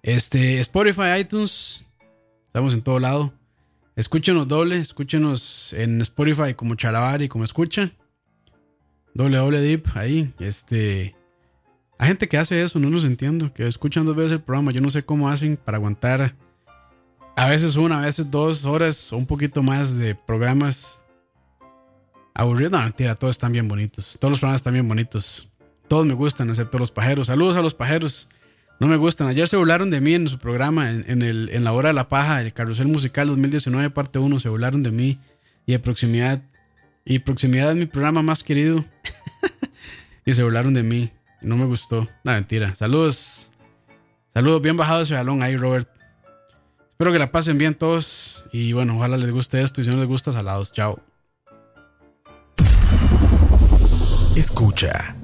Este, 0.02 0.60
Spotify, 0.60 1.18
iTunes. 1.20 1.84
Estamos 2.46 2.72
en 2.72 2.82
todo 2.82 3.00
lado. 3.00 3.34
Escúchenos 3.96 4.46
doble. 4.46 4.78
Escúchenos 4.78 5.72
en 5.72 6.00
Spotify 6.02 6.54
como 6.54 6.76
Chalavari, 6.76 7.28
como 7.28 7.42
escucha. 7.42 7.90
Doble, 9.12 9.38
doble 9.38 9.60
dip 9.60 9.88
ahí. 9.94 10.32
Este. 10.38 11.16
Hay 11.98 12.08
gente 12.08 12.28
que 12.28 12.36
hace 12.36 12.62
eso, 12.62 12.78
no 12.78 12.90
los 12.90 13.04
entiendo. 13.04 13.52
Que 13.52 13.66
escuchan 13.66 14.04
dos 14.04 14.16
veces 14.16 14.32
el 14.32 14.40
programa. 14.40 14.70
Yo 14.70 14.80
no 14.80 14.90
sé 14.90 15.04
cómo 15.04 15.28
hacen 15.28 15.56
para 15.56 15.78
aguantar 15.78 16.34
a 17.36 17.48
veces 17.48 17.76
una, 17.76 17.98
a 17.98 18.06
veces 18.06 18.30
dos 18.30 18.64
horas 18.64 19.12
o 19.12 19.16
un 19.16 19.26
poquito 19.26 19.62
más 19.62 19.98
de 19.98 20.14
programas 20.14 21.02
aburridos. 22.34 22.72
No, 22.72 22.82
mentira, 22.82 23.14
todos 23.14 23.36
están 23.36 23.52
bien 23.52 23.68
bonitos. 23.68 24.16
Todos 24.20 24.32
los 24.32 24.40
programas 24.40 24.60
están 24.60 24.74
bien 24.74 24.88
bonitos. 24.88 25.52
Todos 25.88 26.06
me 26.06 26.14
gustan, 26.14 26.48
excepto 26.48 26.78
los 26.78 26.90
pajeros. 26.90 27.28
Saludos 27.28 27.56
a 27.56 27.62
los 27.62 27.74
pajeros. 27.74 28.28
No 28.80 28.88
me 28.88 28.96
gustan. 28.96 29.28
Ayer 29.28 29.48
se 29.48 29.56
burlaron 29.56 29.90
de 29.90 30.00
mí 30.00 30.14
en 30.14 30.28
su 30.28 30.38
programa, 30.38 30.90
en, 30.90 31.04
en 31.08 31.22
el, 31.22 31.48
en 31.50 31.64
la 31.64 31.72
hora 31.72 31.88
de 31.88 31.94
la 31.94 32.08
paja, 32.08 32.42
el 32.42 32.52
Carrusel 32.52 32.88
Musical 32.88 33.28
2019, 33.28 33.90
parte 33.90 34.18
1. 34.18 34.40
Se 34.40 34.48
burlaron 34.48 34.82
de 34.82 34.90
mí 34.90 35.18
y 35.64 35.72
de 35.72 35.78
proximidad. 35.78 36.42
Y 37.04 37.20
proximidad 37.20 37.70
es 37.70 37.76
mi 37.76 37.86
programa 37.86 38.22
más 38.22 38.42
querido. 38.42 38.84
y 40.26 40.32
se 40.32 40.42
burlaron 40.42 40.74
de 40.74 40.82
mí. 40.82 41.10
No 41.42 41.56
me 41.56 41.64
gustó. 41.64 42.08
No, 42.24 42.32
mentira. 42.32 42.74
Saludos. 42.74 43.52
Saludos 44.34 44.62
bien 44.62 44.76
bajados 44.76 45.08
ese 45.08 45.14
balón 45.14 45.42
ahí, 45.42 45.56
Robert. 45.56 45.88
Espero 46.90 47.12
que 47.12 47.18
la 47.18 47.30
pasen 47.30 47.58
bien 47.58 47.74
todos. 47.74 48.46
Y 48.52 48.72
bueno, 48.72 48.96
ojalá 48.96 49.16
les 49.16 49.30
guste 49.30 49.62
esto. 49.62 49.80
Y 49.80 49.84
si 49.84 49.90
no 49.90 49.96
les 49.96 50.06
gusta, 50.06 50.32
salados. 50.32 50.72
Chao. 50.72 51.00
Escucha. 54.36 55.16